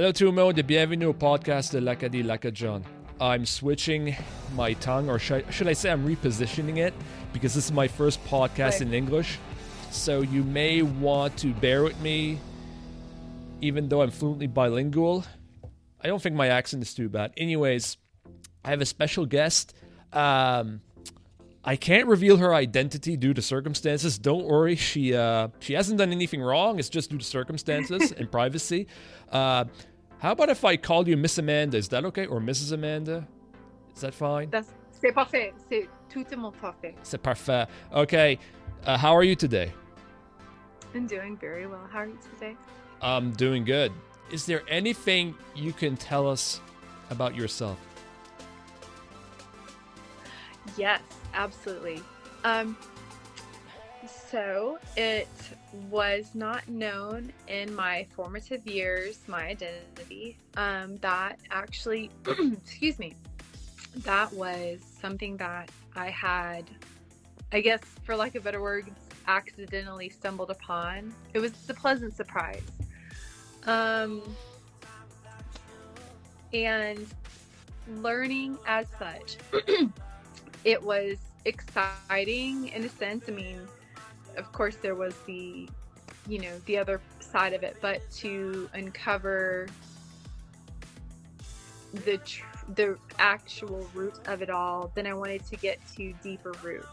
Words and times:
Hello 0.00 0.12
tout 0.12 0.24
le 0.24 0.32
monde 0.32 0.58
et 0.58 0.62
bienvenue 0.62 1.04
au 1.04 1.12
podcast 1.12 1.74
de 1.74 1.78
l'Acadie 1.78 2.22
l'Acadjonne. 2.22 2.82
I'm 3.20 3.44
switching 3.44 4.16
my 4.56 4.72
tongue, 4.76 5.10
or 5.10 5.18
should 5.18 5.44
I, 5.46 5.50
should 5.50 5.68
I 5.68 5.74
say 5.74 5.90
I'm 5.90 6.06
repositioning 6.06 6.78
it, 6.78 6.94
because 7.34 7.52
this 7.52 7.66
is 7.66 7.70
my 7.70 7.86
first 7.86 8.18
podcast 8.24 8.80
Right. 8.80 8.80
in 8.80 8.94
English. 8.94 9.38
So 9.90 10.22
you 10.22 10.42
may 10.42 10.80
want 10.80 11.36
to 11.40 11.52
bear 11.52 11.82
with 11.82 12.00
me, 12.00 12.38
even 13.60 13.90
though 13.90 14.00
I'm 14.00 14.10
fluently 14.10 14.46
bilingual. 14.46 15.26
I 16.02 16.06
don't 16.06 16.22
think 16.22 16.34
my 16.34 16.48
accent 16.48 16.82
is 16.82 16.94
too 16.94 17.10
bad. 17.10 17.34
Anyways, 17.36 17.98
I 18.64 18.70
have 18.70 18.80
a 18.80 18.86
special 18.86 19.26
guest. 19.26 19.74
Um, 20.14 20.80
I 21.62 21.76
can't 21.76 22.06
reveal 22.06 22.38
her 22.38 22.54
identity 22.54 23.18
due 23.18 23.34
to 23.34 23.42
circumstances. 23.42 24.18
Don't 24.18 24.46
worry, 24.46 24.76
she 24.76 25.14
uh, 25.14 25.48
she 25.58 25.74
hasn't 25.74 25.98
done 25.98 26.10
anything 26.10 26.40
wrong. 26.40 26.78
It's 26.78 26.88
just 26.88 27.10
due 27.10 27.18
to 27.18 27.24
circumstances 27.24 28.12
and 28.18 28.32
privacy. 28.32 28.86
Uh, 29.30 29.64
how 30.20 30.32
about 30.32 30.50
if 30.50 30.64
I 30.64 30.76
call 30.76 31.08
you 31.08 31.16
Miss 31.16 31.38
Amanda? 31.38 31.78
Is 31.78 31.88
that 31.88 32.04
okay, 32.04 32.26
or 32.26 32.40
Mrs. 32.40 32.72
Amanda? 32.72 33.26
Is 33.94 34.02
that 34.02 34.14
fine? 34.14 34.50
That's, 34.50 34.68
c'est 34.92 35.12
parfait. 35.12 35.52
C'est 35.68 35.88
tout 36.10 36.26
est 36.30 36.36
mon 36.36 36.52
parfait. 36.52 36.94
C'est 37.02 37.22
parfait. 37.22 37.66
Okay. 37.92 38.38
Uh, 38.84 38.98
how 38.98 39.14
are 39.14 39.24
you 39.24 39.34
today? 39.34 39.72
I'm 40.94 41.06
doing 41.06 41.36
very 41.36 41.66
well. 41.66 41.86
How 41.90 42.00
are 42.00 42.06
you 42.06 42.18
today? 42.34 42.56
I'm 43.00 43.32
doing 43.32 43.64
good. 43.64 43.92
Is 44.30 44.44
there 44.44 44.62
anything 44.68 45.34
you 45.54 45.72
can 45.72 45.96
tell 45.96 46.28
us 46.28 46.60
about 47.10 47.34
yourself? 47.34 47.78
Yes, 50.76 51.00
absolutely. 51.34 52.02
Um, 52.44 52.76
so 54.30 54.78
it 54.96 55.28
was 55.88 56.30
not 56.34 56.68
known 56.68 57.32
in 57.48 57.74
my 57.74 58.06
formative 58.14 58.66
years, 58.66 59.18
my 59.26 59.46
identity. 59.48 60.38
Um, 60.56 60.96
that 60.98 61.38
actually, 61.50 62.10
excuse 62.26 62.98
me, 62.98 63.14
that 63.98 64.32
was 64.32 64.80
something 65.00 65.36
that 65.38 65.70
I 65.96 66.10
had, 66.10 66.70
I 67.52 67.60
guess, 67.60 67.80
for 68.04 68.14
lack 68.14 68.34
of 68.36 68.44
better 68.44 68.60
words, 68.60 68.90
accidentally 69.26 70.08
stumbled 70.08 70.50
upon. 70.50 71.12
It 71.34 71.40
was 71.40 71.52
a 71.68 71.74
pleasant 71.74 72.14
surprise. 72.14 72.62
Um, 73.66 74.22
and 76.52 77.06
learning 77.96 78.58
as 78.66 78.86
such 78.98 79.36
it 80.64 80.82
was 80.82 81.18
exciting 81.44 82.68
in 82.68 82.84
a 82.84 82.88
sense. 82.88 83.24
I 83.28 83.32
mean, 83.32 83.66
of 84.36 84.50
course, 84.52 84.76
there 84.76 84.94
was 84.94 85.14
the, 85.26 85.68
you 86.28 86.38
know, 86.40 86.58
the 86.66 86.78
other 86.78 87.00
side 87.20 87.52
of 87.52 87.62
it, 87.62 87.76
but 87.80 88.00
to 88.12 88.68
uncover 88.74 89.68
the 92.04 92.18
tr- 92.18 92.44
the 92.74 92.96
actual 93.18 93.88
root 93.94 94.14
of 94.26 94.42
it 94.42 94.50
all, 94.50 94.92
then 94.94 95.06
I 95.06 95.14
wanted 95.14 95.44
to 95.46 95.56
get 95.56 95.80
to 95.96 96.12
deeper 96.22 96.52
roots. 96.62 96.86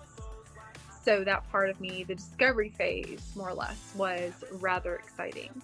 So 1.04 1.24
that 1.24 1.50
part 1.52 1.70
of 1.70 1.80
me, 1.80 2.04
the 2.04 2.16
discovery 2.16 2.70
phase, 2.70 3.22
more 3.36 3.50
or 3.50 3.54
less, 3.54 3.94
was 3.96 4.34
rather 4.52 4.96
exciting. 4.96 5.62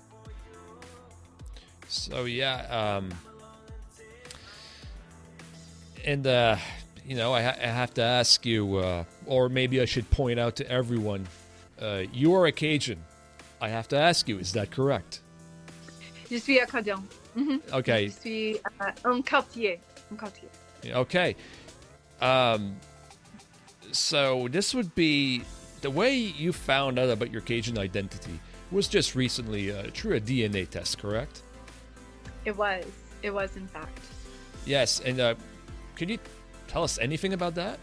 So 1.88 2.25
yeah, 2.25 2.66
um, 2.69 3.11
and 6.05 6.25
uh, 6.25 6.57
you 7.05 7.16
know, 7.16 7.33
I, 7.33 7.41
ha- 7.41 7.57
I 7.61 7.67
have 7.67 7.94
to 7.95 8.01
ask 8.01 8.45
you, 8.45 8.77
uh, 8.77 9.03
or 9.25 9.49
maybe 9.49 9.81
I 9.81 9.85
should 9.85 10.09
point 10.09 10.39
out 10.39 10.55
to 10.57 10.69
everyone, 10.69 11.27
uh, 11.84 12.03
you 12.14 12.34
are 12.34 12.45
a 12.48 12.52
Cajun. 12.52 13.03
I 13.62 13.70
have 13.70 13.88
to 13.89 13.98
ask 13.98 14.28
you, 14.28 14.39
is 14.39 14.52
that 14.53 14.72
correct? 14.72 15.22
Je 16.30 16.40
suis 16.40 16.59
acadien. 16.59 17.03
Mhm. 17.36 17.62
Okay, 17.73 18.08
Je 18.08 18.14
suis 18.20 18.56
euh, 18.81 18.92
un 19.06 19.22
quartier. 19.22 19.80
Un 20.12 20.17
quartier. 20.17 20.50
okay. 20.94 21.36
Um, 22.22 22.75
so 23.91 24.47
this 24.50 24.74
would 24.74 24.94
be 24.96 25.44
the 25.81 25.90
way 25.91 26.16
you 26.16 26.53
found 26.53 26.97
out 26.97 27.09
about 27.09 27.31
your 27.31 27.41
Cajun 27.41 27.78
identity 27.78 28.40
was 28.72 28.88
just 28.88 29.16
recently 29.16 29.72
uh, 29.72 29.84
through 29.94 30.16
a 30.16 30.19
DNA 30.19 30.68
test, 30.69 30.97
correct? 30.97 31.41
It 32.46 32.56
was. 32.57 32.86
It 33.22 33.31
was, 33.34 33.56
in 33.56 33.68
fact. 33.68 34.00
Yes, 34.66 35.00
and 35.02 35.19
uh, 35.19 35.36
could 35.96 36.09
you 36.09 36.18
tell 36.68 36.84
us 36.84 36.97
anything 37.00 37.34
about 37.34 37.56
that? 37.56 37.78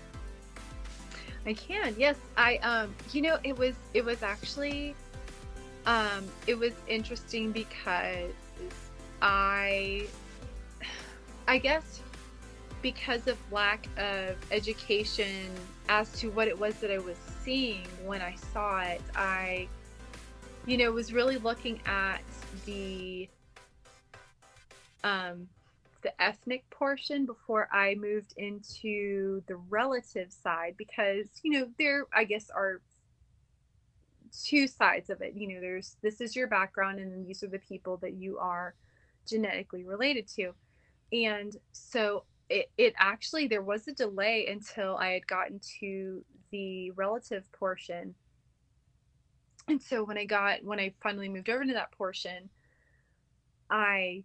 I 1.51 1.55
can. 1.55 1.97
Yes, 1.99 2.17
I 2.37 2.59
um 2.59 2.95
you 3.11 3.23
know 3.23 3.37
it 3.43 3.59
was 3.59 3.75
it 3.93 4.05
was 4.05 4.23
actually 4.23 4.95
um 5.85 6.29
it 6.47 6.57
was 6.57 6.73
interesting 6.87 7.51
because 7.51 8.33
I 9.21 10.07
I 11.49 11.59
guess 11.59 12.03
because 12.83 13.27
of 13.27 13.37
lack 13.51 13.89
of 13.99 14.37
education 14.53 15.51
as 15.89 16.13
to 16.21 16.31
what 16.31 16.47
it 16.47 16.57
was 16.57 16.77
that 16.77 16.93
I 16.93 16.99
was 16.99 17.17
seeing 17.43 17.89
when 18.05 18.23
I 18.23 18.37
saw 18.53 18.83
it, 18.83 19.03
I 19.17 19.67
you 20.67 20.77
know 20.77 20.93
was 20.93 21.13
really 21.13 21.37
looking 21.37 21.81
at 21.85 22.23
the 22.65 23.29
um 25.03 25.49
the 26.03 26.23
ethnic 26.23 26.69
portion 26.71 27.27
before 27.27 27.69
I 27.73 27.95
moved 27.95 28.35
into 28.37 29.43
the 29.47 29.57
relative 29.57 30.33
side 30.33 30.75
because 30.77 31.29
you 31.43 31.53
know 31.53 31.69
there 31.79 32.07
I 32.15 32.25
guess 32.25 32.51
are 32.51 32.81
two 34.45 34.67
sides 34.67 35.11
of 35.11 35.21
it. 35.21 35.35
You 35.35 35.49
know 35.49 35.61
there's 35.61 35.97
this 36.03 36.21
is 36.21 36.37
your 36.37 36.47
background 36.47 36.99
and 36.99 37.27
these 37.27 37.43
are 37.43 37.49
the 37.49 37.59
people 37.59 37.97
that 37.99 38.15
you 38.15 38.39
are 38.39 38.75
genetically 39.27 39.85
related 39.85 40.27
to. 40.37 40.53
And 41.13 41.57
so 41.73 42.25
it, 42.49 42.71
it 42.79 42.95
actually 42.99 43.47
there 43.47 43.63
was 43.63 43.87
a 43.89 43.93
delay 43.93 44.47
until 44.47 44.97
I 44.97 45.11
had 45.11 45.27
gotten 45.27 45.61
to 45.81 46.25
the 46.51 46.91
relative 46.93 47.51
portion. 47.53 48.15
And 49.69 49.81
so 49.81 50.03
when 50.03 50.19
I 50.19 50.25
got 50.25 50.65
when 50.65 50.81
I 50.81 50.95
finally 51.03 51.29
moved 51.29 51.51
over 51.51 51.65
to 51.65 51.75
that 51.75 51.93
portion 51.93 52.51
I 53.71 54.25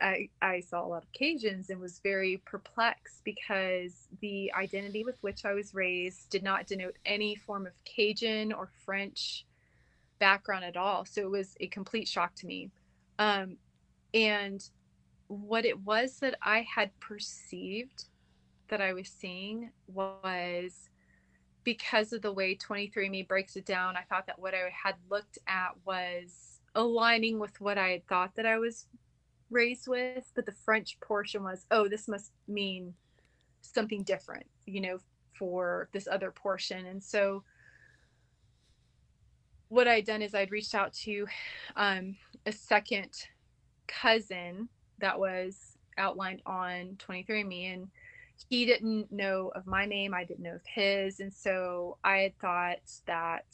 I, 0.00 0.28
I 0.40 0.60
saw 0.60 0.84
a 0.84 0.88
lot 0.88 1.04
of 1.04 1.12
Cajuns 1.12 1.70
and 1.70 1.80
was 1.80 2.00
very 2.02 2.42
perplexed 2.44 3.22
because 3.24 4.08
the 4.20 4.52
identity 4.54 5.04
with 5.04 5.18
which 5.22 5.44
I 5.44 5.52
was 5.54 5.74
raised 5.74 6.30
did 6.30 6.42
not 6.42 6.66
denote 6.66 6.96
any 7.04 7.34
form 7.34 7.66
of 7.66 7.72
Cajun 7.84 8.52
or 8.52 8.68
French 8.84 9.44
background 10.18 10.64
at 10.64 10.76
all. 10.76 11.04
So 11.04 11.22
it 11.22 11.30
was 11.30 11.56
a 11.60 11.66
complete 11.68 12.08
shock 12.08 12.34
to 12.36 12.46
me. 12.46 12.70
Um, 13.18 13.56
and 14.14 14.62
what 15.28 15.64
it 15.64 15.80
was 15.80 16.18
that 16.20 16.36
I 16.42 16.66
had 16.74 16.98
perceived 17.00 18.04
that 18.68 18.80
I 18.80 18.92
was 18.92 19.08
seeing 19.08 19.70
was 19.86 20.88
because 21.64 22.12
of 22.12 22.22
the 22.22 22.32
way 22.32 22.56
23andMe 22.56 23.28
breaks 23.28 23.56
it 23.56 23.66
down, 23.66 23.96
I 23.96 24.02
thought 24.02 24.26
that 24.26 24.38
what 24.38 24.54
I 24.54 24.70
had 24.72 24.94
looked 25.10 25.38
at 25.46 25.72
was 25.84 26.60
aligning 26.74 27.38
with 27.38 27.60
what 27.60 27.76
I 27.76 27.88
had 27.88 28.06
thought 28.06 28.34
that 28.36 28.46
I 28.46 28.58
was 28.58 28.86
raised 29.50 29.88
with, 29.88 30.30
but 30.34 30.46
the 30.46 30.52
French 30.64 30.98
portion 31.00 31.42
was, 31.42 31.66
oh, 31.70 31.88
this 31.88 32.08
must 32.08 32.32
mean 32.46 32.94
something 33.62 34.02
different, 34.02 34.46
you 34.66 34.80
know, 34.80 34.98
for 35.38 35.88
this 35.92 36.08
other 36.10 36.30
portion. 36.30 36.86
And 36.86 37.02
so 37.02 37.44
what 39.68 39.88
I'd 39.88 40.06
done 40.06 40.22
is 40.22 40.34
I'd 40.34 40.50
reached 40.50 40.74
out 40.74 40.92
to 41.04 41.26
um, 41.76 42.16
a 42.46 42.52
second 42.52 43.10
cousin 43.86 44.68
that 44.98 45.18
was 45.18 45.76
outlined 45.96 46.42
on 46.46 46.96
23andMe, 46.98 47.74
and 47.74 47.88
he 48.48 48.64
didn't 48.64 49.10
know 49.12 49.52
of 49.54 49.66
my 49.66 49.84
name, 49.84 50.14
I 50.14 50.24
didn't 50.24 50.44
know 50.44 50.54
of 50.54 50.66
his. 50.66 51.20
And 51.20 51.32
so 51.32 51.98
I 52.04 52.18
had 52.18 52.38
thought 52.38 52.78
that 53.06 53.44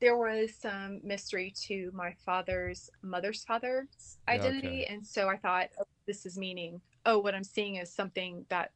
there 0.00 0.16
was 0.16 0.54
some 0.54 1.00
mystery 1.02 1.52
to 1.66 1.90
my 1.94 2.14
father's 2.24 2.90
mother's 3.02 3.44
father's 3.44 4.18
identity 4.28 4.82
okay. 4.82 4.86
and 4.86 5.06
so 5.06 5.28
i 5.28 5.36
thought 5.36 5.68
oh, 5.80 5.86
this 6.06 6.26
is 6.26 6.36
meaning 6.36 6.80
oh 7.06 7.18
what 7.18 7.34
i'm 7.34 7.44
seeing 7.44 7.76
is 7.76 7.92
something 7.92 8.44
that 8.48 8.72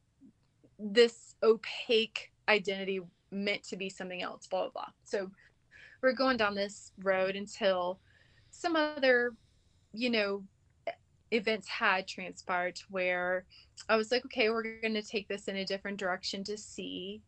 this 0.79 1.35
opaque 1.43 2.31
identity 2.49 2.99
meant 3.31 3.63
to 3.63 3.75
be 3.75 3.89
something 3.89 4.21
else 4.21 4.47
blah 4.47 4.61
blah 4.61 4.71
blah 4.71 4.87
so 5.03 5.29
we're 6.01 6.13
going 6.13 6.37
down 6.37 6.55
this 6.55 6.91
road 7.03 7.35
until 7.35 7.99
some 8.49 8.75
other 8.75 9.33
you 9.93 10.09
know 10.09 10.43
events 11.31 11.67
had 11.67 12.07
transpired 12.07 12.75
to 12.75 12.83
where 12.89 13.45
i 13.87 13.95
was 13.95 14.11
like 14.11 14.25
okay 14.25 14.49
we're 14.49 14.81
going 14.81 14.93
to 14.93 15.01
take 15.01 15.27
this 15.27 15.47
in 15.47 15.57
a 15.57 15.65
different 15.65 15.97
direction 15.97 16.43
to 16.43 16.57
see 16.57 17.21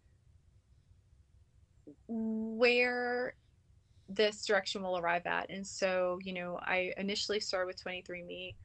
where 2.07 3.34
this 4.15 4.45
direction 4.45 4.83
will 4.83 4.98
arrive 4.98 5.25
at. 5.25 5.50
And 5.50 5.65
so, 5.65 6.19
you 6.24 6.33
know, 6.33 6.60
I 6.62 6.94
initially 6.98 7.39
started 7.39 7.68
with 7.68 7.83
23andMe. 7.83 8.56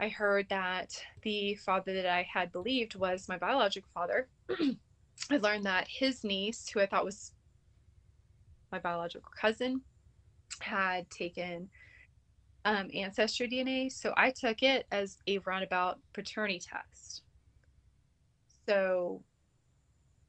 I 0.00 0.08
heard 0.08 0.48
that 0.48 0.92
the 1.22 1.54
father 1.56 1.94
that 1.94 2.06
I 2.06 2.26
had 2.32 2.52
believed 2.52 2.94
was 2.94 3.28
my 3.28 3.36
biological 3.36 3.90
father. 3.92 4.28
I 5.30 5.36
learned 5.36 5.66
that 5.66 5.88
his 5.88 6.22
niece, 6.22 6.68
who 6.68 6.80
I 6.80 6.86
thought 6.86 7.04
was 7.04 7.32
my 8.70 8.78
biological 8.78 9.30
cousin, 9.40 9.80
had 10.60 11.10
taken 11.10 11.68
um, 12.64 12.90
ancestry 12.94 13.48
DNA. 13.48 13.90
So 13.90 14.12
I 14.16 14.30
took 14.30 14.62
it 14.62 14.86
as 14.92 15.18
a 15.26 15.38
roundabout 15.38 15.98
paternity 16.12 16.60
test. 16.60 17.22
So 18.66 19.22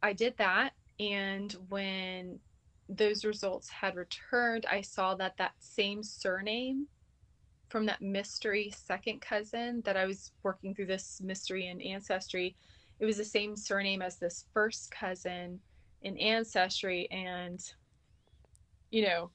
I 0.01 0.13
did 0.13 0.35
that. 0.38 0.73
And 1.00 1.56
when 1.69 2.39
those 2.89 3.24
results 3.24 3.69
had 3.69 3.95
returned, 3.95 4.65
I 4.65 4.81
saw 4.81 5.15
that 5.15 5.38
that 5.38 5.53
same 5.59 6.03
surname 6.03 6.88
from 7.69 7.86
that 7.86 8.01
mystery 8.01 8.74
second 8.75 9.21
cousin 9.21 9.81
that 9.86 9.95
I 9.95 10.06
was 10.06 10.31
working 10.41 10.74
through 10.74 10.88
this 10.88 11.21
mystery 11.24 11.68
in 11.68 11.80
ancestry, 11.81 12.56
it 13.00 13.06
was 13.06 13.18
the 13.18 13.24
same 13.24 13.56
surname 13.56 14.01
as 14.01 14.18
this 14.18 14.45
first 14.53 14.91
cousin 14.91 15.59
in 16.01 16.18
ancestry. 16.18 17.07
And, 17.12 17.59
you 18.89 19.06
know, 19.06 19.30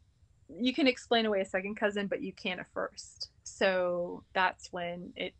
you 0.48 0.74
can 0.74 0.86
explain 0.86 1.26
away 1.26 1.40
a 1.40 1.46
second 1.46 1.76
cousin, 1.76 2.08
but 2.08 2.22
you 2.22 2.32
can't 2.32 2.60
a 2.60 2.66
first. 2.74 3.30
So 3.44 4.24
that's 4.34 4.72
when 4.72 5.12
it 5.16 5.34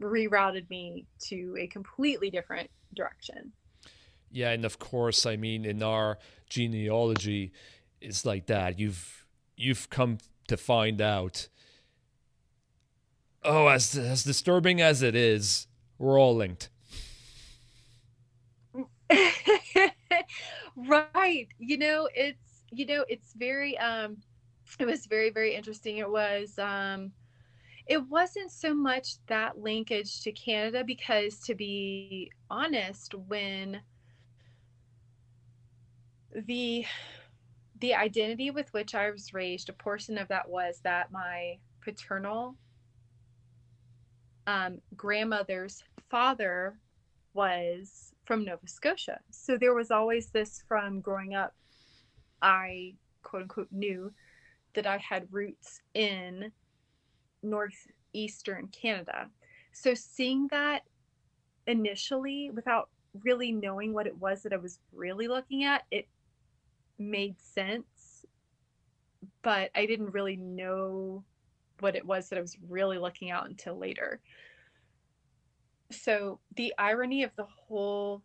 rerouted 0.00 0.68
me 0.68 1.06
to 1.28 1.56
a 1.58 1.66
completely 1.68 2.30
different 2.30 2.70
direction. 2.94 3.52
Yeah, 4.32 4.50
and 4.50 4.64
of 4.64 4.78
course, 4.78 5.26
I 5.26 5.36
mean, 5.36 5.66
in 5.66 5.82
our 5.82 6.18
genealogy, 6.48 7.52
it's 8.00 8.24
like 8.24 8.46
that. 8.46 8.78
You've 8.78 9.26
you've 9.56 9.90
come 9.90 10.18
to 10.48 10.56
find 10.56 11.00
out. 11.00 11.48
Oh, 13.44 13.66
as 13.68 13.96
as 13.96 14.24
disturbing 14.24 14.80
as 14.80 15.02
it 15.02 15.14
is, 15.14 15.66
we're 15.98 16.18
all 16.18 16.34
linked. 16.34 16.70
right. 20.76 21.48
You 21.58 21.76
know, 21.76 22.08
it's 22.14 22.64
you 22.70 22.86
know, 22.86 23.04
it's 23.08 23.34
very 23.34 23.76
um 23.78 24.16
it 24.78 24.86
was 24.86 25.04
very 25.06 25.28
very 25.30 25.54
interesting. 25.54 25.98
It 25.98 26.10
was 26.10 26.58
um 26.58 27.12
it 27.86 28.02
wasn't 28.08 28.50
so 28.50 28.72
much 28.72 29.16
that 29.26 29.58
linkage 29.58 30.22
to 30.22 30.32
Canada 30.32 30.84
because 30.86 31.40
to 31.40 31.54
be 31.54 32.30
honest, 32.48 33.14
when 33.14 33.82
the 36.34 36.84
the 37.80 37.94
identity 37.94 38.50
with 38.50 38.72
which 38.72 38.94
I 38.94 39.10
was 39.10 39.34
raised, 39.34 39.68
a 39.68 39.72
portion 39.72 40.16
of 40.16 40.28
that 40.28 40.48
was 40.48 40.80
that 40.84 41.10
my 41.10 41.58
paternal 41.80 42.56
um, 44.46 44.78
grandmother's 44.96 45.82
father 46.08 46.78
was 47.34 48.14
from 48.24 48.44
Nova 48.44 48.68
Scotia. 48.68 49.18
So 49.30 49.58
there 49.58 49.74
was 49.74 49.90
always 49.90 50.28
this 50.30 50.62
from 50.68 51.00
growing 51.00 51.34
up, 51.34 51.54
I 52.40 52.94
quote 53.22 53.42
unquote 53.42 53.72
knew 53.72 54.12
that 54.74 54.86
I 54.86 54.98
had 54.98 55.26
roots 55.32 55.80
in 55.94 56.52
northeastern 57.42 58.68
Canada. 58.68 59.28
So 59.72 59.94
seeing 59.94 60.46
that 60.52 60.82
initially 61.66 62.50
without 62.50 62.90
really 63.24 63.52
knowing 63.52 63.92
what 63.92 64.06
it 64.06 64.16
was 64.16 64.42
that 64.42 64.52
I 64.52 64.56
was 64.56 64.78
really 64.92 65.28
looking 65.28 65.64
at, 65.64 65.82
it 65.90 66.06
made 66.98 67.40
sense, 67.40 68.24
but 69.42 69.70
I 69.74 69.86
didn't 69.86 70.12
really 70.12 70.36
know 70.36 71.24
what 71.80 71.96
it 71.96 72.06
was 72.06 72.28
that 72.28 72.38
I 72.38 72.42
was 72.42 72.56
really 72.68 72.98
looking 72.98 73.30
at 73.30 73.46
until 73.46 73.76
later. 73.78 74.20
So 75.90 76.40
the 76.56 76.72
irony 76.78 77.22
of 77.22 77.34
the 77.36 77.44
whole 77.44 78.22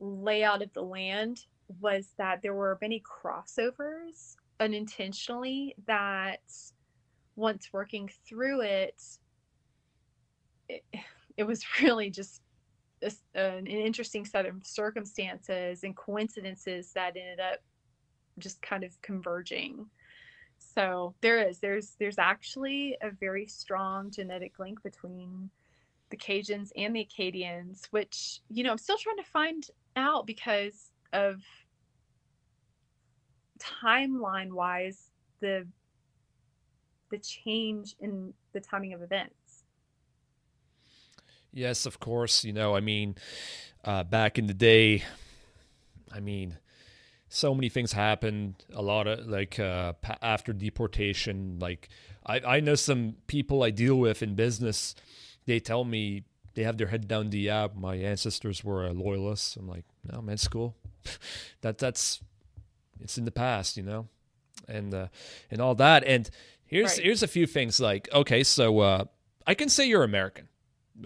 layout 0.00 0.62
of 0.62 0.72
the 0.72 0.82
land 0.82 1.46
was 1.80 2.12
that 2.18 2.42
there 2.42 2.54
were 2.54 2.78
many 2.80 3.02
crossovers 3.02 4.36
unintentionally 4.60 5.74
that 5.86 6.40
once 7.36 7.72
working 7.72 8.10
through 8.26 8.62
it, 8.62 9.02
it, 10.68 10.84
it 11.36 11.44
was 11.44 11.64
really 11.82 12.10
just 12.10 12.42
an 13.34 13.66
interesting 13.66 14.24
set 14.24 14.46
of 14.46 14.64
circumstances 14.64 15.84
and 15.84 15.96
coincidences 15.96 16.92
that 16.92 17.16
ended 17.16 17.40
up 17.40 17.60
just 18.38 18.60
kind 18.62 18.84
of 18.84 19.00
converging. 19.02 19.86
So 20.58 21.14
there 21.20 21.46
is 21.46 21.58
there's 21.58 21.96
there's 21.98 22.18
actually 22.18 22.96
a 23.02 23.10
very 23.10 23.46
strong 23.46 24.10
genetic 24.10 24.58
link 24.58 24.82
between 24.82 25.50
the 26.10 26.16
Cajuns 26.16 26.70
and 26.76 26.94
the 26.94 27.00
Acadians, 27.00 27.86
which 27.90 28.40
you 28.48 28.64
know 28.64 28.72
I'm 28.72 28.78
still 28.78 28.98
trying 28.98 29.16
to 29.18 29.24
find 29.24 29.66
out 29.96 30.26
because 30.26 30.90
of 31.12 31.42
timeline 33.58 34.52
wise 34.52 35.10
the 35.40 35.66
the 37.10 37.18
change 37.18 37.94
in 38.00 38.32
the 38.52 38.60
timing 38.60 38.92
of 38.92 39.02
events. 39.02 39.43
Yes, 41.54 41.86
of 41.86 42.00
course. 42.00 42.44
You 42.44 42.52
know, 42.52 42.74
I 42.74 42.80
mean, 42.80 43.14
uh, 43.84 44.02
back 44.02 44.38
in 44.38 44.48
the 44.48 44.54
day, 44.54 45.04
I 46.12 46.18
mean, 46.18 46.58
so 47.28 47.54
many 47.54 47.68
things 47.68 47.92
happened. 47.92 48.56
A 48.74 48.82
lot 48.82 49.06
of 49.06 49.26
like 49.26 49.58
uh, 49.58 49.92
after 50.20 50.52
deportation, 50.52 51.58
like 51.60 51.88
I, 52.26 52.40
I 52.40 52.60
know 52.60 52.74
some 52.74 53.16
people 53.28 53.62
I 53.62 53.70
deal 53.70 53.96
with 53.96 54.22
in 54.22 54.34
business. 54.34 54.96
They 55.46 55.60
tell 55.60 55.84
me 55.84 56.24
they 56.54 56.64
have 56.64 56.76
their 56.76 56.88
head 56.88 57.06
down 57.06 57.30
the 57.30 57.50
app. 57.50 57.76
My 57.76 57.96
ancestors 57.96 58.64
were 58.64 58.90
loyalists. 58.92 59.56
I'm 59.56 59.68
like, 59.68 59.84
no, 60.10 60.20
man, 60.22 60.34
it's 60.34 60.48
cool. 60.48 60.74
that 61.60 61.78
that's 61.78 62.20
it's 63.00 63.16
in 63.16 63.24
the 63.24 63.30
past, 63.30 63.76
you 63.76 63.84
know, 63.84 64.08
and 64.68 64.92
uh, 64.92 65.06
and 65.52 65.60
all 65.60 65.76
that. 65.76 66.02
And 66.04 66.28
here's 66.66 66.96
right. 66.96 67.04
here's 67.04 67.22
a 67.22 67.28
few 67.28 67.46
things. 67.46 67.78
Like, 67.78 68.08
okay, 68.12 68.42
so 68.42 68.80
uh, 68.80 69.04
I 69.46 69.54
can 69.54 69.68
say 69.68 69.86
you're 69.86 70.02
American 70.02 70.48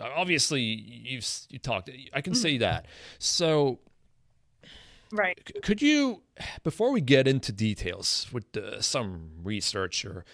obviously 0.02 0.60
you've 0.60 1.26
you 1.48 1.58
talked 1.58 1.90
i 2.12 2.20
can 2.20 2.32
mm-hmm. 2.32 2.42
say 2.42 2.58
that 2.58 2.86
so 3.18 3.78
right 5.12 5.50
could 5.62 5.80
you 5.80 6.22
before 6.62 6.92
we 6.92 7.00
get 7.00 7.26
into 7.26 7.52
details 7.52 8.26
with 8.32 8.56
uh, 8.56 8.80
some 8.80 9.30
research 9.42 10.04
or 10.04 10.24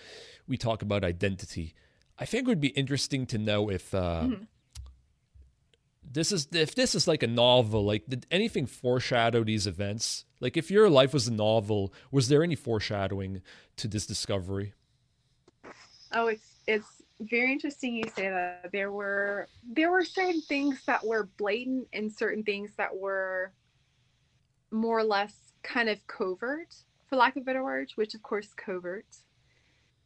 we 0.49 0.57
talk 0.57 0.83
about 0.83 1.05
identity 1.05 1.75
i 2.19 2.25
think 2.25 2.43
it 2.43 2.49
would 2.49 2.61
be 2.61 2.69
interesting 2.69 3.27
to 3.27 3.39
know 3.39 3.71
if 3.71 3.95
uh, 3.95 4.23
mm-hmm. 4.23 4.43
this 6.11 6.33
is 6.33 6.49
if 6.53 6.75
this 6.75 6.95
is 6.95 7.07
like 7.07 7.23
a 7.23 7.29
novel 7.29 7.85
like 7.85 8.05
did 8.09 8.27
anything 8.31 8.67
foreshadow 8.67 9.45
these 9.45 9.67
events 9.67 10.25
like 10.41 10.57
if 10.57 10.71
your 10.71 10.91
life 10.91 11.15
was 11.15 11.29
a 11.29 11.33
novel 11.33 11.93
was 12.11 12.29
there 12.29 12.43
any 12.43 12.57
foreshadowing 12.57 13.41
to 13.77 13.87
this 13.87 14.05
discovery 14.05 14.75
oh 16.13 16.27
it's 16.27 16.55
it's 16.67 16.94
very 17.21 17.53
interesting 17.53 17.95
you 17.95 18.05
say 18.15 18.29
that. 18.29 18.71
There 18.73 18.93
were 18.93 19.49
there 19.63 19.91
were 19.91 20.05
certain 20.05 20.41
things 20.43 20.83
that 20.87 21.05
were 21.05 21.29
blatant 21.39 21.89
and 21.93 22.13
certain 22.13 22.43
things 22.43 22.73
that 22.77 22.95
were 22.95 23.53
more 24.71 24.99
or 24.99 25.05
less 25.05 25.35
kind 25.63 25.89
of 25.89 26.05
covert 26.07 26.75
for 27.07 27.17
lack 27.17 27.37
of 27.37 27.43
a 27.43 27.45
better 27.45 27.63
word 27.63 27.91
which 27.95 28.15
of 28.15 28.23
course 28.23 28.53
covert 28.55 29.07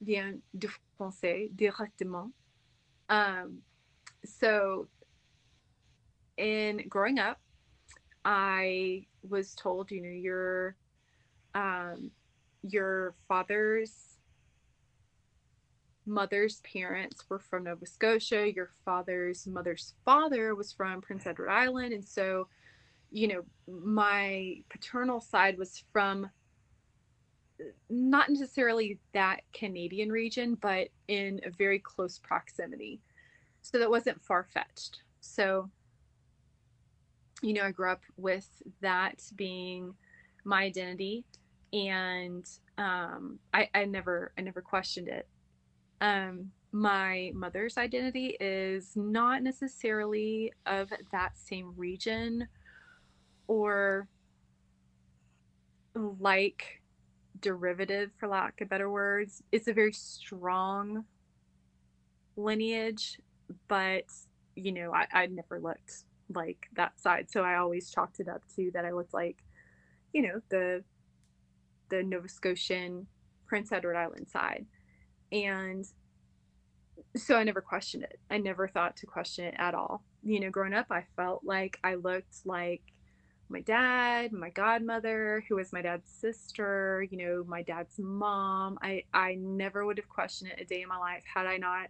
vient 0.00 0.42
du 0.58 0.68
français 0.98 1.50
directement. 1.56 2.32
Um, 3.08 3.62
so 4.24 4.88
in 6.36 6.84
growing 6.88 7.18
up 7.18 7.40
i 8.24 9.04
was 9.28 9.54
told 9.54 9.90
you 9.90 10.02
know 10.02 10.08
your 10.08 10.76
um, 11.54 12.10
your 12.62 13.14
father's 13.26 14.07
mother's 16.08 16.60
parents 16.60 17.24
were 17.28 17.38
from 17.38 17.64
Nova 17.64 17.86
Scotia, 17.86 18.50
your 18.52 18.70
father's 18.84 19.46
mother's 19.46 19.94
father 20.04 20.54
was 20.54 20.72
from 20.72 21.00
Prince 21.00 21.26
Edward 21.26 21.50
Island. 21.50 21.92
And 21.92 22.04
so, 22.04 22.48
you 23.10 23.28
know, 23.28 23.42
my 23.66 24.62
paternal 24.68 25.20
side 25.20 25.58
was 25.58 25.84
from 25.92 26.30
not 27.90 28.28
necessarily 28.28 28.98
that 29.12 29.40
Canadian 29.52 30.10
region, 30.10 30.56
but 30.60 30.88
in 31.08 31.40
a 31.44 31.50
very 31.50 31.78
close 31.78 32.18
proximity. 32.18 33.00
So 33.62 33.78
that 33.78 33.90
wasn't 33.90 34.22
far 34.22 34.46
fetched. 34.52 35.02
So, 35.20 35.70
you 37.42 37.52
know, 37.52 37.62
I 37.62 37.70
grew 37.70 37.90
up 37.90 38.02
with 38.16 38.48
that 38.80 39.22
being 39.36 39.94
my 40.44 40.62
identity 40.62 41.24
and 41.72 42.48
um, 42.78 43.38
I, 43.52 43.68
I 43.74 43.84
never 43.84 44.32
I 44.38 44.40
never 44.40 44.62
questioned 44.62 45.08
it 45.08 45.28
um, 46.00 46.50
my 46.72 47.32
mother's 47.34 47.76
identity 47.78 48.36
is 48.40 48.92
not 48.94 49.42
necessarily 49.42 50.52
of 50.66 50.90
that 51.12 51.36
same 51.36 51.72
region 51.76 52.48
or 53.46 54.08
like 55.94 56.82
derivative 57.40 58.10
for 58.18 58.28
lack 58.28 58.60
of 58.60 58.68
better 58.68 58.90
words. 58.90 59.42
It's 59.50 59.68
a 59.68 59.72
very 59.72 59.92
strong 59.92 61.04
lineage 62.36 63.18
but 63.66 64.04
you 64.54 64.72
know 64.72 64.92
I, 64.94 65.06
I 65.12 65.26
never 65.26 65.60
looked 65.60 66.04
like 66.34 66.68
that 66.76 66.98
side. 67.00 67.30
So 67.30 67.42
i 67.42 67.56
always 67.56 67.90
chalked 67.90 68.20
it 68.20 68.28
up 68.28 68.42
to 68.56 68.70
that 68.74 68.84
i 68.84 68.92
looked 68.92 69.14
like 69.14 69.42
you 70.12 70.22
know 70.22 70.40
the 70.50 70.84
the 71.90 72.02
nova 72.02 72.28
scotian 72.28 73.06
prince 73.46 73.72
edward 73.72 73.96
island 73.96 74.28
side 74.28 74.66
and 75.32 75.86
so 77.16 77.36
I 77.36 77.44
never 77.44 77.60
questioned 77.60 78.04
it. 78.04 78.18
I 78.30 78.38
never 78.38 78.68
thought 78.68 78.96
to 78.98 79.06
question 79.06 79.44
it 79.44 79.54
at 79.58 79.74
all. 79.74 80.02
You 80.22 80.40
know, 80.40 80.50
growing 80.50 80.74
up, 80.74 80.86
I 80.90 81.04
felt 81.16 81.44
like 81.44 81.78
I 81.84 81.94
looked 81.94 82.44
like 82.44 82.82
my 83.48 83.60
dad, 83.60 84.32
my 84.32 84.50
godmother, 84.50 85.44
who 85.48 85.56
was 85.56 85.72
my 85.72 85.80
dad's 85.80 86.10
sister, 86.10 87.06
you 87.10 87.16
know, 87.16 87.44
my 87.46 87.62
dad's 87.62 87.98
mom. 87.98 88.78
I, 88.82 89.04
I 89.14 89.36
never 89.36 89.86
would 89.86 89.96
have 89.96 90.08
questioned 90.08 90.50
it 90.50 90.60
a 90.60 90.64
day 90.64 90.82
in 90.82 90.88
my 90.88 90.98
life 90.98 91.22
had 91.32 91.46
I 91.46 91.56
not, 91.56 91.88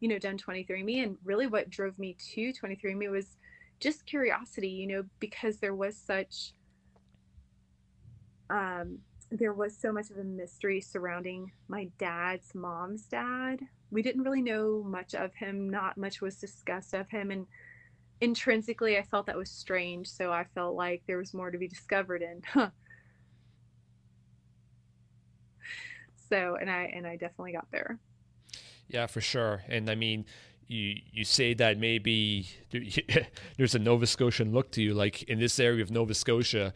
you 0.00 0.08
know, 0.08 0.18
done 0.18 0.38
23andMe. 0.38 1.02
And 1.02 1.18
really 1.24 1.46
what 1.46 1.70
drove 1.70 1.98
me 1.98 2.16
to 2.34 2.52
23andMe 2.52 3.10
was 3.10 3.36
just 3.78 4.06
curiosity, 4.06 4.70
you 4.70 4.86
know, 4.86 5.04
because 5.20 5.58
there 5.58 5.74
was 5.74 5.96
such, 5.96 6.54
um, 8.48 8.98
there 9.30 9.52
was 9.52 9.76
so 9.76 9.92
much 9.92 10.10
of 10.10 10.18
a 10.18 10.24
mystery 10.24 10.80
surrounding 10.80 11.52
my 11.68 11.88
dad's 11.98 12.54
mom's 12.54 13.06
dad. 13.06 13.60
We 13.90 14.02
didn't 14.02 14.22
really 14.22 14.42
know 14.42 14.82
much 14.86 15.14
of 15.14 15.34
him. 15.34 15.68
Not 15.68 15.96
much 15.96 16.20
was 16.20 16.36
discussed 16.36 16.94
of 16.94 17.08
him. 17.08 17.30
And 17.30 17.46
intrinsically, 18.20 18.98
I 18.98 19.02
felt 19.02 19.26
that 19.26 19.36
was 19.36 19.50
strange. 19.50 20.08
So 20.08 20.32
I 20.32 20.44
felt 20.54 20.76
like 20.76 21.02
there 21.06 21.18
was 21.18 21.34
more 21.34 21.50
to 21.50 21.58
be 21.58 21.68
discovered 21.68 22.22
in. 22.22 22.42
so, 26.28 26.56
and 26.60 26.70
I, 26.70 26.92
and 26.94 27.06
I 27.06 27.16
definitely 27.16 27.52
got 27.52 27.66
there. 27.72 27.98
Yeah, 28.88 29.06
for 29.06 29.20
sure. 29.20 29.64
And 29.68 29.90
I 29.90 29.96
mean, 29.96 30.24
you 30.68 30.96
you 31.12 31.24
say 31.24 31.54
that 31.54 31.78
maybe 31.78 32.48
there's 33.56 33.74
a 33.74 33.78
Nova 33.78 34.06
Scotian 34.06 34.52
look 34.52 34.70
to 34.72 34.82
you, 34.82 34.94
like 34.94 35.22
in 35.24 35.38
this 35.38 35.58
area 35.60 35.82
of 35.82 35.90
Nova 35.90 36.14
Scotia, 36.14 36.72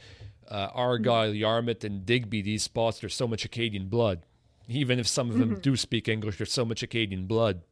uh, 0.51 0.69
Argyle, 0.73 1.35
Yarmouth, 1.35 1.85
and 1.85 2.05
Digby, 2.05 2.43
these 2.43 2.63
spots, 2.63 3.01
there's 3.01 3.15
so 3.15 3.29
much 3.29 3.45
Acadian 3.45 3.89
blood. 3.89 4.27
Even 4.69 4.99
if 4.99 5.07
some 5.07 5.31
of 5.31 5.39
them 5.39 5.51
mm-hmm. 5.51 5.61
do 5.61 5.77
speak 5.77 6.09
English, 6.09 6.39
there's 6.39 6.53
so 6.53 6.65
much 6.65 6.83
Acadian 6.83 7.27
blood. 7.27 7.63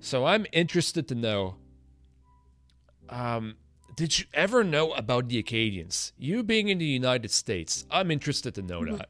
So 0.00 0.24
I'm 0.24 0.46
interested 0.52 1.08
to 1.08 1.14
know 1.14 1.56
um, 3.08 3.56
did 3.96 4.18
you 4.18 4.26
ever 4.34 4.64
know 4.64 4.92
about 4.92 5.28
the 5.28 5.38
Acadians? 5.38 6.12
You 6.18 6.42
being 6.42 6.68
in 6.68 6.78
the 6.78 6.84
United 6.84 7.30
States, 7.30 7.86
I'm 7.90 8.10
interested 8.10 8.54
to 8.56 8.62
know 8.62 8.80
mm-hmm. 8.80 8.96
that. 8.96 9.08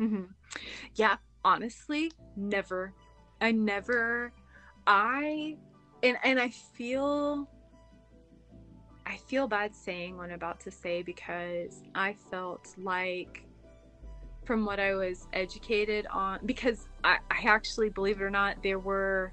Mm-hmm. 0.00 0.24
Yeah, 0.96 1.16
honestly, 1.44 2.12
never. 2.36 2.92
I 3.40 3.52
never. 3.52 4.32
I 4.86 5.56
and 6.02 6.18
and 6.22 6.38
I 6.38 6.50
feel 6.50 7.48
I 9.06 9.16
feel 9.16 9.46
bad 9.46 9.74
saying 9.74 10.16
what 10.16 10.30
I'm 10.30 10.36
about 10.36 10.60
to 10.60 10.70
say 10.70 11.02
because 11.02 11.82
I 11.94 12.14
felt 12.30 12.74
like 12.78 13.44
from 14.44 14.64
what 14.64 14.78
I 14.78 14.94
was 14.94 15.26
educated 15.32 16.06
on 16.10 16.40
because 16.44 16.88
I, 17.02 17.18
I 17.30 17.46
actually 17.46 17.90
believe 17.90 18.20
it 18.20 18.24
or 18.24 18.30
not 18.30 18.62
there 18.62 18.78
were 18.78 19.32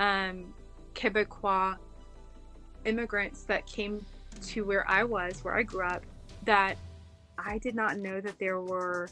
um, 0.00 0.54
Quebecois 0.94 1.76
immigrants 2.84 3.42
that 3.44 3.66
came 3.66 4.04
to 4.42 4.64
where 4.64 4.88
I 4.88 5.04
was 5.04 5.44
where 5.44 5.54
I 5.54 5.62
grew 5.62 5.84
up 5.84 6.02
that 6.44 6.76
I 7.38 7.58
did 7.58 7.74
not 7.74 7.98
know 7.98 8.20
that 8.20 8.38
there 8.38 8.60
were 8.60 9.08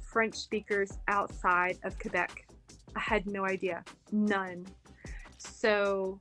French 0.00 0.34
speakers 0.34 0.98
outside 1.08 1.78
of 1.84 1.98
Quebec. 1.98 2.46
I 2.94 3.00
had 3.00 3.26
no 3.26 3.44
idea. 3.44 3.84
None. 4.10 4.66
So 5.36 6.18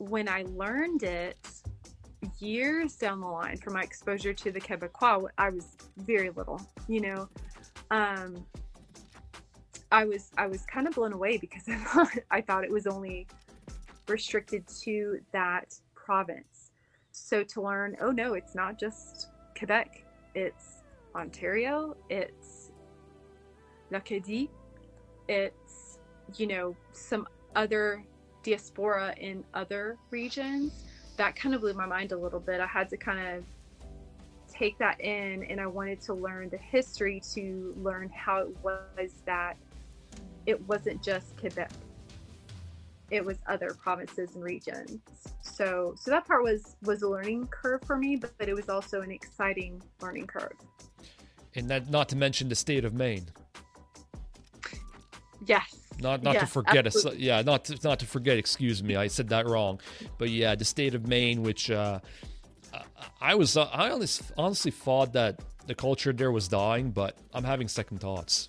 when 0.00 0.28
I 0.28 0.44
learned 0.54 1.02
it 1.02 1.36
years 2.38 2.96
down 2.96 3.20
the 3.20 3.26
line 3.26 3.58
from 3.58 3.74
my 3.74 3.82
exposure 3.82 4.32
to 4.32 4.50
the 4.50 4.60
Quebecois, 4.60 5.28
I 5.36 5.50
was 5.50 5.76
very 5.98 6.30
little, 6.30 6.60
you 6.88 7.00
know. 7.00 7.28
Um, 7.90 8.46
I 9.92 10.04
was 10.04 10.30
I 10.38 10.46
was 10.46 10.64
kind 10.64 10.88
of 10.88 10.94
blown 10.94 11.12
away 11.12 11.36
because 11.36 11.64
I 11.68 11.76
thought, 11.76 12.18
I 12.30 12.40
thought 12.40 12.64
it 12.64 12.70
was 12.70 12.86
only 12.86 13.26
restricted 14.08 14.66
to 14.82 15.20
that 15.32 15.74
province. 15.94 16.70
So 17.12 17.44
to 17.44 17.60
learn, 17.60 17.96
oh 18.00 18.10
no, 18.10 18.32
it's 18.34 18.54
not 18.54 18.78
just 18.78 19.28
Quebec, 19.56 20.04
it's 20.34 20.82
Ontario, 21.14 21.94
it's 22.08 22.70
l'Acadie, 23.90 24.48
it's 25.28 25.98
you 26.36 26.46
know 26.46 26.74
some 26.92 27.26
other 27.54 28.02
diaspora 28.42 29.14
in 29.18 29.44
other 29.54 29.96
regions, 30.10 30.84
that 31.16 31.36
kind 31.36 31.54
of 31.54 31.60
blew 31.60 31.74
my 31.74 31.86
mind 31.86 32.12
a 32.12 32.16
little 32.16 32.40
bit. 32.40 32.60
I 32.60 32.66
had 32.66 32.88
to 32.90 32.96
kind 32.96 33.36
of 33.36 33.44
take 34.50 34.78
that 34.78 35.00
in 35.00 35.44
and 35.44 35.60
I 35.60 35.66
wanted 35.66 36.00
to 36.02 36.14
learn 36.14 36.50
the 36.50 36.58
history 36.58 37.20
to 37.34 37.74
learn 37.78 38.10
how 38.10 38.38
it 38.38 38.56
was 38.62 39.14
that 39.24 39.56
it 40.46 40.60
wasn't 40.66 41.02
just 41.02 41.36
Quebec. 41.38 41.70
It 43.10 43.24
was 43.24 43.38
other 43.46 43.74
provinces 43.74 44.34
and 44.34 44.44
regions. 44.44 45.00
So 45.42 45.94
so 45.98 46.10
that 46.10 46.26
part 46.26 46.42
was 46.42 46.76
was 46.82 47.02
a 47.02 47.08
learning 47.08 47.48
curve 47.48 47.82
for 47.86 47.96
me, 47.96 48.16
but, 48.16 48.32
but 48.38 48.48
it 48.48 48.54
was 48.54 48.68
also 48.68 49.02
an 49.02 49.10
exciting 49.10 49.82
learning 50.00 50.26
curve. 50.26 50.52
And 51.56 51.68
that 51.68 51.90
not 51.90 52.08
to 52.10 52.16
mention 52.16 52.48
the 52.48 52.54
state 52.54 52.84
of 52.84 52.94
Maine. 52.94 53.26
Yes. 55.46 55.79
Not 56.00 56.22
not 56.22 56.38
to 56.38 56.46
forget 56.46 56.86
a, 56.86 57.14
yeah, 57.16 57.42
not 57.42 57.66
to, 57.66 57.78
not 57.82 58.00
to 58.00 58.06
forget. 58.06 58.38
Excuse 58.38 58.82
me, 58.82 58.96
I 58.96 59.08
said 59.08 59.28
that 59.28 59.46
wrong. 59.46 59.80
But 60.18 60.30
yeah, 60.30 60.54
the 60.54 60.64
state 60.64 60.94
of 60.94 61.06
Maine, 61.06 61.42
which 61.42 61.70
uh, 61.70 62.00
I 63.20 63.34
was 63.34 63.56
uh, 63.56 63.64
I 63.64 63.90
honestly, 63.90 64.26
honestly 64.36 64.70
thought 64.70 65.12
that 65.12 65.40
the 65.66 65.74
culture 65.74 66.12
there 66.12 66.32
was 66.32 66.48
dying, 66.48 66.90
but 66.90 67.16
I'm 67.32 67.44
having 67.44 67.68
second 67.68 67.98
thoughts. 67.98 68.48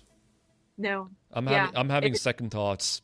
No, 0.78 1.08
I'm 1.32 1.46
yeah. 1.46 1.66
having 1.66 1.76
I'm 1.76 1.88
having 1.88 2.14
second 2.14 2.50
thoughts. 2.50 3.02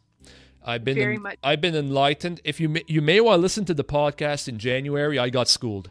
I've 0.64 0.84
been 0.84 0.98
in, 0.98 1.24
I've 1.42 1.60
been 1.60 1.74
enlightened. 1.74 2.40
If 2.44 2.60
you 2.60 2.68
may, 2.68 2.82
you 2.86 3.00
may 3.00 3.20
want 3.20 3.38
to 3.38 3.42
listen 3.42 3.64
to 3.66 3.74
the 3.74 3.84
podcast 3.84 4.48
in 4.48 4.58
January, 4.58 5.18
I 5.18 5.30
got 5.30 5.48
schooled. 5.48 5.90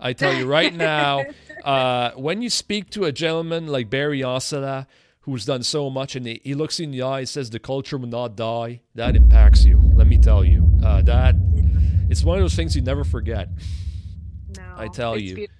I 0.00 0.12
tell 0.12 0.34
you 0.34 0.46
right 0.46 0.74
now, 0.74 1.24
uh, 1.64 2.12
when 2.12 2.42
you 2.42 2.50
speak 2.50 2.90
to 2.90 3.04
a 3.04 3.12
gentleman 3.12 3.66
like 3.66 3.90
Barry 3.90 4.20
Osala, 4.20 4.86
who's 5.28 5.44
done 5.44 5.62
so 5.62 5.90
much, 5.90 6.16
and 6.16 6.26
he, 6.26 6.40
he 6.42 6.54
looks 6.54 6.80
in 6.80 6.90
the 6.90 7.02
eye 7.02 7.20
and 7.20 7.28
says 7.28 7.50
the 7.50 7.58
culture 7.58 7.98
will 7.98 8.08
not 8.08 8.34
die. 8.34 8.80
That 8.94 9.14
impacts 9.14 9.64
you. 9.64 9.80
Let 9.94 10.06
me 10.06 10.16
tell 10.16 10.42
you, 10.42 10.68
uh, 10.82 11.02
that 11.02 11.34
it's 12.08 12.24
one 12.24 12.38
of 12.38 12.44
those 12.44 12.54
things 12.54 12.74
you 12.74 12.82
never 12.82 13.04
forget. 13.04 13.50
No, 14.56 14.74
I 14.76 14.88
tell 14.88 15.18
you. 15.18 15.34
Beautiful. 15.34 15.54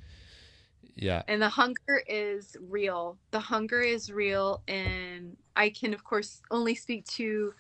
Yeah. 0.96 1.22
And 1.28 1.40
the 1.40 1.48
hunger 1.48 2.02
is 2.08 2.56
real. 2.60 3.18
The 3.30 3.38
hunger 3.38 3.80
is 3.80 4.10
real, 4.10 4.62
and 4.66 5.37
I 5.54 5.68
can, 5.68 5.92
of 5.92 6.02
course, 6.02 6.40
only 6.50 6.75
speak 6.75 7.04
to, 7.08 7.52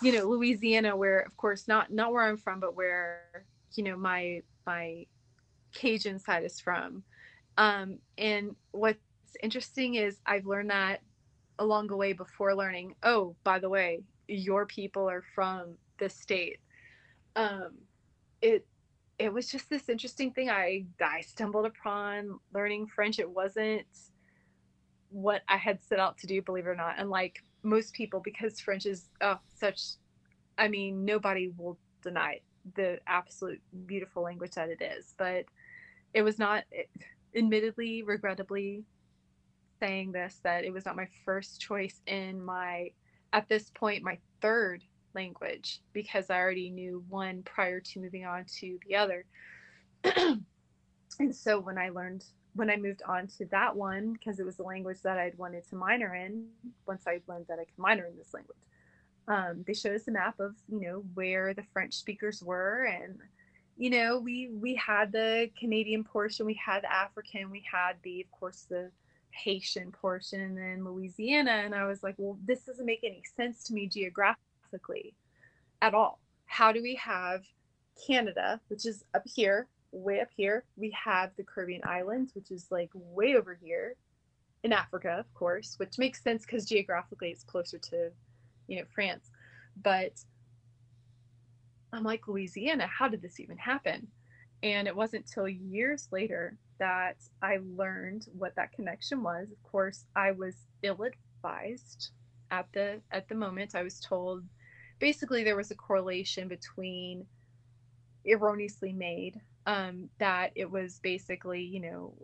you 0.00 0.12
know, 0.12 0.24
Louisiana, 0.24 0.96
where, 0.96 1.18
of 1.20 1.36
course, 1.36 1.66
not 1.66 1.92
not 1.92 2.12
where 2.12 2.22
I'm 2.22 2.38
from, 2.38 2.60
but 2.60 2.76
where 2.76 3.44
you 3.74 3.82
know 3.84 3.96
my 3.96 4.42
my 4.66 5.04
Cajun 5.74 6.18
side 6.20 6.44
is 6.44 6.60
from. 6.60 7.02
Um, 7.58 7.98
and 8.16 8.54
what's 8.70 8.98
interesting 9.42 9.96
is 9.96 10.20
I've 10.24 10.46
learned 10.46 10.70
that 10.70 11.00
along 11.60 11.86
the 11.86 11.96
way 11.96 12.12
before 12.12 12.56
learning, 12.56 12.96
oh, 13.04 13.36
by 13.44 13.60
the 13.60 13.68
way, 13.68 14.02
your 14.26 14.66
people 14.66 15.08
are 15.08 15.22
from 15.34 15.76
this 15.98 16.14
state. 16.14 16.58
Um, 17.36 17.78
it 18.42 18.66
it 19.18 19.32
was 19.32 19.48
just 19.48 19.68
this 19.68 19.88
interesting 19.88 20.32
thing 20.32 20.50
I 20.50 20.86
I 21.00 21.20
stumbled 21.20 21.66
upon 21.66 22.40
learning 22.52 22.88
French. 22.88 23.18
It 23.20 23.30
wasn't 23.30 23.86
what 25.10 25.42
I 25.48 25.58
had 25.58 25.82
set 25.82 26.00
out 26.00 26.18
to 26.18 26.26
do, 26.26 26.42
believe 26.42 26.66
it 26.66 26.70
or 26.70 26.74
not. 26.74 26.94
Unlike 26.98 27.44
most 27.62 27.92
people, 27.92 28.20
because 28.20 28.58
French 28.58 28.86
is 28.86 29.10
oh, 29.20 29.38
such, 29.54 29.82
I 30.56 30.68
mean, 30.68 31.04
nobody 31.04 31.52
will 31.56 31.78
deny 32.02 32.40
the 32.74 32.98
absolute 33.06 33.60
beautiful 33.86 34.22
language 34.22 34.52
that 34.52 34.70
it 34.70 34.80
is. 34.80 35.14
But 35.18 35.44
it 36.14 36.22
was 36.22 36.38
not, 36.38 36.64
it, 36.70 36.88
admittedly, 37.36 38.02
regrettably, 38.02 38.84
saying 39.80 40.12
this 40.12 40.40
that 40.44 40.64
it 40.64 40.72
was 40.72 40.84
not 40.84 40.96
my 40.96 41.08
first 41.24 41.60
choice 41.60 42.00
in 42.06 42.44
my 42.44 42.90
at 43.32 43.48
this 43.48 43.70
point 43.70 44.02
my 44.02 44.18
third 44.40 44.84
language 45.14 45.80
because 45.92 46.30
I 46.30 46.38
already 46.38 46.70
knew 46.70 47.04
one 47.08 47.42
prior 47.42 47.80
to 47.80 48.00
moving 48.00 48.24
on 48.24 48.44
to 48.60 48.78
the 48.86 48.96
other. 48.96 49.24
and 50.04 51.34
so 51.34 51.58
when 51.60 51.78
I 51.78 51.88
learned 51.90 52.24
when 52.54 52.70
I 52.70 52.76
moved 52.76 53.02
on 53.06 53.28
to 53.38 53.46
that 53.46 53.76
one 53.76 54.12
because 54.12 54.40
it 54.40 54.46
was 54.46 54.56
the 54.56 54.64
language 54.64 55.02
that 55.02 55.18
I'd 55.18 55.38
wanted 55.38 55.68
to 55.68 55.76
minor 55.76 56.14
in 56.14 56.46
once 56.86 57.04
I 57.06 57.20
learned 57.28 57.46
that 57.48 57.58
I 57.60 57.64
could 57.64 57.78
minor 57.78 58.06
in 58.06 58.16
this 58.16 58.34
language. 58.34 58.56
Um, 59.28 59.62
they 59.66 59.74
showed 59.74 59.94
us 59.94 60.08
a 60.08 60.10
map 60.10 60.40
of 60.40 60.56
you 60.68 60.80
know 60.80 61.04
where 61.14 61.54
the 61.54 61.62
French 61.72 61.94
speakers 61.94 62.42
were 62.42 62.84
and 62.84 63.18
you 63.76 63.90
know 63.90 64.18
we 64.18 64.50
we 64.52 64.74
had 64.74 65.12
the 65.12 65.50
Canadian 65.58 66.04
portion 66.04 66.46
we 66.46 66.54
had 66.54 66.82
the 66.82 66.92
African 66.92 67.50
we 67.50 67.64
had 67.70 67.94
the 68.02 68.20
of 68.22 68.30
course 68.32 68.66
the 68.68 68.90
Haitian 69.30 69.92
portion 69.92 70.40
and 70.40 70.56
then 70.56 70.84
Louisiana. 70.84 71.62
And 71.64 71.74
I 71.74 71.86
was 71.86 72.02
like, 72.02 72.14
well, 72.18 72.38
this 72.44 72.62
doesn't 72.62 72.86
make 72.86 73.04
any 73.04 73.22
sense 73.36 73.64
to 73.64 73.74
me 73.74 73.86
geographically 73.86 75.14
at 75.82 75.94
all. 75.94 76.20
How 76.46 76.72
do 76.72 76.82
we 76.82 76.94
have 76.96 77.42
Canada, 78.06 78.60
which 78.68 78.86
is 78.86 79.04
up 79.14 79.22
here, 79.24 79.68
way 79.92 80.20
up 80.20 80.28
here? 80.36 80.64
We 80.76 80.90
have 80.90 81.30
the 81.36 81.44
Caribbean 81.44 81.82
Islands, 81.84 82.34
which 82.34 82.50
is 82.50 82.66
like 82.70 82.90
way 82.94 83.34
over 83.36 83.54
here. 83.54 83.96
in 84.62 84.72
Africa, 84.72 85.16
of 85.18 85.32
course, 85.34 85.74
which 85.78 85.98
makes 85.98 86.22
sense 86.22 86.44
because 86.44 86.66
geographically 86.66 87.30
it's 87.30 87.44
closer 87.44 87.78
to, 87.78 88.10
you 88.66 88.78
know, 88.78 88.84
France. 88.94 89.30
But 89.82 90.12
I'm 91.92 92.04
like, 92.04 92.28
Louisiana, 92.28 92.86
how 92.86 93.08
did 93.08 93.22
this 93.22 93.40
even 93.40 93.56
happen? 93.56 94.06
And 94.62 94.86
it 94.86 94.94
wasn't 94.94 95.26
till 95.26 95.48
years 95.48 96.08
later 96.12 96.58
that 96.80 97.16
I 97.42 97.58
learned 97.76 98.26
what 98.36 98.56
that 98.56 98.72
connection 98.72 99.22
was. 99.22 99.48
Of 99.52 99.62
course, 99.70 100.04
I 100.16 100.32
was 100.32 100.56
ill 100.82 101.04
advised 101.04 102.10
at 102.50 102.66
the 102.72 103.00
at 103.12 103.28
the 103.28 103.36
moment. 103.36 103.76
I 103.76 103.82
was 103.82 104.00
told 104.00 104.42
basically 104.98 105.44
there 105.44 105.56
was 105.56 105.70
a 105.70 105.76
correlation 105.76 106.48
between 106.48 107.24
erroneously 108.26 108.92
made 108.92 109.40
um, 109.66 110.10
that 110.18 110.50
it 110.56 110.68
was 110.70 110.98
basically 110.98 111.62
you 111.62 111.80
know 111.80 112.14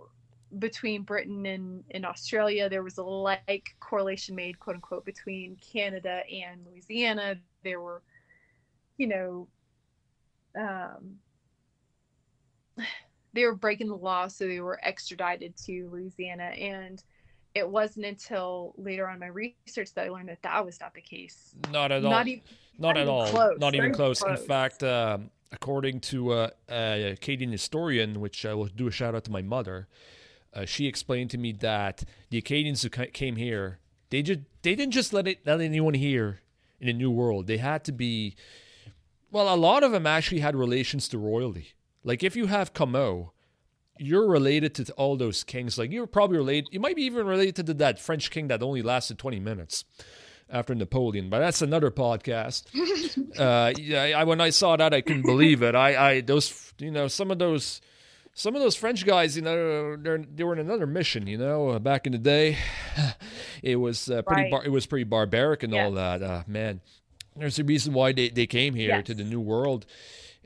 between 0.58 1.02
Britain 1.02 1.44
and, 1.46 1.84
and 1.90 2.06
Australia, 2.06 2.68
there 2.68 2.82
was 2.82 2.98
a 2.98 3.02
like 3.02 3.76
correlation 3.80 4.34
made, 4.34 4.58
quote 4.58 4.76
unquote, 4.76 5.04
between 5.04 5.56
Canada 5.56 6.22
and 6.30 6.64
Louisiana. 6.66 7.36
There 7.62 7.80
were, 7.80 8.02
you 8.96 9.08
know, 9.08 9.48
um, 10.58 11.16
they 13.37 13.45
were 13.45 13.55
breaking 13.55 13.88
the 13.88 13.97
law, 13.97 14.26
so 14.26 14.47
they 14.47 14.61
were 14.61 14.81
extradited 14.83 15.57
to 15.66 15.88
Louisiana. 15.93 16.45
And 16.45 17.02
it 17.55 17.69
wasn't 17.69 18.07
until 18.07 18.75
later 18.76 19.09
on 19.09 19.19
my 19.19 19.26
research 19.28 19.95
that 19.95 20.07
I 20.07 20.09
learned 20.09 20.28
that 20.28 20.43
that 20.43 20.64
was 20.64 20.81
not 20.81 20.95
the 20.95 21.00
case. 21.00 21.55
Not 21.71 21.93
at 21.93 22.05
all. 22.05 22.11
Not, 22.11 22.26
e- 22.26 22.43
not, 22.78 22.97
not 22.97 22.97
at 22.99 23.09
all. 23.09 23.28
Close. 23.28 23.59
Not 23.59 23.75
even 23.75 23.93
close. 23.93 24.21
close. 24.21 24.40
In 24.40 24.47
fact, 24.47 24.83
um, 24.83 25.31
according 25.52 26.00
to 26.00 26.33
uh, 26.33 26.50
a 26.69 27.12
Acadian 27.12 27.52
historian, 27.52 28.21
which 28.21 28.45
I 28.45 28.55
will 28.55 28.66
do 28.66 28.88
a 28.88 28.90
shout 28.90 29.14
out 29.14 29.25
to 29.25 29.31
my 29.31 29.43
mother, 29.43 29.88
uh, 30.52 30.64
she 30.64 30.87
explained 30.87 31.31
to 31.31 31.38
me 31.38 31.52
that 31.52 32.05
the 32.31 32.38
Acadians 32.38 32.83
who 32.83 32.88
came 32.88 33.37
here, 33.37 33.78
they 34.11 34.23
just 34.23 34.40
they 34.62 34.75
didn't 34.75 34.93
just 34.93 35.12
let 35.12 35.28
it 35.28 35.47
let 35.47 35.61
anyone 35.61 35.95
here 35.95 36.40
in 36.81 36.88
a 36.88 36.93
new 36.93 37.11
world. 37.11 37.47
They 37.47 37.59
had 37.59 37.85
to 37.85 37.93
be, 37.93 38.37
well, 39.31 39.55
a 39.55 39.57
lot 39.57 39.83
of 39.83 39.93
them 39.93 40.07
actually 40.07 40.40
had 40.40 40.57
relations 40.57 41.09
to 41.09 41.19
royalty. 41.19 41.73
Like 42.06 42.22
if 42.22 42.36
you 42.36 42.46
have 42.46 42.72
Comeau, 42.72 43.30
you're 43.98 44.28
related 44.28 44.75
to 44.76 44.92
all 44.92 45.16
those 45.16 45.44
kings. 45.44 45.76
Like 45.76 45.90
you're 45.90 46.06
probably 46.06 46.38
related. 46.38 46.68
You 46.70 46.80
might 46.80 46.96
be 46.96 47.02
even 47.02 47.26
related 47.26 47.66
to 47.66 47.75
that 47.75 47.98
French 47.98 48.30
king 48.30 48.48
that 48.48 48.62
only 48.62 48.80
lasted 48.80 49.18
20 49.18 49.40
minutes 49.40 49.84
after 50.48 50.75
Napoleon, 50.75 51.28
but 51.28 51.40
that's 51.40 51.60
another 51.60 51.90
podcast. 51.90 52.66
uh, 53.38 53.72
yeah, 53.76 54.18
I, 54.18 54.25
when 54.25 54.40
I 54.40 54.50
saw 54.50 54.76
that, 54.76 54.94
I 54.94 55.00
couldn't 55.00 55.22
believe 55.22 55.62
it. 55.62 55.75
I, 55.75 56.10
I, 56.10 56.20
those, 56.20 56.72
you 56.78 56.92
know, 56.92 57.08
some 57.08 57.30
of 57.32 57.40
those 57.40 57.80
some 58.34 58.54
of 58.54 58.60
those 58.60 58.76
French 58.76 59.06
guys, 59.06 59.34
you 59.34 59.40
know, 59.40 59.96
they 59.96 60.44
were 60.44 60.52
in 60.52 60.58
another 60.58 60.86
mission. 60.86 61.26
You 61.26 61.38
know, 61.38 61.70
uh, 61.70 61.78
back 61.80 62.06
in 62.06 62.12
the 62.12 62.18
day, 62.18 62.58
it 63.62 63.76
was 63.76 64.08
uh, 64.08 64.22
pretty. 64.22 64.42
Right. 64.42 64.50
Bar- 64.52 64.64
it 64.64 64.70
was 64.70 64.86
pretty 64.86 65.04
barbaric 65.04 65.64
and 65.64 65.75
all 65.75 65.92
that. 65.92 66.22
Uh, 66.22 66.42
man, 66.46 66.80
there's 67.34 67.58
a 67.58 67.64
reason 67.64 67.94
why 67.94 68.12
they, 68.12 68.28
they 68.28 68.46
came 68.46 68.75
here 68.75 68.96
yes. 68.96 69.06
to 69.06 69.14
the 69.14 69.25
New 69.25 69.40
World, 69.40 69.86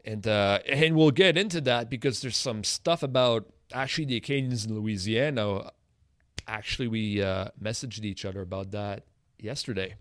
and 0.04 0.26
uh, 0.26 0.60
and 0.66 0.96
we'll 0.96 1.10
get 1.10 1.36
into 1.36 1.60
that 1.62 1.90
because 1.90 2.20
there's 2.20 2.36
some 2.36 2.64
stuff 2.64 3.02
about 3.02 3.46
actually 3.72 4.06
the 4.06 4.16
Acadians 4.16 4.64
in 4.64 4.74
Louisiana. 4.74 5.70
Actually, 6.46 6.88
we 6.88 7.22
uh, 7.22 7.48
messaged 7.62 8.04
each 8.04 8.24
other 8.24 8.40
about 8.40 8.70
that 8.72 9.04
yesterday. 9.38 9.94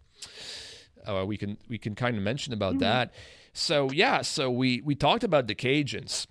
Uh, 1.06 1.25
we 1.25 1.38
can 1.38 1.58
we 1.68 1.77
can 1.77 1.96
kind 1.96 2.18
of 2.18 2.24
mention 2.24 2.53
about 2.53 2.74
mm-hmm. 2.74 2.79
that. 2.79 3.13
So 3.53 3.91
yeah, 3.91 4.22
so 4.22 4.50
we 4.50 4.82
we 4.82 4.96
talked 4.96 5.24
about 5.24 5.48
the 5.48 5.56
Cajuns 5.56 6.27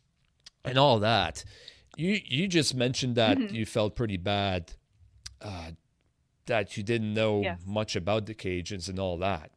and 0.65 0.79
all 0.79 0.99
that. 1.01 1.45
You 1.97 2.21
you 2.25 2.49
just 2.49 2.75
mentioned 2.75 3.17
that 3.17 3.39
mm-hmm. 3.39 3.55
you 3.55 3.67
felt 3.67 3.97
pretty 3.97 4.17
bad 4.17 4.73
uh, 5.41 5.73
that 6.47 6.77
you 6.77 6.83
didn't 6.83 7.15
know 7.15 7.57
much 7.67 7.97
about 7.97 8.27
the 8.27 8.35
Cajuns 8.35 8.89
and 8.89 8.99
all 8.99 9.19
that. 9.19 9.51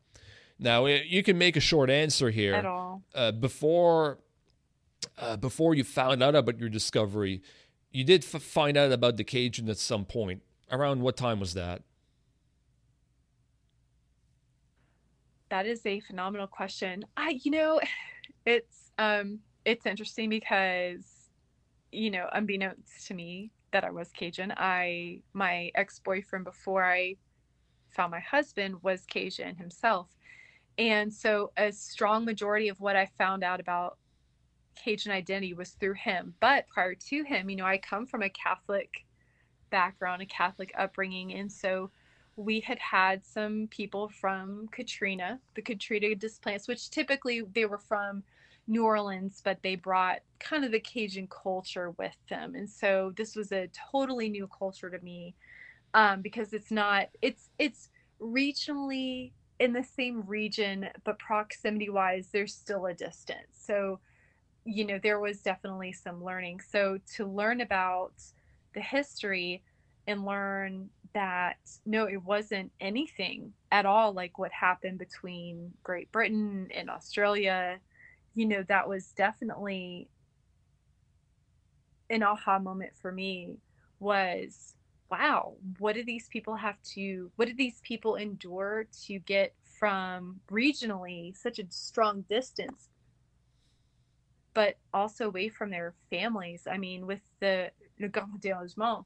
Now 0.62 0.86
you 0.86 1.24
can 1.24 1.40
make 1.40 1.58
a 1.58 1.60
short 1.60 1.90
answer 1.90 2.30
here. 2.30 2.54
At 2.54 2.66
all. 2.66 3.02
Uh, 3.16 3.32
before 3.32 4.20
uh, 5.18 5.36
before 5.36 5.74
you 5.74 5.84
found 5.84 6.22
out 6.22 6.36
about 6.36 6.60
your 6.60 6.70
discovery, 6.70 7.42
you 7.92 8.04
did 8.04 8.24
f- 8.24 8.42
find 8.42 8.78
out 8.78 8.92
about 8.92 9.18
the 9.18 9.24
Cajun 9.24 9.68
at 9.70 9.80
some 9.80 10.06
point. 10.06 10.44
Around 10.72 11.02
what 11.02 11.18
time 11.18 11.40
was 11.40 11.56
that? 11.56 11.82
That 15.50 15.66
is 15.66 15.86
a 15.86 16.00
phenomenal 16.00 16.48
question. 16.48 17.06
I, 17.18 17.40
you 17.44 17.52
know, 17.52 17.82
it's 18.46 18.92
um 19.00 19.40
it's 19.66 19.88
interesting 19.88 20.30
because 20.30 21.30
you 21.92 22.12
know 22.12 22.28
unbeknownst 22.34 23.08
to 23.08 23.14
me 23.14 23.52
that 23.72 23.84
i 23.84 23.92
was 23.92 24.10
cajun 24.12 24.52
i 24.58 25.20
my 25.34 25.70
ex-boyfriend 25.76 26.44
before 26.46 26.84
i 26.84 27.16
found 27.90 28.12
my 28.12 28.20
husband 28.20 28.82
was 28.82 29.06
cajun 29.06 29.56
himself 29.56 30.08
and 30.78 31.14
so 31.14 31.52
a 31.58 31.72
strong 31.72 32.26
majority 32.26 32.68
of 32.68 32.80
what 32.80 32.96
i 32.96 33.06
found 33.18 33.44
out 33.44 33.60
about 33.60 33.98
cajun 34.76 35.12
identity 35.12 35.54
was 35.54 35.72
through 35.72 35.94
him 35.94 36.34
but 36.40 36.68
prior 36.68 36.96
to 36.96 37.24
him 37.24 37.50
you 37.50 37.56
know 37.56 37.66
i 37.66 37.78
come 37.78 38.06
from 38.06 38.22
a 38.22 38.30
catholic 38.30 39.06
background 39.70 40.22
a 40.22 40.26
catholic 40.26 40.72
upbringing 40.78 41.34
and 41.34 41.52
so 41.52 41.90
we 42.38 42.60
had 42.62 42.80
had 42.80 43.26
some 43.26 43.68
people 43.70 44.08
from 44.08 44.68
katrina 44.72 45.40
the 45.56 45.62
katrina 45.62 46.16
displaced 46.16 46.68
which 46.68 46.90
typically 46.90 47.42
they 47.54 47.66
were 47.66 47.78
from 47.78 48.24
New 48.68 48.86
Orleans, 48.86 49.42
but 49.44 49.62
they 49.64 49.76
brought 49.76 50.20
kind 50.40 50.64
of 50.64 50.72
the 50.72 50.80
Cajun 50.80 51.28
culture 51.28 51.92
with 51.92 52.16
them. 52.30 52.56
And 52.56 52.70
so 52.70 53.14
this 53.18 53.36
was 53.36 53.52
a 53.52 53.70
totally 53.92 54.30
new 54.30 54.48
culture 54.48 54.90
to 54.90 55.04
me 55.04 55.36
um, 55.94 56.22
because 56.22 56.54
it's 56.54 56.72
not, 56.72 57.10
it's, 57.22 57.50
it's 57.60 57.90
regionally 58.22 59.32
in 59.62 59.74
the 59.74 59.84
same 59.84 60.24
region, 60.26 60.90
but 61.04 61.20
proximity 61.20 61.90
wise, 61.90 62.30
there's 62.32 62.54
still 62.54 62.88
a 62.88 62.94
distance. 62.94 63.48
So, 63.52 64.00
you 64.66 64.86
know, 64.86 65.00
there 65.02 65.20
was 65.20 65.42
definitely 65.42 65.94
some 65.94 66.24
learning. 66.24 66.62
So 66.62 67.00
to 67.16 67.26
learn 67.26 67.62
about 67.62 68.14
the 68.74 68.82
history 68.82 69.64
and 70.08 70.26
learn 70.26 70.90
that 71.14 71.58
no, 71.86 72.08
it 72.08 72.24
wasn't 72.24 72.72
anything 72.80 73.54
at 73.72 73.86
all 73.86 74.14
like 74.14 74.40
what 74.40 74.52
happened 74.52 74.98
between 74.98 75.72
Great 75.84 76.12
Britain 76.12 76.68
and 76.74 76.90
Australia 76.90 77.80
you 78.34 78.46
know, 78.46 78.64
that 78.64 78.88
was 78.88 79.08
definitely 79.12 80.08
an 82.10 82.24
aha 82.24 82.60
moment 82.60 82.92
for 83.02 83.12
me 83.12 83.58
was 84.00 84.74
wow, 85.12 85.56
what 85.80 85.96
do 85.96 86.04
these 86.04 86.28
people 86.30 86.56
have 86.56 86.82
to, 86.82 87.32
what 87.36 87.48
did 87.48 87.58
these 87.58 87.82
people 87.82 88.16
endure 88.16 88.86
to 89.06 89.20
get 89.20 89.54
from 89.80 90.40
regionally 90.50 91.36
such 91.36 91.60
a 91.60 91.66
strong 91.70 92.22
distance, 92.30 92.90
but 94.54 94.78
also 94.94 95.28
away 95.28 95.50
from 95.50 95.70
their 95.70 95.94
families? 96.10 96.66
I 96.70 96.78
mean, 96.78 97.06
with 97.06 97.22
the 97.40 97.72
Le 98.00 98.08
Grand 98.08 98.40
Dérangement, 98.42 99.06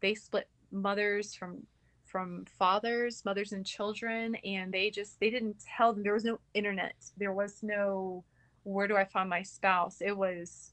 they 0.00 0.14
split 0.14 0.48
mothers 0.70 1.34
from 1.34 1.66
from 2.04 2.46
fathers 2.58 3.22
mothers 3.26 3.52
and 3.52 3.66
children 3.66 4.34
and 4.36 4.72
they 4.72 4.88
just 4.88 5.20
they 5.20 5.28
didn't 5.28 5.56
tell 5.76 5.92
them 5.92 6.02
there 6.02 6.14
was 6.14 6.24
no 6.24 6.38
internet 6.54 6.94
there 7.18 7.34
was 7.34 7.62
no 7.62 8.24
where 8.68 8.88
do 8.88 8.96
I 8.96 9.04
find 9.04 9.28
my 9.28 9.42
spouse? 9.42 10.00
It 10.00 10.16
was 10.16 10.72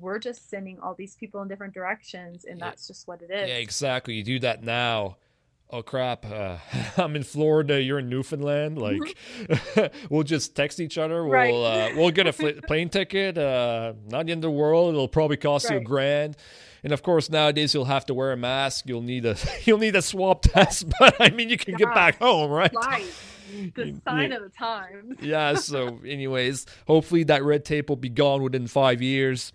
we're 0.00 0.18
just 0.18 0.48
sending 0.48 0.78
all 0.80 0.94
these 0.94 1.16
people 1.16 1.42
in 1.42 1.48
different 1.48 1.74
directions 1.74 2.44
and 2.44 2.60
that's 2.60 2.86
just 2.86 3.06
what 3.06 3.22
it 3.22 3.30
is. 3.30 3.48
Yeah, 3.48 3.56
exactly. 3.56 4.14
You 4.14 4.24
do 4.24 4.38
that 4.40 4.62
now. 4.62 5.16
Oh 5.70 5.82
crap, 5.82 6.24
uh, 6.24 6.56
I'm 6.96 7.14
in 7.14 7.24
Florida, 7.24 7.80
you're 7.82 7.98
in 7.98 8.08
Newfoundland. 8.08 8.78
Like 8.78 9.18
we'll 10.10 10.22
just 10.22 10.56
text 10.56 10.80
each 10.80 10.96
other. 10.96 11.24
We'll 11.24 11.32
right. 11.32 11.52
uh, 11.52 11.90
we'll 11.94 12.10
get 12.10 12.26
a 12.26 12.32
fl- 12.32 12.48
plane 12.66 12.88
ticket. 12.88 13.36
Uh, 13.36 13.92
not 14.06 14.26
the 14.26 14.32
end 14.32 14.44
of 14.44 14.50
the 14.50 14.56
world. 14.56 14.94
It'll 14.94 15.08
probably 15.08 15.36
cost 15.36 15.66
right. 15.68 15.74
you 15.74 15.80
a 15.80 15.84
grand. 15.84 16.36
And 16.82 16.92
of 16.92 17.02
course, 17.02 17.28
nowadays 17.28 17.74
you'll 17.74 17.84
have 17.84 18.06
to 18.06 18.14
wear 18.14 18.32
a 18.32 18.36
mask. 18.36 18.84
You'll 18.86 19.02
need 19.02 19.26
a 19.26 19.36
you'll 19.64 19.78
need 19.78 19.94
a 19.94 20.02
swab 20.02 20.40
test. 20.40 20.86
But 20.98 21.16
I 21.20 21.30
mean, 21.30 21.50
you 21.50 21.58
can 21.58 21.74
get 21.74 21.92
back 21.92 22.18
home, 22.18 22.50
right? 22.50 22.72
Right 22.74 23.04
the 23.74 24.00
sign 24.04 24.32
of 24.32 24.42
the 24.42 24.48
times. 24.48 25.18
yeah. 25.22 25.54
So, 25.54 26.00
anyways, 26.06 26.66
hopefully 26.86 27.24
that 27.24 27.44
red 27.44 27.64
tape 27.64 27.88
will 27.88 27.96
be 27.96 28.08
gone 28.08 28.42
within 28.42 28.66
five 28.66 29.02
years. 29.02 29.52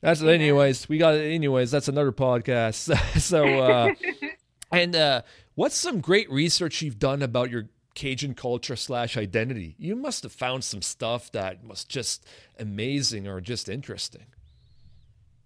That's 0.00 0.20
yeah. 0.20 0.32
anyways. 0.32 0.88
We 0.88 0.98
got 0.98 1.14
anyways. 1.14 1.70
That's 1.70 1.88
another 1.88 2.12
podcast. 2.12 3.20
so, 3.20 3.44
uh, 3.44 3.94
and 4.70 4.94
uh, 4.94 5.22
what's 5.54 5.76
some 5.76 6.00
great 6.00 6.30
research 6.30 6.82
you've 6.82 6.98
done 6.98 7.22
about 7.22 7.50
your 7.50 7.68
Cajun 7.94 8.34
culture 8.34 8.76
slash 8.76 9.16
identity? 9.16 9.74
You 9.78 9.96
must 9.96 10.22
have 10.22 10.32
found 10.32 10.64
some 10.64 10.82
stuff 10.82 11.32
that 11.32 11.64
was 11.64 11.84
just 11.84 12.26
amazing 12.58 13.26
or 13.26 13.40
just 13.40 13.68
interesting. 13.68 14.26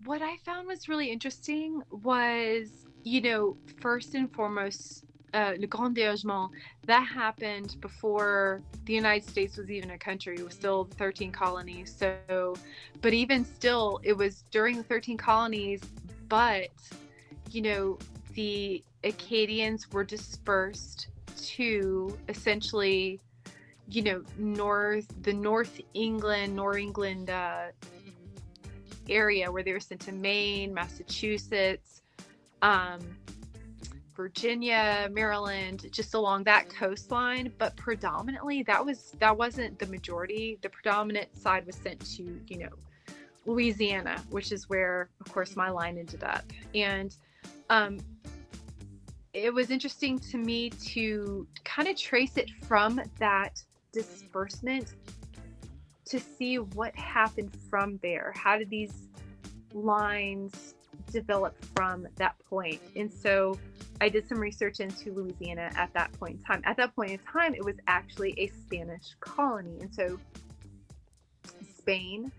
What 0.05 0.23
I 0.23 0.37
found 0.45 0.67
was 0.67 0.89
really 0.89 1.11
interesting 1.11 1.83
was, 1.91 2.69
you 3.05 3.21
know, 3.21 3.57
first 3.81 4.15
and 4.15 4.33
foremost, 4.33 5.05
uh, 5.35 5.55
Le 5.59 5.67
Grand 5.67 5.97
Dérangement, 5.97 6.51
that 6.87 7.07
happened 7.07 7.77
before 7.81 8.63
the 8.85 8.93
United 8.93 9.29
States 9.29 9.57
was 9.57 9.71
even 9.71 9.91
a 9.91 9.99
country. 9.99 10.37
It 10.37 10.45
was 10.45 10.55
still 10.55 10.85
13 10.97 11.33
colonies. 11.33 11.95
So, 11.97 12.55
but 13.01 13.13
even 13.13 13.45
still, 13.45 14.01
it 14.03 14.17
was 14.17 14.45
during 14.51 14.77
the 14.77 14.83
13 14.83 15.17
colonies. 15.17 15.81
But, 16.29 16.71
you 17.51 17.63
know, 17.63 17.99
the 18.35 18.83
Acadians 19.05 19.91
were 19.91 20.05
dispersed 20.05 21.09
to 21.37 22.17
essentially, 22.29 23.21
you 23.89 24.03
know, 24.03 24.23
north 24.39 25.09
the 25.23 25.33
North 25.33 25.81
England, 25.95 26.55
North 26.55 26.77
England 26.77 27.31
uh, 27.31 27.69
area 29.09 29.51
where 29.51 29.63
they 29.63 29.73
were 29.73 29.81
sent 29.81 30.01
to 30.03 30.13
Maine, 30.13 30.73
Massachusetts, 30.73 32.03
um, 32.63 33.01
Virginia, 34.21 35.09
Maryland, 35.11 35.87
just 35.93 36.13
along 36.13 36.45
that 36.45 36.69
coastline. 36.69 37.51
But 37.57 37.75
predominantly, 37.77 38.63
that 38.65 38.85
was 38.85 39.13
that 39.19 39.35
wasn't 39.35 39.79
the 39.79 39.87
majority. 39.87 40.59
The 40.61 40.69
predominant 40.69 41.35
side 41.35 41.65
was 41.65 41.77
sent 41.77 42.05
to 42.17 42.39
you 42.47 42.59
know 42.59 42.69
Louisiana, 43.47 44.23
which 44.29 44.53
is 44.53 44.69
where, 44.69 45.09
of 45.25 45.33
course, 45.33 45.57
my 45.57 45.71
line 45.71 45.97
ended 45.97 46.23
up. 46.23 46.45
And 46.75 47.17
um, 47.71 47.99
it 49.33 49.55
was 49.55 49.71
interesting 49.71 50.19
to 50.19 50.37
me 50.37 50.69
to 50.93 51.47
kind 51.65 51.89
of 51.89 51.97
trace 51.97 52.37
it 52.37 52.51
from 52.69 53.01
that 53.21 53.63
disbursement 53.91 54.97
to 56.05 56.21
see 56.21 56.59
what 56.59 56.95
happened 56.95 57.57
from 57.71 57.99
there. 58.03 58.35
How 58.37 58.59
did 58.59 58.69
these 58.69 59.09
lines 59.73 60.75
develop 61.11 61.57
from 61.75 62.07
that 62.17 62.35
point? 62.51 62.83
And 62.97 63.11
so 63.11 63.59
I 64.01 64.09
did 64.09 64.27
some 64.27 64.39
research 64.39 64.81
into 64.81 65.13
Louisiana 65.13 65.71
at 65.77 65.93
that 65.93 66.13
point 66.19 66.39
in 66.39 66.43
time. 66.43 66.63
At 66.65 66.79
that 66.79 66.95
point 66.97 67.11
in 67.11 67.19
time, 67.19 67.55
it 67.55 67.65
was 67.65 67.77
actually 67.87 68.35
a 68.39 68.47
Spanish 68.49 69.15
colony. 69.21 69.79
And 69.81 69.95
so 69.95 70.19
Spain 71.79 72.33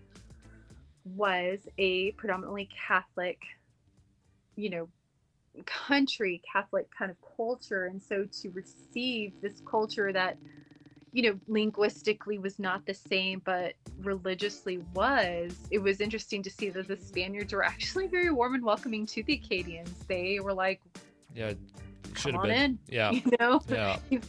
was 1.04 1.60
a 1.78 2.12
predominantly 2.12 2.68
Catholic, 2.88 3.38
you 4.56 4.70
know, 4.70 4.88
country, 5.66 6.42
Catholic 6.50 6.88
kind 6.96 7.10
of 7.10 7.16
culture. 7.36 7.86
And 7.86 8.02
so 8.02 8.26
to 8.40 8.50
receive 8.50 9.32
this 9.40 9.62
culture 9.64 10.12
that, 10.12 10.38
you 11.12 11.22
know, 11.22 11.38
linguistically 11.46 12.38
was 12.38 12.58
not 12.58 12.86
the 12.86 12.94
same, 12.94 13.40
but 13.44 13.74
religiously 14.00 14.78
was, 14.94 15.54
it 15.70 15.78
was 15.78 16.00
interesting 16.00 16.42
to 16.42 16.50
see 16.50 16.70
that 16.70 16.88
the 16.88 16.96
Spaniards 16.96 17.52
were 17.52 17.64
actually 17.64 18.08
very 18.08 18.32
warm 18.32 18.54
and 18.54 18.64
welcoming 18.64 19.06
to 19.06 19.22
the 19.22 19.34
Acadians. 19.34 20.04
They 20.08 20.40
were 20.40 20.54
like, 20.54 20.80
yeah, 21.34 21.52
should 22.14 22.34
have 22.34 22.42
been. 22.42 22.52
In, 22.52 22.78
yeah. 22.88 23.10
You 23.12 23.22
know? 23.38 23.60
Yeah. 23.68 23.96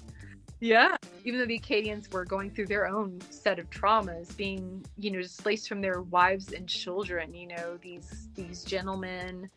Yeah, 0.64 0.96
even 1.26 1.42
though 1.42 1.46
the 1.46 1.58
Acadians 1.58 2.10
were 2.10 2.24
going 2.24 2.50
through 2.50 2.68
their 2.68 2.88
own 2.88 3.20
set 3.30 3.60
of 3.60 3.70
traumas, 3.70 4.34
being 4.38 4.86
you 4.98 5.12
know 5.12 5.22
displaced 5.22 5.68
from 5.68 5.82
their 5.82 6.04
wives 6.04 6.54
and 6.54 6.70
children, 6.70 7.34
you 7.34 7.48
know 7.48 7.78
these 7.82 8.30
these 8.34 8.64
gentlemen, 8.64 9.50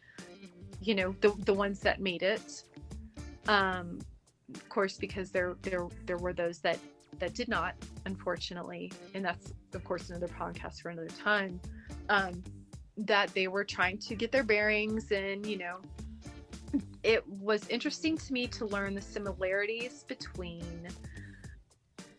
you 0.81 0.97
know 0.97 1.15
the 1.21 1.33
the 1.45 1.55
ones 1.55 1.79
that 1.79 2.01
made 2.01 2.25
it, 2.25 2.65
um, 3.47 4.01
of 4.53 4.69
course 4.69 4.97
because 4.97 5.31
there 5.31 5.55
there 5.63 5.87
there 6.07 6.19
were 6.19 6.33
those 6.33 6.59
that 6.59 6.81
that 7.21 7.35
did 7.35 7.47
not, 7.47 7.77
unfortunately, 8.05 8.91
and 9.15 9.25
that's 9.25 9.53
of 9.75 9.85
course 9.85 10.11
another 10.11 10.27
podcast 10.27 10.83
for 10.83 10.89
another 10.89 11.07
time. 11.23 11.61
Um, 12.09 12.43
that 12.97 13.33
they 13.33 13.47
were 13.47 13.63
trying 13.63 13.99
to 13.99 14.17
get 14.17 14.33
their 14.33 14.43
bearings 14.43 15.13
and 15.13 15.47
you 15.47 15.57
know 15.57 15.79
it 17.03 17.27
was 17.29 17.69
interesting 17.69 18.17
to 18.19 18.33
me 18.33 18.47
to 18.49 18.67
learn 18.67 18.95
the 18.95 19.01
similarities 19.01 20.05
between 20.07 20.89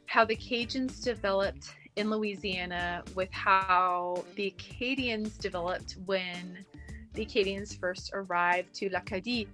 how 0.05 0.25
the 0.25 0.35
Cajuns 0.35 1.03
developed 1.03 1.73
in 1.97 2.09
Louisiana 2.09 3.03
with 3.15 3.31
how 3.31 4.23
the 4.35 4.47
Acadians 4.47 5.37
developed 5.37 5.97
when 6.05 6.65
the 7.13 7.23
Acadians 7.23 7.75
first 7.75 8.11
arrived 8.13 8.73
to 8.75 8.89
l'Acadie. 8.89 9.47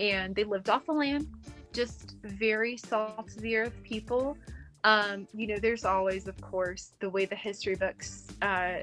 And 0.00 0.34
they 0.34 0.44
lived 0.44 0.68
off 0.70 0.86
the 0.86 0.92
land, 0.92 1.28
just 1.72 2.16
very 2.22 2.76
salt 2.76 3.28
of 3.28 3.40
the 3.40 3.56
earth 3.56 3.82
people. 3.84 4.36
Um, 4.84 5.28
you 5.32 5.46
know, 5.46 5.58
there's 5.58 5.84
always, 5.84 6.26
of 6.26 6.40
course, 6.40 6.94
the 6.98 7.08
way 7.08 7.24
the 7.24 7.36
history 7.36 7.76
books 7.76 8.26
uh, 8.40 8.78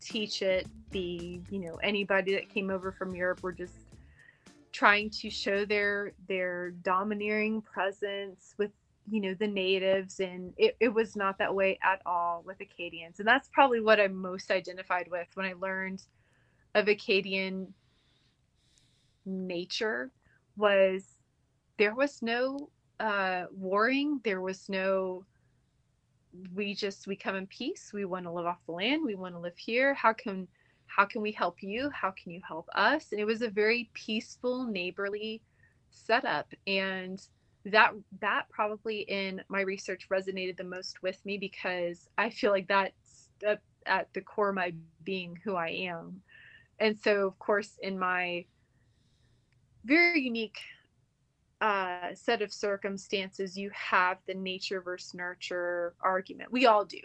teach 0.00 0.42
it. 0.42 0.66
The, 0.90 1.40
you 1.50 1.58
know, 1.60 1.76
anybody 1.82 2.34
that 2.34 2.48
came 2.48 2.70
over 2.70 2.90
from 2.90 3.14
Europe 3.14 3.42
were 3.42 3.52
just 3.52 3.83
trying 4.74 5.10
to 5.10 5.30
show 5.30 5.66
their 5.66 6.14
their 6.28 6.72
domineering 6.72 7.62
presence 7.62 8.54
with 8.58 8.72
you 9.10 9.22
know 9.22 9.34
the 9.34 9.48
natives 9.48 10.20
and 10.20 10.54
it, 10.58 10.76
it 10.80 10.90
was 10.90 11.16
not 11.16 11.38
that 11.38 11.54
way 11.54 11.78
at 11.84 12.02
all 12.06 12.44
with 12.46 12.60
acadians. 12.60 13.20
And 13.20 13.28
that's 13.28 13.50
probably 13.54 13.80
what 13.82 14.00
i'm 14.00 14.16
most 14.16 14.52
identified 14.52 15.08
with 15.10 15.28
when 15.36 15.46
i 15.46 15.54
learned 15.54 16.02
of 16.76 16.88
acadian 16.88 17.74
nature 19.26 20.12
was 20.56 21.06
there 21.78 21.96
was 21.96 22.22
no 22.22 22.70
uh 23.00 23.46
warring. 23.52 24.20
There 24.24 24.42
was 24.42 24.68
no 24.70 25.24
we 26.54 26.74
just 26.74 27.06
we 27.08 27.16
come 27.16 27.36
in 27.36 27.46
peace. 27.48 27.92
We 27.94 28.06
want 28.06 28.26
to 28.26 28.32
live 28.32 28.46
off 28.46 28.64
the 28.66 28.72
land. 28.72 29.04
We 29.04 29.16
want 29.16 29.34
to 29.36 29.40
live 29.40 29.58
here. 29.58 29.94
How 29.94 30.14
can 30.14 30.48
how 30.94 31.04
can 31.04 31.22
we 31.22 31.32
help 31.32 31.62
you? 31.62 31.90
How 31.90 32.12
can 32.12 32.30
you 32.30 32.40
help 32.46 32.68
us? 32.74 33.10
And 33.10 33.20
it 33.20 33.24
was 33.24 33.42
a 33.42 33.48
very 33.48 33.90
peaceful 33.94 34.64
neighborly 34.64 35.42
setup 35.90 36.52
and 36.66 37.20
that 37.64 37.92
that 38.20 38.48
probably 38.50 39.00
in 39.00 39.42
my 39.48 39.62
research 39.62 40.08
resonated 40.10 40.56
the 40.56 40.64
most 40.64 41.02
with 41.02 41.24
me 41.24 41.38
because 41.38 42.08
i 42.18 42.28
feel 42.28 42.50
like 42.50 42.66
that's 42.68 43.28
at 43.86 44.08
the 44.12 44.20
core 44.20 44.50
of 44.50 44.54
my 44.54 44.72
being 45.04 45.38
who 45.44 45.54
i 45.54 45.68
am. 45.68 46.20
And 46.80 46.98
so 46.98 47.26
of 47.26 47.38
course 47.38 47.78
in 47.82 47.98
my 47.98 48.44
very 49.84 50.20
unique 50.20 50.58
uh, 51.60 52.14
set 52.14 52.42
of 52.42 52.52
circumstances, 52.52 53.56
you 53.56 53.70
have 53.72 54.18
the 54.26 54.34
nature 54.34 54.80
versus 54.80 55.14
nurture 55.14 55.94
argument. 56.00 56.52
We 56.52 56.66
all 56.66 56.84
do. 56.84 57.00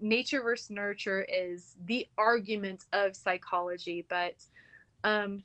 Nature 0.00 0.42
versus 0.42 0.70
nurture 0.70 1.26
is 1.28 1.76
the 1.84 2.08
argument 2.18 2.84
of 2.92 3.14
psychology, 3.14 4.04
but 4.08 4.34
um, 5.04 5.44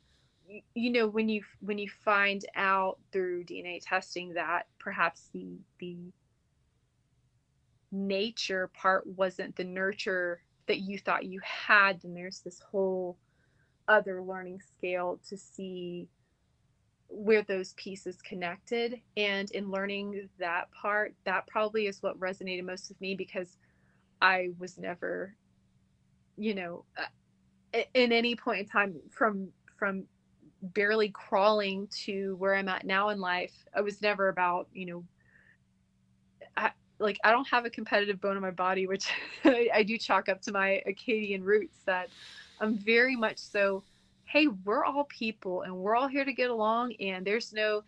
you 0.73 0.91
know 0.91 1.07
when 1.07 1.29
you 1.29 1.43
when 1.59 1.77
you 1.77 1.89
find 2.03 2.45
out 2.55 2.97
through 3.11 3.43
DNA 3.45 3.79
testing 3.81 4.33
that 4.33 4.67
perhaps 4.79 5.29
the 5.33 5.59
the 5.79 5.97
nature 7.91 8.69
part 8.73 9.05
wasn't 9.05 9.55
the 9.55 9.63
nurture 9.63 10.41
that 10.67 10.79
you 10.79 10.97
thought 10.97 11.25
you 11.25 11.41
had, 11.43 12.01
then 12.01 12.13
there's 12.13 12.39
this 12.39 12.61
whole 12.71 13.17
other 13.87 14.21
learning 14.21 14.61
scale 14.77 15.19
to 15.27 15.37
see 15.37 16.07
where 17.11 17.43
those 17.43 17.73
pieces 17.73 18.21
connected. 18.21 19.01
And 19.17 19.51
in 19.51 19.69
learning 19.69 20.29
that 20.39 20.71
part 20.71 21.13
that 21.25 21.45
probably 21.47 21.87
is 21.87 22.01
what 22.01 22.19
resonated 22.19 22.63
most 22.63 22.89
with 22.89 22.99
me 23.01 23.15
because 23.15 23.57
i 24.21 24.49
was 24.59 24.77
never 24.77 25.35
you 26.37 26.53
know 26.53 26.85
uh, 26.97 27.81
in 27.93 28.11
any 28.11 28.35
point 28.35 28.59
in 28.59 28.65
time 28.65 28.95
from 29.09 29.49
from 29.77 30.03
barely 30.61 31.09
crawling 31.09 31.87
to 31.87 32.35
where 32.37 32.55
i'm 32.55 32.69
at 32.69 32.85
now 32.85 33.09
in 33.09 33.19
life 33.19 33.53
i 33.75 33.81
was 33.81 34.01
never 34.01 34.29
about 34.29 34.67
you 34.73 34.85
know 34.85 35.03
I, 36.55 36.71
like 36.99 37.17
i 37.23 37.31
don't 37.31 37.47
have 37.47 37.65
a 37.65 37.69
competitive 37.69 38.21
bone 38.21 38.35
in 38.35 38.41
my 38.41 38.51
body 38.51 38.85
which 38.85 39.07
I, 39.43 39.69
I 39.73 39.83
do 39.83 39.97
chalk 39.97 40.29
up 40.29 40.41
to 40.43 40.51
my 40.51 40.81
acadian 40.85 41.43
roots 41.43 41.79
that 41.85 42.09
i'm 42.59 42.77
very 42.77 43.15
much 43.15 43.39
so 43.39 43.83
hey, 44.31 44.47
we're 44.47 44.85
all 44.85 45.03
people 45.05 45.63
and 45.63 45.75
we're 45.75 45.95
all 45.95 46.07
here 46.07 46.23
to 46.23 46.33
get 46.33 46.49
along. 46.49 46.93
And 47.01 47.25
there's 47.25 47.51
no, 47.51 47.83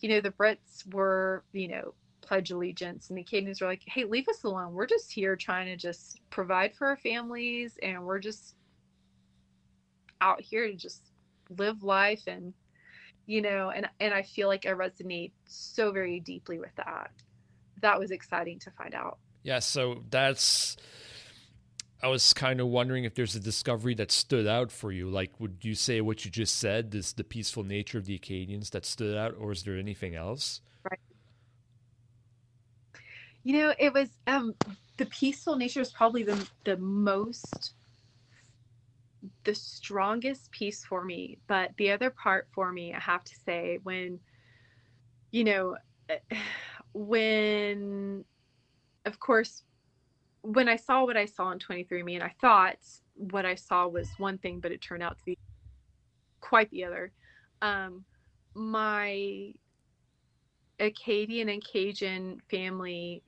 you 0.00 0.10
know, 0.10 0.20
the 0.20 0.30
Brits 0.30 0.92
were, 0.92 1.42
you 1.52 1.68
know, 1.68 1.94
pledge 2.20 2.50
allegiance 2.50 3.08
and 3.08 3.16
the 3.16 3.22
Acadians 3.22 3.60
were 3.60 3.68
like, 3.68 3.82
hey, 3.86 4.04
leave 4.04 4.28
us 4.28 4.44
alone. 4.44 4.74
We're 4.74 4.86
just 4.86 5.10
here 5.10 5.36
trying 5.36 5.66
to 5.66 5.76
just 5.76 6.20
provide 6.28 6.74
for 6.74 6.88
our 6.88 6.96
families 6.98 7.78
and 7.82 8.04
we're 8.04 8.18
just 8.18 8.56
out 10.20 10.40
here 10.40 10.66
to 10.66 10.74
just 10.74 11.02
live 11.56 11.82
life 11.82 12.22
and 12.26 12.52
you 13.26 13.42
know 13.42 13.70
and 13.70 13.86
and 14.00 14.14
I 14.14 14.22
feel 14.22 14.48
like 14.48 14.66
I 14.66 14.70
resonate 14.70 15.32
so 15.46 15.92
very 15.92 16.20
deeply 16.20 16.58
with 16.58 16.74
that. 16.76 17.10
That 17.82 17.98
was 17.98 18.10
exciting 18.10 18.58
to 18.60 18.70
find 18.70 18.94
out. 18.94 19.18
Yeah, 19.42 19.58
so 19.58 20.02
that's 20.10 20.76
I 22.02 22.08
was 22.08 22.34
kind 22.34 22.60
of 22.60 22.66
wondering 22.66 23.04
if 23.04 23.14
there's 23.14 23.34
a 23.34 23.40
discovery 23.40 23.94
that 23.94 24.12
stood 24.12 24.46
out 24.46 24.70
for 24.70 24.92
you. 24.92 25.08
Like, 25.08 25.40
would 25.40 25.58
you 25.62 25.74
say 25.74 26.00
what 26.00 26.24
you 26.24 26.30
just 26.30 26.56
said 26.58 26.94
is 26.94 27.14
the 27.14 27.24
peaceful 27.24 27.64
nature 27.64 27.96
of 27.98 28.04
the 28.04 28.14
Acadians 28.14 28.70
that 28.70 28.84
stood 28.84 29.16
out, 29.16 29.34
or 29.38 29.50
is 29.52 29.62
there 29.62 29.76
anything 29.76 30.14
else? 30.14 30.60
Right. 30.88 31.00
You 33.44 33.58
know, 33.58 33.74
it 33.78 33.94
was 33.94 34.10
um, 34.26 34.54
the 34.98 35.06
peaceful 35.06 35.56
nature 35.56 35.80
is 35.80 35.90
probably 35.90 36.22
the 36.22 36.46
the 36.64 36.76
most, 36.76 37.72
the 39.44 39.54
strongest 39.54 40.50
piece 40.50 40.84
for 40.84 41.02
me. 41.02 41.38
But 41.46 41.70
the 41.78 41.92
other 41.92 42.10
part 42.10 42.48
for 42.52 42.72
me, 42.72 42.92
I 42.92 43.00
have 43.00 43.24
to 43.24 43.34
say, 43.46 43.78
when, 43.84 44.20
you 45.30 45.44
know, 45.44 45.76
when, 46.92 48.24
of 49.06 49.18
course, 49.18 49.62
when 50.46 50.68
I 50.68 50.76
saw 50.76 51.04
what 51.04 51.16
I 51.16 51.26
saw 51.26 51.50
in 51.50 51.58
23andMe, 51.58 52.14
and 52.14 52.22
I 52.22 52.32
thought 52.40 52.76
what 53.14 53.44
I 53.44 53.56
saw 53.56 53.88
was 53.88 54.08
one 54.18 54.38
thing, 54.38 54.60
but 54.60 54.70
it 54.70 54.80
turned 54.80 55.02
out 55.02 55.18
to 55.18 55.24
be 55.24 55.38
quite 56.40 56.70
the 56.70 56.84
other. 56.84 57.12
Um, 57.62 58.04
my 58.54 59.52
Acadian 60.78 61.48
and 61.48 61.64
Cajun 61.64 62.40
family 62.48 63.22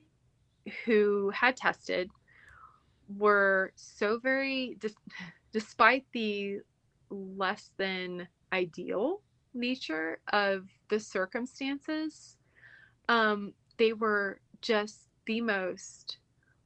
who 0.84 1.30
had 1.30 1.56
tested 1.56 2.08
were 3.16 3.72
so 3.74 4.18
very, 4.18 4.78
despite 5.52 6.04
the 6.12 6.58
less 7.10 7.72
than 7.78 8.28
ideal 8.52 9.22
nature 9.54 10.20
of 10.32 10.68
the 10.88 11.00
circumstances, 11.00 12.36
um, 13.08 13.54
they 13.76 13.92
were 13.92 14.40
just 14.60 15.08
the 15.26 15.40
most 15.40 16.17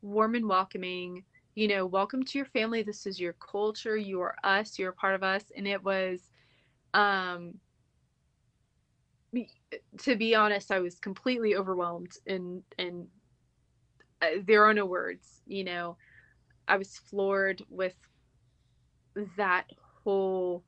warm 0.03 0.35
and 0.35 0.49
welcoming. 0.49 1.25
You 1.55 1.69
know, 1.69 1.87
welcome 1.87 2.25
to 2.25 2.39
your 2.39 2.47
family. 2.47 2.83
This 2.83 3.07
is 3.07 3.21
your 3.21 3.35
culture. 3.35 3.97
You 3.97 4.21
are 4.23 4.37
us. 4.45 4.79
You're 4.79 4.91
a 4.91 4.95
part 4.95 5.15
of 5.15 5.23
us. 5.23 5.45
And 5.57 5.67
it 5.69 5.83
was, 5.83 6.31
um, 6.95 7.55
to 9.99 10.17
be 10.17 10.35
honest, 10.35 10.71
I 10.71 10.81
was 10.81 10.99
completely 10.99 11.55
overwhelmed 11.57 12.13
and 12.27 12.63
and 12.79 13.09
uh, 14.21 14.27
there 14.47 14.65
are 14.65 14.75
no 14.75 14.87
words. 14.87 15.43
You 15.47 15.65
know, 15.65 15.97
I 16.69 16.77
was 16.77 16.99
floored 16.99 17.63
with 17.69 17.97
that 19.37 19.67
whole 20.05 20.65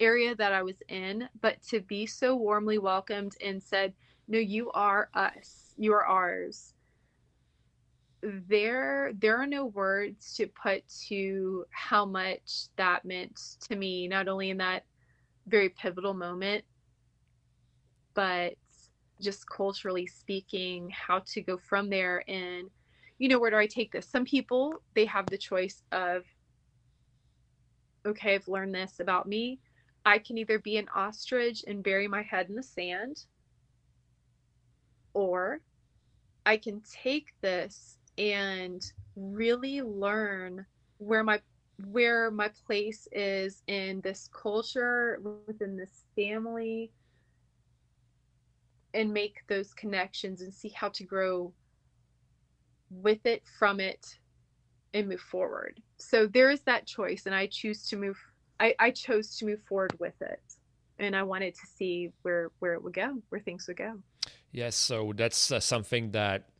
area 0.00 0.34
that 0.34 0.52
I 0.52 0.62
was 0.62 0.82
in, 0.88 1.28
but 1.40 1.62
to 1.68 1.80
be 1.80 2.06
so 2.06 2.34
warmly 2.36 2.78
welcomed 2.78 3.34
and 3.42 3.62
said, 3.62 3.94
"No, 4.28 4.38
you 4.38 4.70
are 4.72 5.08
us. 5.14 5.74
You 5.76 5.92
are 5.94 6.06
ours." 6.06 6.71
There, 8.22 9.12
there 9.18 9.36
are 9.36 9.48
no 9.48 9.66
words 9.66 10.34
to 10.36 10.46
put 10.46 10.86
to 11.08 11.64
how 11.70 12.04
much 12.04 12.68
that 12.76 13.04
meant 13.04 13.56
to 13.62 13.74
me, 13.74 14.06
not 14.06 14.28
only 14.28 14.50
in 14.50 14.58
that 14.58 14.84
very 15.48 15.70
pivotal 15.70 16.14
moment, 16.14 16.64
but 18.14 18.54
just 19.20 19.48
culturally 19.48 20.06
speaking, 20.06 20.88
how 20.90 21.20
to 21.26 21.40
go 21.40 21.56
from 21.56 21.90
there 21.90 22.22
and, 22.28 22.70
you 23.18 23.28
know, 23.28 23.40
where 23.40 23.50
do 23.50 23.56
I 23.56 23.66
take 23.66 23.90
this? 23.92 24.06
Some 24.06 24.24
people, 24.24 24.82
they 24.94 25.04
have 25.06 25.26
the 25.26 25.38
choice 25.38 25.82
of, 25.90 26.24
okay, 28.06 28.36
I've 28.36 28.48
learned 28.48 28.74
this 28.74 29.00
about 29.00 29.26
me. 29.28 29.58
I 30.04 30.18
can 30.18 30.38
either 30.38 30.58
be 30.60 30.76
an 30.76 30.88
ostrich 30.94 31.64
and 31.66 31.82
bury 31.82 32.06
my 32.06 32.22
head 32.22 32.48
in 32.48 32.54
the 32.54 32.62
sand, 32.62 33.24
or 35.14 35.60
I 36.46 36.56
can 36.56 36.82
take 36.82 37.34
this 37.40 37.98
and 38.18 38.84
really 39.16 39.82
learn 39.82 40.64
where 40.98 41.24
my 41.24 41.40
where 41.90 42.30
my 42.30 42.50
place 42.66 43.08
is 43.12 43.62
in 43.66 44.00
this 44.02 44.28
culture 44.32 45.20
within 45.46 45.76
this 45.76 46.04
family 46.14 46.92
and 48.94 49.12
make 49.12 49.42
those 49.48 49.72
connections 49.74 50.42
and 50.42 50.52
see 50.52 50.68
how 50.68 50.88
to 50.90 51.04
grow 51.04 51.52
with 52.90 53.24
it 53.24 53.42
from 53.58 53.80
it 53.80 54.18
and 54.94 55.08
move 55.08 55.20
forward. 55.20 55.80
So 55.96 56.26
there 56.26 56.50
is 56.50 56.60
that 56.62 56.86
choice 56.86 57.22
and 57.26 57.34
i 57.34 57.46
choose 57.46 57.88
to 57.88 57.96
move 57.96 58.18
I, 58.60 58.74
I 58.78 58.90
chose 58.90 59.36
to 59.38 59.46
move 59.46 59.60
forward 59.68 59.96
with 59.98 60.20
it. 60.20 60.42
And 60.98 61.16
i 61.16 61.22
wanted 61.22 61.54
to 61.54 61.66
see 61.66 62.12
where 62.22 62.50
where 62.58 62.74
it 62.74 62.82
would 62.82 62.94
go 62.94 63.18
where 63.30 63.40
things 63.40 63.66
would 63.66 63.78
go. 63.78 63.94
Yes 64.52 64.76
so 64.76 65.12
that's 65.16 65.50
uh, 65.50 65.60
something 65.60 66.10
that 66.12 66.51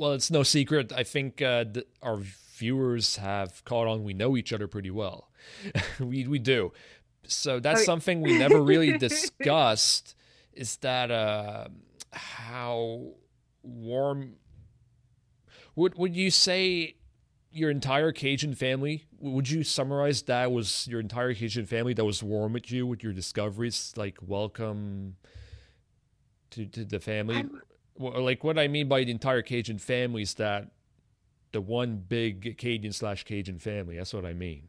well 0.00 0.12
it's 0.12 0.30
no 0.30 0.42
secret 0.42 0.92
i 0.96 1.02
think 1.02 1.42
uh, 1.42 1.64
th- 1.64 1.86
our 2.02 2.16
viewers 2.56 3.16
have 3.16 3.62
caught 3.64 3.86
on 3.86 4.02
we 4.02 4.14
know 4.14 4.36
each 4.36 4.52
other 4.52 4.66
pretty 4.66 4.90
well 4.90 5.30
we 6.00 6.26
we 6.26 6.38
do 6.38 6.72
so 7.24 7.60
that's 7.60 7.82
oh, 7.82 7.84
something 7.84 8.22
we 8.22 8.38
never 8.38 8.62
really 8.62 8.96
discussed 9.08 10.16
is 10.54 10.76
that 10.76 11.10
uh, 11.10 11.68
how 12.12 13.12
warm 13.62 14.36
would 15.76 15.96
would 15.96 16.16
you 16.16 16.30
say 16.30 16.96
your 17.52 17.70
entire 17.70 18.12
Cajun 18.12 18.54
family? 18.54 19.06
Would 19.18 19.50
you 19.50 19.64
summarize 19.64 20.22
that 20.22 20.52
was 20.52 20.86
your 20.86 21.00
entire 21.00 21.34
Cajun 21.34 21.66
family 21.66 21.94
that 21.94 22.04
was 22.04 22.22
warm 22.22 22.52
with 22.52 22.70
you 22.70 22.86
with 22.86 23.02
your 23.02 23.12
discoveries, 23.12 23.92
like 23.96 24.18
welcome 24.20 25.16
to 26.50 26.66
to 26.66 26.84
the 26.84 27.00
family? 27.00 27.36
I'm... 27.36 27.62
Like 28.00 28.42
what 28.42 28.58
I 28.58 28.68
mean 28.68 28.88
by 28.88 29.04
the 29.04 29.10
entire 29.10 29.42
Cajun 29.42 29.78
family 29.78 30.22
is 30.22 30.34
that 30.34 30.70
the 31.52 31.60
one 31.60 31.96
big 31.96 32.56
Cajun 32.58 32.92
slash 32.92 33.24
Cajun 33.24 33.58
family. 33.58 33.96
That's 33.96 34.14
what 34.14 34.24
I 34.24 34.32
mean. 34.32 34.68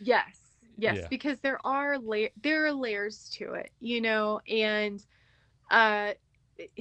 Yes, 0.00 0.48
yes 0.78 0.96
yeah. 0.96 1.06
because 1.10 1.40
there 1.40 1.58
are 1.66 1.98
la- 1.98 2.32
there 2.40 2.64
are 2.64 2.72
layers 2.72 3.28
to 3.30 3.52
it 3.52 3.70
you 3.80 4.00
know 4.00 4.40
and 4.48 5.04
uh 5.70 6.12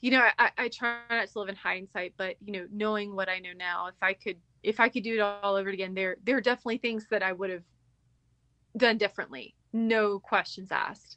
you 0.00 0.12
know 0.12 0.28
I, 0.38 0.50
I 0.56 0.68
try 0.68 0.98
not 1.10 1.28
to 1.28 1.38
live 1.40 1.48
in 1.48 1.56
hindsight 1.56 2.14
but 2.16 2.36
you 2.44 2.52
know 2.52 2.66
knowing 2.70 3.16
what 3.16 3.28
i 3.28 3.40
know 3.40 3.52
now 3.56 3.88
if 3.88 4.00
i 4.00 4.12
could 4.12 4.36
if 4.62 4.78
i 4.78 4.88
could 4.88 5.02
do 5.02 5.14
it 5.14 5.20
all 5.20 5.56
over 5.56 5.70
again 5.70 5.94
there 5.94 6.16
there 6.22 6.36
are 6.36 6.40
definitely 6.40 6.78
things 6.78 7.06
that 7.10 7.22
i 7.22 7.32
would 7.32 7.50
have 7.50 7.64
done 8.76 8.96
differently 8.96 9.56
no 9.72 10.20
questions 10.20 10.70
asked 10.70 11.16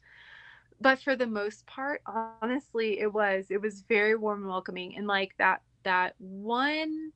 but 0.82 1.02
for 1.02 1.16
the 1.16 1.28
most 1.28 1.66
part 1.68 2.02
honestly 2.42 3.00
it 3.00 3.12
was 3.12 3.46
it 3.50 3.62
was 3.62 3.84
very 3.88 4.16
warm 4.16 4.42
and 4.42 4.50
welcoming 4.50 4.96
and 4.98 5.08
like 5.08 5.34
that 5.38 5.62
that 5.84 6.16
one 6.20 7.12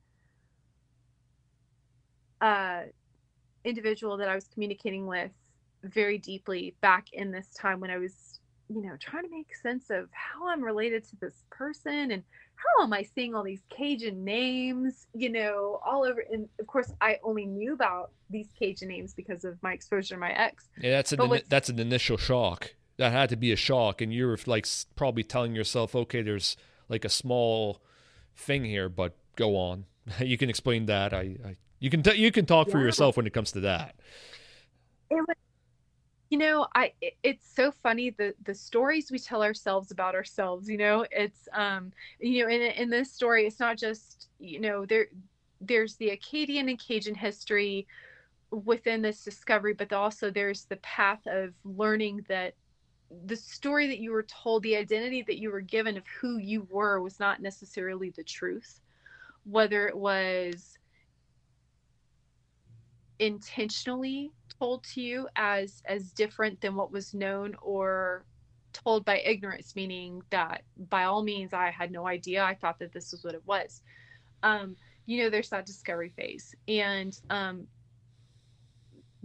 uh 2.40 2.82
individual 3.66 4.16
that 4.16 4.28
I 4.28 4.34
was 4.34 4.46
communicating 4.46 5.06
with 5.06 5.30
very 5.82 6.18
deeply 6.18 6.74
back 6.80 7.06
in 7.12 7.30
this 7.30 7.48
time 7.54 7.80
when 7.80 7.90
I 7.90 7.98
was, 7.98 8.40
you 8.68 8.82
know, 8.82 8.96
trying 8.98 9.24
to 9.24 9.30
make 9.30 9.54
sense 9.54 9.90
of 9.90 10.08
how 10.12 10.48
I'm 10.48 10.62
related 10.62 11.04
to 11.10 11.16
this 11.20 11.44
person 11.50 12.12
and 12.12 12.22
how 12.54 12.84
am 12.84 12.92
I 12.92 13.02
seeing 13.02 13.34
all 13.34 13.42
these 13.42 13.62
Cajun 13.68 14.24
names, 14.24 15.06
you 15.14 15.28
know, 15.30 15.80
all 15.84 16.04
over. 16.04 16.24
And 16.32 16.48
of 16.58 16.66
course, 16.66 16.92
I 17.00 17.18
only 17.22 17.44
knew 17.44 17.74
about 17.74 18.12
these 18.30 18.48
Cajun 18.58 18.88
names 18.88 19.12
because 19.14 19.44
of 19.44 19.62
my 19.62 19.72
exposure 19.72 20.14
to 20.14 20.20
my 20.20 20.32
ex. 20.32 20.68
Yeah, 20.80 20.92
that's 20.92 21.12
an 21.12 21.40
that's 21.48 21.68
an 21.68 21.78
initial 21.78 22.16
shock. 22.16 22.74
That 22.98 23.12
had 23.12 23.28
to 23.30 23.36
be 23.36 23.52
a 23.52 23.56
shock, 23.56 24.00
and 24.00 24.12
you're 24.12 24.38
like 24.46 24.66
probably 24.94 25.22
telling 25.22 25.54
yourself, 25.54 25.94
okay, 25.94 26.22
there's 26.22 26.56
like 26.88 27.04
a 27.04 27.10
small 27.10 27.82
thing 28.34 28.64
here, 28.64 28.88
but 28.88 29.16
go 29.36 29.56
on. 29.56 29.84
you 30.20 30.38
can 30.38 30.48
explain 30.48 30.86
that. 30.86 31.12
I, 31.12 31.36
I 31.44 31.56
you 31.78 31.90
can 31.90 32.02
t- 32.02 32.14
you 32.14 32.32
can 32.32 32.46
talk 32.46 32.68
yeah. 32.68 32.72
for 32.72 32.80
yourself 32.80 33.16
when 33.16 33.26
it 33.26 33.32
comes 33.32 33.52
to 33.52 33.60
that. 33.60 33.96
It 35.10 35.16
was, 35.16 35.36
you 36.30 36.38
know, 36.38 36.66
I 36.74 36.92
it, 37.00 37.14
it's 37.22 37.54
so 37.54 37.70
funny 37.70 38.10
the 38.10 38.34
the 38.44 38.54
stories 38.54 39.10
we 39.10 39.18
tell 39.18 39.42
ourselves 39.42 39.90
about 39.90 40.14
ourselves. 40.14 40.68
You 40.68 40.78
know, 40.78 41.06
it's 41.10 41.48
um, 41.52 41.92
you 42.18 42.44
know, 42.44 42.50
in 42.50 42.62
in 42.62 42.90
this 42.90 43.12
story, 43.12 43.46
it's 43.46 43.60
not 43.60 43.76
just 43.76 44.28
you 44.38 44.60
know 44.60 44.86
there 44.86 45.08
there's 45.60 45.96
the 45.96 46.10
Acadian 46.10 46.68
and 46.68 46.78
Cajun 46.78 47.14
history 47.14 47.86
within 48.50 49.02
this 49.02 49.24
discovery, 49.24 49.74
but 49.74 49.92
also 49.92 50.30
there's 50.30 50.64
the 50.64 50.76
path 50.76 51.20
of 51.26 51.52
learning 51.64 52.24
that 52.28 52.54
the 53.26 53.36
story 53.36 53.86
that 53.88 53.98
you 53.98 54.12
were 54.12 54.24
told, 54.24 54.62
the 54.62 54.76
identity 54.76 55.22
that 55.22 55.38
you 55.38 55.50
were 55.50 55.60
given 55.60 55.96
of 55.96 56.04
who 56.20 56.38
you 56.38 56.66
were 56.70 57.00
was 57.00 57.20
not 57.20 57.40
necessarily 57.40 58.10
the 58.10 58.24
truth. 58.24 58.80
Whether 59.44 59.86
it 59.86 59.96
was 59.96 60.76
intentionally 63.18 64.32
told 64.58 64.84
to 64.84 65.00
you 65.00 65.28
as 65.36 65.82
as 65.86 66.12
different 66.12 66.60
than 66.60 66.74
what 66.74 66.92
was 66.92 67.14
known 67.14 67.54
or 67.62 68.24
told 68.72 69.04
by 69.04 69.18
ignorance 69.20 69.74
meaning 69.74 70.22
that 70.30 70.62
by 70.90 71.04
all 71.04 71.22
means 71.22 71.54
i 71.54 71.70
had 71.70 71.90
no 71.90 72.06
idea. 72.06 72.44
I 72.44 72.54
thought 72.54 72.78
that 72.78 72.92
this 72.92 73.12
was 73.12 73.24
what 73.24 73.34
it 73.34 73.42
was. 73.46 73.82
Um 74.42 74.76
you 75.06 75.22
know 75.22 75.30
there's 75.30 75.50
that 75.50 75.66
discovery 75.66 76.12
phase. 76.14 76.54
And 76.68 77.18
um 77.30 77.66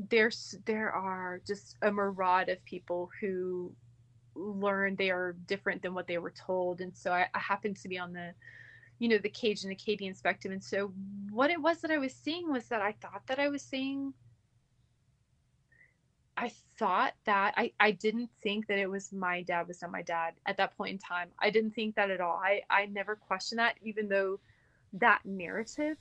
there's 0.10 0.56
there 0.66 0.92
are 0.92 1.42
just 1.46 1.78
a 1.82 1.92
myriad 1.92 2.50
of 2.50 2.64
people 2.66 3.10
who 3.20 3.72
learn 4.36 4.96
they 4.96 5.12
are 5.12 5.36
different 5.46 5.82
than 5.82 5.94
what 5.94 6.08
they 6.08 6.18
were 6.18 6.32
told 6.32 6.82
and 6.82 6.96
so 6.96 7.12
i, 7.12 7.28
I 7.34 7.40
happened 7.40 7.76
to 7.78 7.90
be 7.90 8.00
on 8.00 8.14
the 8.14 8.34
you 9.02 9.10
know 9.10 9.18
the 9.18 9.30
Cajun 9.30 9.72
Acadian 9.72 10.14
spectrum. 10.14 10.54
And 10.54 10.64
so 10.64 10.94
what 11.32 11.50
it 11.50 11.60
was 11.60 11.82
that 11.82 11.90
I 11.90 11.98
was 11.98 12.14
seeing 12.14 12.52
was 12.52 12.66
that 12.66 12.84
I 12.84 12.92
thought 13.02 13.24
that 13.26 13.40
I 13.40 13.50
was 13.50 13.64
seeing. 13.64 14.14
I 16.38 16.52
thought 16.78 17.14
that 17.26 17.56
I, 17.58 17.72
I 17.80 17.92
didn't 17.92 18.30
think 18.44 18.68
that 18.68 18.78
it 18.78 18.90
was 18.90 19.12
my 19.12 19.42
dad 19.42 19.68
was 19.68 19.82
not 19.82 19.92
my 19.92 20.04
dad 20.04 20.36
at 20.46 20.58
that 20.58 20.78
point 20.78 20.92
in 20.92 20.98
time. 21.00 21.30
I 21.40 21.50
didn't 21.50 21.72
think 21.72 21.96
that 21.96 22.12
at 22.12 22.22
all. 22.22 22.40
I, 22.44 22.62
I 22.70 22.86
never 22.86 23.16
questioned 23.16 23.58
that, 23.58 23.76
even 23.82 24.08
though 24.08 24.40
that 24.94 25.22
narrative 25.26 25.98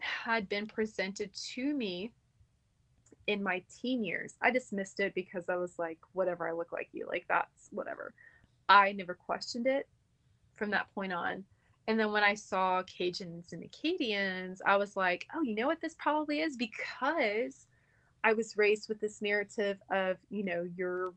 had 0.00 0.50
been 0.50 0.66
presented 0.66 1.30
to 1.54 1.72
me 1.74 2.12
in 3.26 3.42
my 3.42 3.62
teen 3.80 4.02
years. 4.04 4.34
I 4.42 4.50
dismissed 4.50 5.00
it 5.00 5.14
because 5.14 5.48
I 5.48 5.56
was 5.56 5.78
like, 5.78 5.98
whatever, 6.12 6.48
I 6.48 6.52
look 6.52 6.72
like 6.72 6.88
you. 6.92 7.06
Like, 7.08 7.24
that's 7.28 7.68
whatever. 7.70 8.14
I 8.68 8.92
never 8.92 9.14
questioned 9.14 9.66
it 9.66 9.88
from 10.56 10.70
that 10.70 10.92
point 10.94 11.12
on. 11.12 11.44
And 11.88 11.98
then 11.98 12.12
when 12.12 12.22
I 12.22 12.34
saw 12.34 12.82
Cajuns 12.82 13.52
and 13.52 13.64
Acadians, 13.64 14.62
I 14.64 14.76
was 14.76 14.96
like, 14.96 15.26
oh, 15.34 15.42
you 15.42 15.54
know 15.54 15.66
what 15.66 15.80
this 15.80 15.96
probably 15.98 16.40
is? 16.40 16.56
Because 16.56 17.66
I 18.24 18.34
was 18.34 18.56
raised 18.56 18.88
with 18.88 19.00
this 19.00 19.20
narrative 19.20 19.78
of, 19.90 20.16
you 20.30 20.44
know, 20.44 20.68
your 20.76 21.12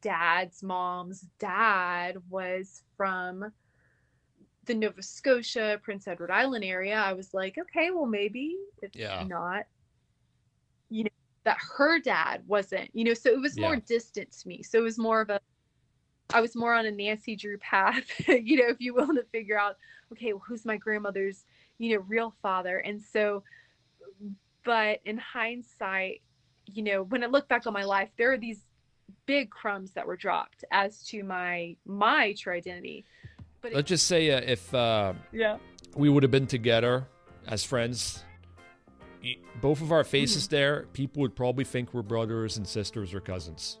dad's 0.00 0.62
mom's 0.62 1.26
dad 1.38 2.16
was 2.30 2.82
from 2.96 3.52
the 4.64 4.74
Nova 4.74 5.02
Scotia, 5.02 5.78
Prince 5.82 6.08
Edward 6.08 6.30
Island 6.30 6.64
area. 6.64 6.96
I 6.96 7.12
was 7.12 7.34
like, 7.34 7.58
okay, 7.58 7.90
well, 7.90 8.06
maybe 8.06 8.56
it's 8.80 8.96
Yeah. 8.96 9.24
not, 9.28 9.66
that 11.44 11.58
her 11.76 11.98
dad 12.00 12.42
wasn't, 12.46 12.90
you 12.94 13.04
know, 13.04 13.14
so 13.14 13.30
it 13.30 13.40
was 13.40 13.58
more 13.58 13.74
Yeah. 13.74 13.80
distant 13.86 14.32
to 14.32 14.48
me. 14.48 14.62
So 14.62 14.78
it 14.78 14.82
was 14.82 14.98
more 14.98 15.20
of 15.20 15.30
a, 15.30 15.40
I 16.32 16.40
was 16.40 16.56
more 16.56 16.74
on 16.74 16.86
a 16.86 16.90
Nancy 16.90 17.36
Drew 17.36 17.58
path, 17.58 18.04
you 18.28 18.56
know, 18.56 18.68
if 18.68 18.80
you 18.80 18.94
will, 18.94 19.08
to 19.14 19.24
figure 19.30 19.58
out, 19.58 19.76
okay, 20.12 20.32
well, 20.32 20.42
who's 20.46 20.64
my 20.64 20.76
grandmother's, 20.76 21.44
you 21.78 21.94
know, 21.96 22.04
real 22.08 22.34
father. 22.42 22.78
And 22.78 23.00
so, 23.00 23.42
but 24.64 25.00
in 25.04 25.18
hindsight, 25.18 26.22
you 26.66 26.82
know, 26.82 27.02
when 27.02 27.22
I 27.22 27.26
look 27.26 27.48
back 27.48 27.66
on 27.66 27.72
my 27.72 27.84
life, 27.84 28.08
there 28.16 28.32
are 28.32 28.38
these 28.38 28.62
big 29.26 29.50
crumbs 29.50 29.92
that 29.92 30.06
were 30.06 30.16
dropped 30.16 30.64
as 30.72 31.02
to 31.08 31.22
my 31.22 31.76
my 31.84 32.32
true 32.38 32.54
identity. 32.54 33.04
But 33.60 33.74
Let's 33.74 33.88
just 33.88 34.06
say 34.06 34.30
uh, 34.30 34.40
if 34.40 34.72
uh, 34.74 35.12
yeah, 35.32 35.58
we 35.94 36.08
would 36.08 36.22
have 36.22 36.32
been 36.32 36.46
together 36.46 37.06
as 37.46 37.64
friends, 37.64 38.24
y- 38.24 38.33
both 39.60 39.80
of 39.80 39.92
our 39.92 40.04
faces 40.04 40.48
there, 40.48 40.86
people 40.92 41.20
would 41.22 41.34
probably 41.34 41.64
think 41.64 41.94
we're 41.94 42.02
brothers 42.02 42.56
and 42.56 42.66
sisters 42.66 43.14
or 43.14 43.20
cousins. 43.20 43.78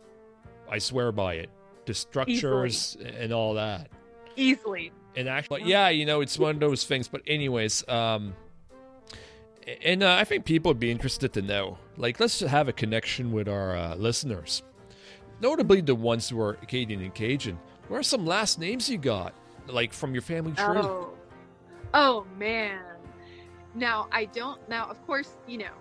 I 0.68 0.78
swear 0.78 1.12
by 1.12 1.34
it. 1.34 1.50
The 1.86 1.94
structures 1.94 2.96
and 3.04 3.32
all 3.32 3.54
that. 3.54 3.90
easily. 4.36 4.92
And 5.16 5.28
actually, 5.28 5.60
but 5.60 5.68
yeah, 5.68 5.90
you 5.90 6.06
know, 6.06 6.20
it's 6.20 6.38
one 6.38 6.56
of 6.56 6.60
those 6.60 6.84
things. 6.84 7.08
But 7.08 7.22
anyways, 7.26 7.86
um, 7.88 8.34
and 9.82 10.02
uh, 10.02 10.16
I 10.18 10.24
think 10.24 10.44
people 10.44 10.70
would 10.70 10.80
be 10.80 10.90
interested 10.90 11.32
to 11.34 11.42
know. 11.42 11.78
Like, 11.96 12.18
let's 12.18 12.40
have 12.40 12.68
a 12.68 12.72
connection 12.72 13.32
with 13.32 13.48
our 13.48 13.76
uh, 13.76 13.94
listeners, 13.94 14.62
notably 15.40 15.80
the 15.80 15.94
ones 15.94 16.28
who 16.28 16.40
are 16.40 16.58
Acadian 16.62 17.00
and 17.00 17.14
Cajun. 17.14 17.58
What 17.88 17.98
are 17.98 18.02
some 18.02 18.26
last 18.26 18.58
names 18.58 18.88
you 18.90 18.98
got, 18.98 19.34
like 19.68 19.92
from 19.92 20.14
your 20.14 20.22
family 20.22 20.52
tree? 20.52 20.64
Oh, 20.64 21.10
oh 21.92 22.26
man. 22.38 22.80
Now 23.74 24.08
I 24.12 24.26
don't. 24.26 24.66
Now 24.68 24.86
of 24.86 25.04
course 25.06 25.36
you 25.46 25.58
know, 25.58 25.74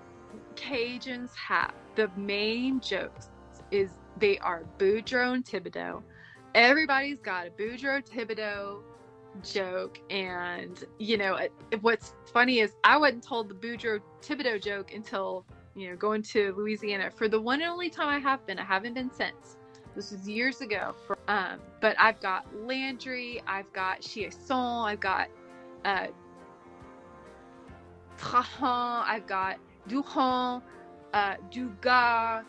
Cajuns 0.56 1.34
have 1.36 1.74
the 1.96 2.10
main 2.18 2.80
jokes 2.80 3.30
is 3.72 3.92
they 4.18 4.38
are 4.40 4.64
Boudreaux 4.78 5.34
and 5.34 5.46
Thibodeau. 5.46 6.02
Everybody's 6.56 7.20
got 7.20 7.48
a 7.48 7.50
Boudreaux 7.50 8.08
Thibodeau 8.08 8.82
joke, 9.44 10.00
and 10.10 10.84
you 11.00 11.18
know 11.18 11.40
what's 11.82 12.14
funny 12.32 12.60
is 12.60 12.76
I 12.84 12.98
wasn't 12.98 13.24
told 13.24 13.50
the 13.50 13.56
Boudreaux 13.56 14.02
Thibodeau 14.22 14.62
joke 14.62 14.94
until 14.94 15.46
you 15.76 15.90
know 15.90 15.96
going 15.96 16.22
to 16.24 16.54
Louisiana 16.56 17.10
for 17.12 17.28
the 17.28 17.40
one 17.40 17.62
and 17.62 17.70
only 17.70 17.90
time 17.90 18.10
I 18.10 18.20
have 18.20 18.46
been. 18.46 18.60
I 18.60 18.64
haven't 18.66 18.94
been 18.94 19.12
since. 19.12 19.58
This 19.96 20.12
was 20.12 20.28
years 20.28 20.62
ago. 20.62 20.96
For, 21.06 21.18
um, 21.28 21.60
but 21.80 21.96
I've 22.00 22.20
got 22.20 22.48
Landry, 22.66 23.44
I've 23.46 23.72
got 23.74 24.02
Chiasson, 24.02 24.86
I've 24.86 25.00
got 25.00 25.28
uh, 25.86 26.08
Trahan, 28.24 29.04
I've 29.06 29.28
got 29.28 29.58
Duhon, 29.90 30.62
uh, 31.14 31.36
Dugas. 31.52 32.46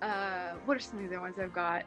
Uh, 0.00 0.52
what 0.64 0.76
are 0.76 0.80
some 0.80 1.02
of 1.02 1.10
the 1.10 1.16
other 1.16 1.20
ones 1.20 1.36
I've 1.40 1.52
got? 1.52 1.84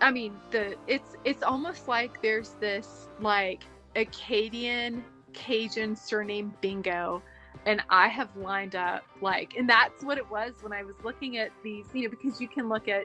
I 0.00 0.10
mean, 0.10 0.36
the 0.50 0.76
it's 0.86 1.16
it's 1.24 1.42
almost 1.42 1.88
like 1.88 2.22
there's 2.22 2.50
this 2.60 3.08
like 3.20 3.62
Acadian 3.96 5.04
Cajun 5.32 5.96
surname 5.96 6.54
bingo, 6.60 7.22
and 7.66 7.82
I 7.90 8.08
have 8.08 8.34
lined 8.36 8.76
up 8.76 9.02
like, 9.20 9.54
and 9.56 9.68
that's 9.68 10.04
what 10.04 10.18
it 10.18 10.30
was 10.30 10.52
when 10.60 10.72
I 10.72 10.82
was 10.82 10.96
looking 11.02 11.38
at 11.38 11.50
these, 11.64 11.86
you 11.92 12.04
know, 12.04 12.10
because 12.10 12.40
you 12.40 12.48
can 12.48 12.68
look 12.68 12.88
at, 12.88 13.04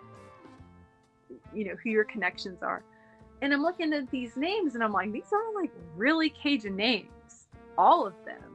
you 1.54 1.66
know, 1.66 1.76
who 1.84 1.90
your 1.90 2.04
connections 2.04 2.62
are, 2.62 2.84
and 3.42 3.54
I'm 3.54 3.62
looking 3.62 3.94
at 3.94 4.10
these 4.12 4.36
names, 4.36 4.76
and 4.76 4.84
I'm 4.84 4.92
like, 4.92 5.12
these 5.12 5.32
are 5.32 5.54
like 5.62 5.72
really 5.96 6.30
Cajun 6.30 6.76
names, 6.76 7.48
all 7.78 8.06
of 8.06 8.14
them, 8.26 8.51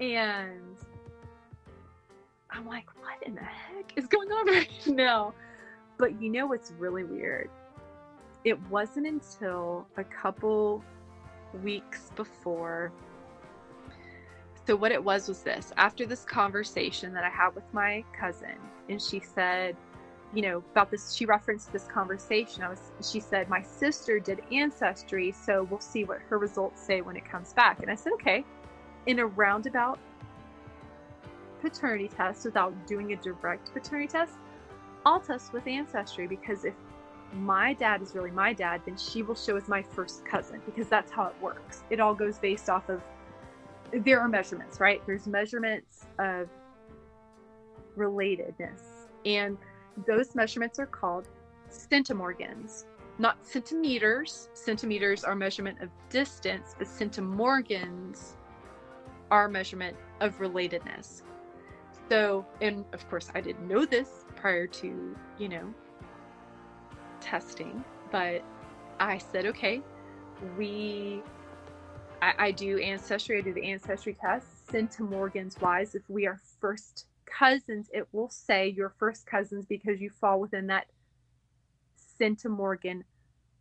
and 0.00 0.76
I'm 2.50 2.66
like, 2.66 2.86
what 3.00 3.22
in 3.26 3.34
the 3.34 3.42
heck 3.42 3.92
is 3.96 4.06
going 4.06 4.30
on 4.30 4.46
right 4.54 4.86
now? 4.86 5.34
But 5.98 6.20
you 6.20 6.30
know 6.30 6.46
what's 6.46 6.72
really 6.78 7.04
weird? 7.04 7.50
It 8.44 8.60
wasn't 8.68 9.06
until 9.06 9.86
a 9.96 10.04
couple 10.04 10.84
weeks 11.62 12.10
before. 12.14 12.92
So, 14.66 14.76
what 14.76 14.92
it 14.92 15.02
was 15.02 15.28
was 15.28 15.42
this 15.42 15.72
after 15.76 16.06
this 16.06 16.24
conversation 16.24 17.12
that 17.14 17.24
I 17.24 17.30
had 17.30 17.54
with 17.54 17.64
my 17.72 18.04
cousin, 18.18 18.56
and 18.88 19.00
she 19.00 19.20
said, 19.20 19.76
you 20.34 20.42
know, 20.42 20.62
about 20.72 20.90
this, 20.90 21.14
she 21.14 21.24
referenced 21.24 21.72
this 21.72 21.84
conversation. 21.84 22.62
I 22.62 22.68
was, 22.68 22.80
she 23.00 23.20
said, 23.20 23.48
my 23.48 23.62
sister 23.62 24.18
did 24.18 24.42
ancestry, 24.52 25.32
so 25.32 25.66
we'll 25.70 25.80
see 25.80 26.04
what 26.04 26.18
her 26.28 26.38
results 26.38 26.82
say 26.82 27.00
when 27.00 27.16
it 27.16 27.24
comes 27.24 27.52
back. 27.52 27.80
And 27.80 27.90
I 27.90 27.94
said, 27.94 28.12
okay. 28.14 28.44
In 29.06 29.20
a 29.20 29.26
roundabout 29.26 29.98
paternity 31.60 32.08
test 32.08 32.44
without 32.44 32.86
doing 32.86 33.12
a 33.12 33.16
direct 33.16 33.72
paternity 33.72 34.08
test, 34.08 34.34
I'll 35.04 35.20
test 35.20 35.52
with 35.52 35.66
ancestry 35.66 36.26
because 36.26 36.64
if 36.64 36.74
my 37.32 37.72
dad 37.72 38.02
is 38.02 38.14
really 38.14 38.30
my 38.30 38.52
dad, 38.52 38.82
then 38.84 38.96
she 38.96 39.22
will 39.22 39.34
show 39.34 39.56
as 39.56 39.68
my 39.68 39.82
first 39.82 40.24
cousin 40.24 40.60
because 40.66 40.88
that's 40.88 41.12
how 41.12 41.26
it 41.26 41.34
works. 41.40 41.84
It 41.90 42.00
all 42.00 42.14
goes 42.14 42.38
based 42.38 42.68
off 42.68 42.88
of 42.88 43.00
there 43.92 44.20
are 44.20 44.28
measurements, 44.28 44.80
right? 44.80 45.00
There's 45.06 45.26
measurements 45.26 46.06
of 46.18 46.48
relatedness, 47.96 48.82
and 49.24 49.56
those 50.06 50.34
measurements 50.34 50.78
are 50.80 50.86
called 50.86 51.28
centimorgans, 51.70 52.84
not 53.18 53.46
centimeters. 53.46 54.48
Centimeters 54.54 55.22
are 55.22 55.36
measurement 55.36 55.80
of 55.80 55.88
distance, 56.10 56.74
but 56.76 56.88
centimorgans 56.88 58.32
are 59.30 59.48
measurement 59.48 59.96
of 60.20 60.38
relatedness. 60.38 61.22
So, 62.08 62.46
and 62.60 62.84
of 62.92 63.08
course, 63.08 63.30
I 63.34 63.40
didn't 63.40 63.66
know 63.66 63.84
this 63.84 64.24
prior 64.36 64.66
to, 64.66 65.16
you 65.38 65.48
know, 65.48 65.74
testing, 67.20 67.84
but 68.12 68.42
I 69.00 69.18
said, 69.18 69.46
okay, 69.46 69.82
we, 70.56 71.22
I, 72.22 72.34
I 72.38 72.50
do 72.52 72.78
ancestry, 72.78 73.38
I 73.38 73.40
do 73.40 73.52
the 73.52 73.64
ancestry 73.64 74.16
test, 74.20 74.46
centimorgans 74.68 75.60
wise. 75.60 75.94
If 75.94 76.02
we 76.08 76.26
are 76.26 76.40
first 76.60 77.06
cousins, 77.26 77.90
it 77.92 78.06
will 78.12 78.30
say 78.30 78.68
you're 78.68 78.94
first 78.98 79.26
cousins 79.26 79.66
because 79.66 80.00
you 80.00 80.10
fall 80.10 80.40
within 80.40 80.68
that 80.68 80.86
centimorgan 82.20 83.02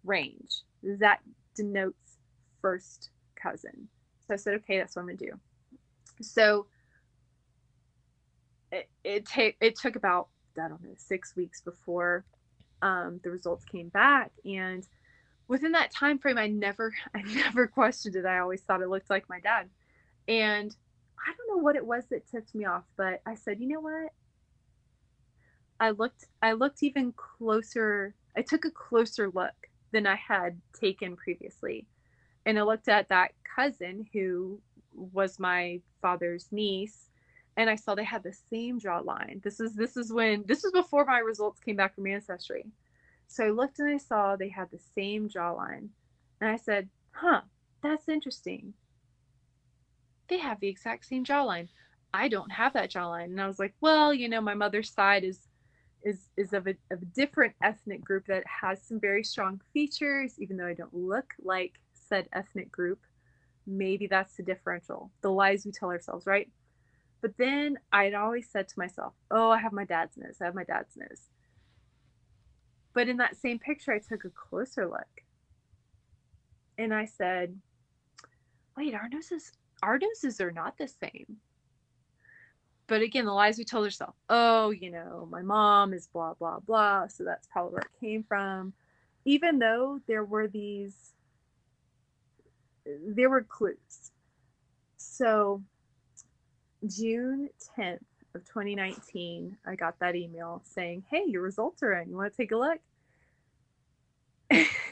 range. 0.04 0.62
That 0.84 1.19
denotes 1.56 2.17
first 2.62 3.10
cousin. 3.36 3.89
So 4.28 4.34
I 4.34 4.38
said, 4.38 4.56
okay, 4.56 4.78
that's 4.78 4.95
what 4.95 5.04
I'm 5.04 5.08
gonna 5.08 5.17
do. 5.17 5.39
So 6.21 6.67
it 8.71 8.89
it, 9.04 9.25
ta- 9.28 9.58
it 9.62 9.75
took 9.75 9.95
about 9.95 10.30
I 10.58 10.67
don't 10.67 10.84
know 10.84 10.95
six 10.97 11.36
weeks 11.36 11.62
before 11.62 12.25
um, 12.82 13.19
the 13.23 13.32
results 13.32 13.65
came 13.65 13.89
back, 13.89 14.32
and 14.45 14.88
within 15.47 15.73
that 15.73 15.91
time 15.91 16.19
frame, 16.19 16.38
I 16.38 16.47
never 16.47 16.93
I 17.15 17.21
never 17.21 17.67
questioned 17.67 18.15
it. 18.15 18.25
I 18.25 18.39
always 18.39 18.62
thought 18.62 18.82
it 18.82 18.89
looked 18.89 19.10
like 19.10 19.30
my 19.30 19.39
dad, 19.39 19.69
and 20.28 20.75
I 21.28 21.34
don't 21.36 21.58
know 21.58 21.63
what 21.63 21.75
it 21.75 21.86
was 21.86 22.06
that 22.12 22.30
tipped 22.30 22.54
me 22.56 22.65
off, 22.65 22.84
but 22.97 23.21
I 23.25 23.36
said, 23.36 23.60
you 23.60 23.67
know 23.67 23.82
what? 23.82 24.12
I 25.80 25.91
looked 25.91 26.25
I 26.41 26.54
looked 26.54 26.84
even 26.84 27.13
closer. 27.13 28.15
I 28.38 28.41
took 28.41 28.65
a 28.65 28.71
closer 28.71 29.30
look 29.30 29.54
than 29.91 30.08
I 30.08 30.15
had 30.15 30.62
taken 30.80 31.15
previously, 31.15 31.88
and 32.45 32.58
I 32.58 32.63
looked 32.63 32.88
at 32.88 33.10
that 33.10 33.32
cousin 33.56 34.08
who 34.13 34.62
was 34.96 35.40
my 35.40 35.82
father's 36.02 36.48
niece 36.52 37.10
and 37.58 37.70
I 37.70 37.76
saw 37.76 37.96
they 37.96 38.04
had 38.04 38.24
the 38.24 38.34
same 38.34 38.80
jawline. 38.80 39.41
This 39.41 39.60
is 39.60 39.76
this 39.76 39.96
is 39.98 40.12
when 40.12 40.43
this 40.46 40.64
was 40.64 40.72
before 40.72 41.06
my 41.06 41.20
results 41.20 41.60
came 41.60 41.76
back 41.76 41.96
from 41.96 42.08
ancestry. 42.08 42.66
So 43.28 43.46
I 43.46 43.50
looked 43.50 43.80
and 43.80 43.89
I 43.89 43.98
saw 43.98 44.36
they 44.36 44.50
had 44.50 44.70
the 44.72 44.80
same 44.93 45.30
jawline. 45.30 45.89
And 46.41 46.50
I 46.50 46.58
said, 46.58 46.89
"Huh, 47.12 47.41
that's 47.82 48.10
interesting. 48.10 48.74
They 50.28 50.38
have 50.38 50.60
the 50.60 50.68
exact 50.68 51.06
same 51.06 51.24
jawline. 51.24 51.70
I 52.14 52.28
don't 52.28 52.52
have 52.52 52.74
that 52.74 52.91
jawline." 52.91 53.26
And 53.26 53.41
I 53.41 53.48
was 53.48 53.60
like, 53.60 53.74
"Well, 53.80 54.14
you 54.14 54.28
know, 54.28 54.41
my 54.41 54.54
mother's 54.54 54.91
side 54.91 55.24
is 55.24 55.48
is 56.04 56.30
is 56.38 56.54
of 56.54 56.68
a, 56.68 56.76
of 56.91 57.02
a 57.02 57.06
different 57.06 57.56
ethnic 57.64 58.04
group 58.04 58.26
that 58.28 58.43
has 58.46 58.82
some 58.84 59.00
very 59.00 59.24
strong 59.24 59.60
features 59.74 60.36
even 60.38 60.56
though 60.56 60.68
I 60.68 60.74
don't 60.76 60.93
look 60.93 61.34
like 61.41 61.74
said 61.93 62.30
ethnic 62.34 62.72
group. 62.72 63.00
Maybe 63.68 64.07
that's 64.07 64.36
the 64.38 64.43
differential. 64.43 65.11
The 65.22 65.32
lies 65.32 65.66
we 65.66 65.72
tell 65.72 65.89
ourselves, 65.89 66.28
right?" 66.28 66.51
But 67.22 67.38
then 67.38 67.80
I'd 67.91 68.13
always 68.13 68.49
said 68.49 68.68
to 68.70 68.80
myself, 68.80 69.13
oh, 69.32 69.49
I 69.49 69.59
have 69.59 69.74
my 69.74 69.86
dad's 69.86 70.18
nose. 70.18 70.38
I 70.41 70.45
have 70.45 70.55
my 70.55 70.63
dad's 70.63 70.95
nose. 70.95 71.30
But 72.93 73.09
in 73.09 73.18
that 73.18 73.38
same 73.38 73.59
picture, 73.59 73.93
I 73.93 73.99
took 73.99 74.26
a 74.26 74.30
closer 74.32 74.88
look. 74.88 75.24
And 76.78 76.93
I 76.93 77.05
said, 77.05 77.59
wait, 78.78 78.93
our 78.93 79.09
noses, 79.09 79.51
our 79.84 79.97
noses 79.99 80.41
are 80.41 80.51
not 80.51 80.78
the 80.78 80.88
same. 80.88 81.38
but 82.88 83.01
again, 83.01 83.26
the 83.26 83.34
lies 83.34 83.57
we 83.57 83.66
told 83.66 83.86
ourselves. 83.86 84.18
Oh, 84.30 84.70
you 84.72 84.91
know, 84.91 85.28
my 85.32 85.41
mom 85.41 85.93
is 85.93 86.07
blah 86.07 86.34
blah 86.36 86.59
blah, 86.59 87.07
so 87.07 87.24
that's 87.24 87.47
probably 87.47 87.74
where 87.74 87.82
it 87.82 87.99
came 87.99 88.24
from. 88.24 88.74
Even 89.26 89.59
though 89.59 89.99
there 90.07 90.24
were 90.24 90.47
these, 90.47 91.14
there 92.86 93.30
were 93.30 93.44
clues. 93.44 94.12
So, 94.98 95.62
June 96.88 97.50
tenth 97.76 98.04
of 98.34 98.46
2019, 98.46 99.58
I 99.66 99.76
got 99.76 100.00
that 100.00 100.16
email 100.16 100.62
saying, 100.66 101.06
"Hey, 101.10 101.24
your 101.28 101.42
results 101.42 101.84
are 101.84 101.94
in. 101.94 102.10
You 102.10 102.18
want 102.18 102.32
to 102.32 102.38
take 102.38 102.52
a 102.52 102.58
look?" 102.58 102.80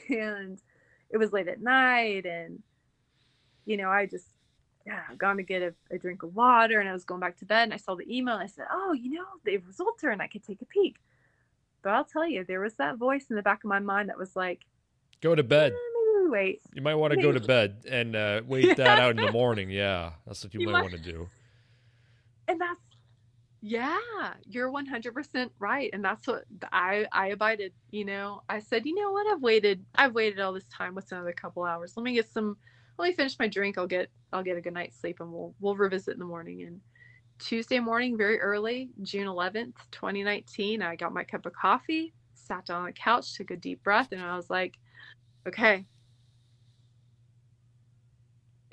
and 0.09 0.59
it 1.09 1.17
was 1.17 1.31
late 1.31 1.47
at 1.47 1.61
night, 1.61 2.25
and 2.25 2.63
you 3.65 3.77
know, 3.77 3.89
I 3.89 4.05
just 4.05 4.27
yeah, 4.85 5.01
gone 5.17 5.37
to 5.37 5.43
get 5.43 5.61
a, 5.61 5.73
a, 5.91 5.97
drink 5.97 6.23
of 6.23 6.35
water 6.35 6.79
and 6.79 6.89
I 6.89 6.93
was 6.93 7.05
going 7.05 7.21
back 7.21 7.37
to 7.37 7.45
bed 7.45 7.63
and 7.63 7.73
I 7.73 7.77
saw 7.77 7.95
the 7.95 8.05
email 8.13 8.35
and 8.35 8.43
I 8.43 8.47
said, 8.47 8.65
Oh, 8.71 8.93
you 8.93 9.11
know, 9.11 9.25
the 9.45 9.57
results 9.57 10.03
are 10.03 10.11
in. 10.11 10.19
I 10.19 10.27
could 10.27 10.43
take 10.43 10.61
a 10.61 10.65
peek. 10.65 10.97
But 11.81 11.91
I'll 11.91 12.05
tell 12.05 12.27
you, 12.27 12.43
there 12.43 12.59
was 12.59 12.73
that 12.75 12.97
voice 12.97 13.27
in 13.29 13.35
the 13.35 13.41
back 13.41 13.63
of 13.63 13.69
my 13.69 13.79
mind 13.79 14.09
that 14.09 14.17
was 14.17 14.35
like, 14.35 14.65
Go 15.21 15.35
to 15.35 15.43
bed. 15.43 15.71
Mm, 15.71 15.92
Wait. 16.29 16.61
You 16.73 16.81
might 16.81 16.95
want 16.95 17.13
to 17.13 17.21
go 17.21 17.31
to 17.31 17.39
bed 17.39 17.83
and 17.89 18.15
uh, 18.15 18.41
wait 18.45 18.77
that 18.77 18.99
out 18.99 19.17
in 19.17 19.25
the 19.25 19.31
morning. 19.31 19.69
Yeah, 19.69 20.13
that's 20.25 20.43
what 20.43 20.53
you, 20.53 20.61
you 20.61 20.65
might, 20.67 20.73
might 20.73 20.81
want 20.81 20.93
to 20.93 21.11
do. 21.11 21.27
And 22.47 22.59
that's, 22.59 22.79
yeah, 23.61 24.33
you're 24.45 24.71
100% 24.71 25.49
right. 25.59 25.89
And 25.93 26.03
that's 26.03 26.27
what 26.27 26.43
I, 26.71 27.05
I 27.11 27.27
abided, 27.27 27.73
you 27.91 28.03
know, 28.05 28.41
I 28.49 28.59
said, 28.59 28.85
you 28.85 28.95
know 28.95 29.11
what? 29.11 29.27
I've 29.27 29.41
waited, 29.41 29.85
I've 29.95 30.13
waited 30.13 30.39
all 30.39 30.53
this 30.53 30.65
time. 30.65 30.95
What's 30.95 31.11
another 31.11 31.31
couple 31.31 31.63
hours? 31.63 31.93
Let 31.95 32.03
me 32.03 32.13
get 32.13 32.29
some, 32.29 32.57
let 32.97 33.07
me 33.07 33.13
finish 33.13 33.39
my 33.39 33.47
drink. 33.47 33.77
I'll 33.77 33.87
get 33.87 34.09
I'll 34.31 34.43
get 34.43 34.57
a 34.57 34.61
good 34.61 34.73
night's 34.73 34.99
sleep 34.99 35.17
and 35.19 35.31
we'll 35.31 35.53
we'll 35.59 35.75
revisit 35.75 36.13
in 36.13 36.19
the 36.19 36.25
morning. 36.25 36.63
And 36.63 36.81
Tuesday 37.39 37.79
morning, 37.79 38.17
very 38.17 38.39
early, 38.39 38.89
June 39.01 39.27
11th, 39.27 39.73
2019, 39.91 40.81
I 40.81 40.95
got 40.95 41.13
my 41.13 41.23
cup 41.23 41.45
of 41.45 41.53
coffee, 41.53 42.13
sat 42.33 42.65
down 42.65 42.81
on 42.81 42.85
the 42.85 42.93
couch, 42.93 43.35
took 43.35 43.51
a 43.51 43.55
deep 43.55 43.83
breath, 43.83 44.11
and 44.11 44.21
I 44.21 44.35
was 44.35 44.49
like, 44.49 44.77
okay, 45.47 45.85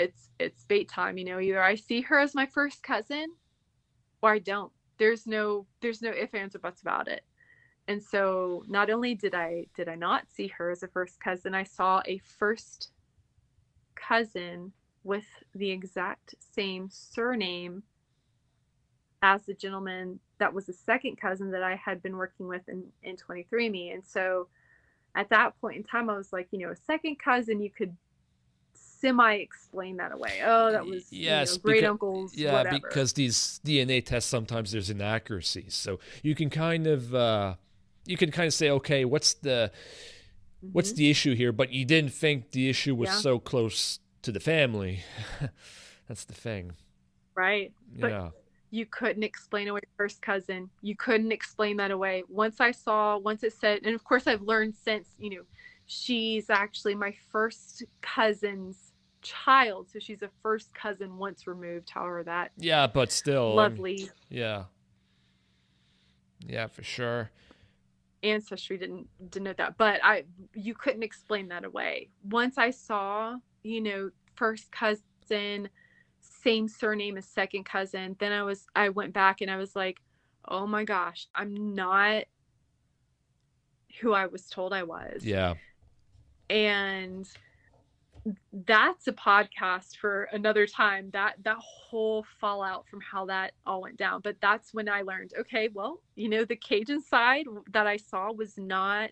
it's 0.01 0.31
it's 0.39 0.65
bait 0.65 0.89
time. 0.89 1.19
You 1.19 1.25
know, 1.25 1.41
either 1.41 1.63
I 1.63 1.75
see 1.75 2.01
her 2.03 2.19
as 2.19 2.35
my 2.35 2.47
first 2.47 2.83
cousin, 2.83 3.27
or 4.23 4.33
I 4.33 4.39
don't. 4.39 4.73
There's 4.99 5.27
no 5.27 5.67
there's 5.81 6.03
no 6.03 6.11
ifs 6.11 6.35
ands 6.35 6.57
or 6.57 6.59
buts 6.59 6.83
about 6.83 7.09
it. 7.09 7.23
And 7.89 8.03
so 8.03 8.65
not 8.69 8.91
only 8.91 9.15
did 9.15 9.35
I 9.35 9.67
did 9.77 9.89
I 9.89 9.95
not 9.95 10.31
see 10.31 10.49
her 10.49 10.71
as 10.71 10.83
a 10.83 10.89
first 10.89 11.21
cousin, 11.21 11.55
I 11.55 11.65
saw 11.65 12.03
a 12.07 12.19
first 12.19 12.93
cousin 13.95 14.73
with 15.05 15.27
the 15.55 15.71
exact 15.71 16.35
same 16.39 16.89
surname 16.91 17.83
as 19.23 19.43
the 19.45 19.55
gentleman 19.55 20.19
that 20.39 20.53
was 20.55 20.69
a 20.69 20.73
second 20.73 21.21
cousin 21.21 21.51
that 21.51 21.63
I 21.63 21.77
had 21.77 22.03
been 22.03 22.17
working 22.17 22.47
with 22.47 22.63
in, 22.69 22.85
in 23.03 23.17
23andMe. 23.17 23.93
And 23.93 24.05
so 24.05 24.49
at 25.15 25.29
that 25.31 25.61
point 25.61 25.77
in 25.77 25.85
time, 25.85 26.09
I 26.09 26.17
was 26.17 26.33
like, 26.33 26.49
you 26.51 26.59
know, 26.59 26.71
a 26.71 26.77
second 26.77 27.19
cousin, 27.19 27.61
you 27.61 27.71
could 27.71 27.95
semi 29.01 29.35
explain 29.35 29.97
that 29.97 30.13
away. 30.13 30.41
Oh, 30.45 30.71
that 30.73 30.85
was 30.85 31.07
yes, 31.11 31.53
you 31.53 31.57
know, 31.57 31.63
great 31.63 31.85
uncles. 31.85 32.35
Yeah, 32.35 32.53
whatever. 32.53 32.79
because 32.81 33.13
these 33.15 33.61
DNA 33.65 34.05
tests 34.05 34.31
sometimes 34.31 34.73
there's 34.73 34.91
inaccuracies, 34.91 35.75
so 35.75 35.99
you 36.23 36.35
can 36.35 36.51
kind 36.51 36.87
of 36.87 37.15
uh, 37.15 37.55
you 38.07 38.17
can 38.17 38.31
kind 38.31 38.47
of 38.47 38.55
say, 38.55 38.71
okay, 38.71 39.05
what's 39.05 39.35
the 39.35 39.73
mm-hmm. 39.73 40.73
what's 40.73 40.93
the 40.93 41.11
issue 41.11 41.35
here? 41.35 41.53
But 41.53 41.73
you 41.73 41.85
didn't 41.85 42.13
think 42.13 42.53
the 42.53 42.69
issue 42.69 42.95
was 42.95 43.09
yeah. 43.09 43.17
so 43.17 43.39
close 43.39 44.01
to 44.23 44.33
the 44.33 44.41
family. 44.41 45.03
That's 46.09 46.25
the 46.25 46.35
thing. 46.35 46.73
Right. 47.35 47.73
But 47.99 48.11
yeah. 48.11 48.29
You 48.73 48.87
couldn't 48.87 49.25
explain 49.25 49.67
away 49.67 49.81
first 49.97 50.23
cousin. 50.23 50.71
You 50.81 50.95
couldn't 50.95 51.33
explain 51.33 51.77
that 51.79 51.91
away. 51.91 52.23
Once 52.29 52.61
I 52.61 52.71
saw, 52.71 53.19
once 53.19 53.43
it 53.43 53.53
said, 53.53 53.81
and 53.85 53.97
of 53.97 54.05
course 54.05 54.29
I've 54.29 54.43
learned 54.43 54.77
since, 54.77 55.09
you 55.19 55.31
know, 55.31 55.43
she's 55.87 56.51
actually 56.51 56.95
my 56.95 57.13
first 57.33 57.83
cousin's 58.01 58.90
child. 59.23 59.89
So 59.91 59.99
she's 59.99 60.23
a 60.23 60.31
first 60.43 60.75
cousin 60.75 61.17
once 61.19 61.47
removed, 61.47 61.91
however 61.91 62.23
that. 62.25 62.53
Yeah, 62.57 62.87
but 62.87 63.13
still. 63.13 63.55
Lovely. 63.55 64.11
Yeah. 64.29 64.65
Yeah, 66.47 66.67
for 66.67 66.83
sure 66.83 67.31
ancestry 68.23 68.77
didn't 68.77 69.09
denote 69.31 69.57
that 69.57 69.79
but 69.79 69.99
i 70.05 70.23
you 70.53 70.75
couldn't 70.75 71.03
explain 71.03 71.49
that 71.49 71.65
away 71.65 72.07
once 72.23 72.59
i 72.59 72.69
saw 72.69 73.35
you 73.63 73.81
know, 73.81 74.11
first 74.35 74.71
cousin, 74.73 75.69
same 76.21 76.69
surname 76.69 77.17
as 77.17 77.27
second 77.27 77.65
cousin. 77.65 78.17
Then 78.19 78.33
I 78.33 78.43
was, 78.43 78.67
I 78.75 78.89
went 78.89 79.13
back 79.13 79.41
and 79.41 79.51
I 79.51 79.57
was 79.57 79.77
like, 79.77 79.99
oh 80.49 80.67
my 80.67 80.85
gosh, 80.85 81.29
I'm 81.35 81.75
not 81.75 82.25
who 84.01 84.13
I 84.13 84.27
was 84.27 84.49
told 84.49 84.73
I 84.73 84.85
was. 84.85 85.25
Yeah. 85.25 85.55
And 86.49 87.29
that's 88.67 89.07
a 89.07 89.13
podcast 89.13 89.97
for 89.97 90.25
another 90.33 90.67
time. 90.67 91.11
That 91.13 91.37
that 91.45 91.59
whole 91.59 92.25
fallout 92.41 92.87
from 92.89 93.01
how 93.01 93.27
that 93.27 93.53
all 93.67 93.83
went 93.83 93.97
down. 93.97 94.21
But 94.23 94.37
that's 94.41 94.75
when 94.75 94.89
i 94.89 95.03
learned 95.03 95.33
okay 95.39 95.69
well 95.73 96.01
you 96.15 96.29
know 96.29 96.45
the 96.45 96.57
cajun 96.57 97.03
side 97.03 97.47
that 97.73 97.87
i 97.87 97.97
saw 97.97 98.33
was 98.33 98.57
not 98.59 99.11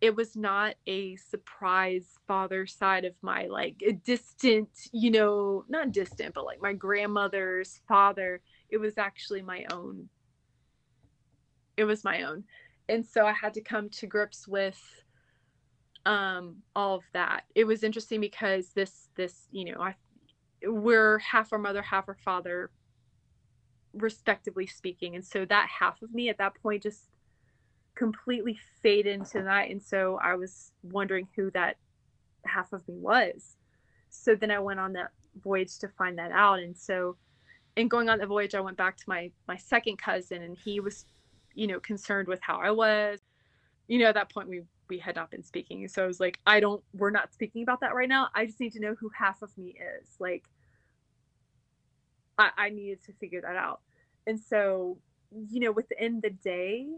it 0.00 0.14
was 0.14 0.36
not 0.36 0.74
a 0.86 1.16
surprise 1.16 2.18
father 2.26 2.66
side 2.66 3.04
of 3.04 3.14
my 3.22 3.46
like 3.46 3.82
distant 4.04 4.68
you 4.92 5.10
know 5.10 5.64
not 5.68 5.92
distant 5.92 6.34
but 6.34 6.44
like 6.44 6.62
my 6.62 6.72
grandmother's 6.72 7.80
father. 7.88 8.40
It 8.70 8.78
was 8.78 8.98
actually 8.98 9.42
my 9.42 9.64
own. 9.72 10.08
It 11.76 11.84
was 11.84 12.04
my 12.04 12.22
own. 12.22 12.44
And 12.88 13.04
so 13.04 13.26
i 13.26 13.32
had 13.32 13.54
to 13.54 13.60
come 13.60 13.88
to 13.90 14.06
grips 14.06 14.46
with 14.46 14.80
um 16.08 16.56
all 16.74 16.96
of 16.96 17.04
that. 17.12 17.44
It 17.54 17.64
was 17.64 17.84
interesting 17.84 18.20
because 18.20 18.70
this 18.70 19.10
this 19.14 19.46
you 19.52 19.66
know 19.66 19.80
i 19.80 19.94
we're 20.64 21.18
half 21.18 21.52
our 21.52 21.58
mother 21.58 21.82
half 21.82 22.08
our 22.08 22.16
father 22.24 22.70
respectively 23.92 24.66
speaking. 24.66 25.14
And 25.14 25.24
so 25.24 25.44
that 25.44 25.68
half 25.68 26.02
of 26.02 26.12
me 26.12 26.30
at 26.30 26.38
that 26.38 26.54
point 26.62 26.82
just 26.82 27.10
completely 27.94 28.58
faded 28.82 29.14
into 29.14 29.42
that. 29.42 29.68
And 29.68 29.82
so 29.82 30.18
i 30.22 30.34
was 30.34 30.72
wondering 30.82 31.28
who 31.36 31.50
that 31.50 31.76
half 32.46 32.72
of 32.72 32.88
me 32.88 32.96
was. 32.96 33.56
So 34.08 34.34
then 34.34 34.50
i 34.50 34.58
went 34.58 34.80
on 34.80 34.94
that 34.94 35.10
voyage 35.42 35.78
to 35.80 35.88
find 35.88 36.18
that 36.18 36.32
out. 36.32 36.58
And 36.60 36.74
so 36.74 37.16
in 37.76 37.86
going 37.86 38.08
on 38.08 38.18
the 38.18 38.26
voyage 38.26 38.54
i 38.54 38.60
went 38.60 38.78
back 38.78 38.96
to 38.96 39.04
my 39.08 39.30
my 39.46 39.58
second 39.58 39.98
cousin 39.98 40.42
and 40.42 40.56
he 40.56 40.80
was 40.80 41.04
you 41.54 41.66
know 41.66 41.80
concerned 41.80 42.28
with 42.28 42.40
how 42.40 42.56
i 42.56 42.70
was. 42.70 43.20
You 43.88 43.98
know 43.98 44.06
at 44.06 44.14
that 44.14 44.32
point 44.32 44.48
we 44.48 44.62
we 44.88 44.98
had 44.98 45.16
not 45.16 45.30
been 45.30 45.42
speaking 45.42 45.86
so 45.88 46.04
i 46.04 46.06
was 46.06 46.20
like 46.20 46.38
i 46.46 46.60
don't 46.60 46.82
we're 46.94 47.10
not 47.10 47.32
speaking 47.32 47.62
about 47.62 47.80
that 47.80 47.94
right 47.94 48.08
now 48.08 48.28
i 48.34 48.44
just 48.46 48.60
need 48.60 48.72
to 48.72 48.80
know 48.80 48.94
who 48.98 49.10
half 49.16 49.42
of 49.42 49.56
me 49.56 49.76
is 50.00 50.16
like 50.18 50.44
i, 52.38 52.50
I 52.56 52.70
needed 52.70 53.02
to 53.04 53.12
figure 53.14 53.40
that 53.40 53.56
out 53.56 53.80
and 54.26 54.38
so 54.40 54.98
you 55.50 55.60
know 55.60 55.72
within 55.72 56.20
the 56.20 56.30
day 56.30 56.88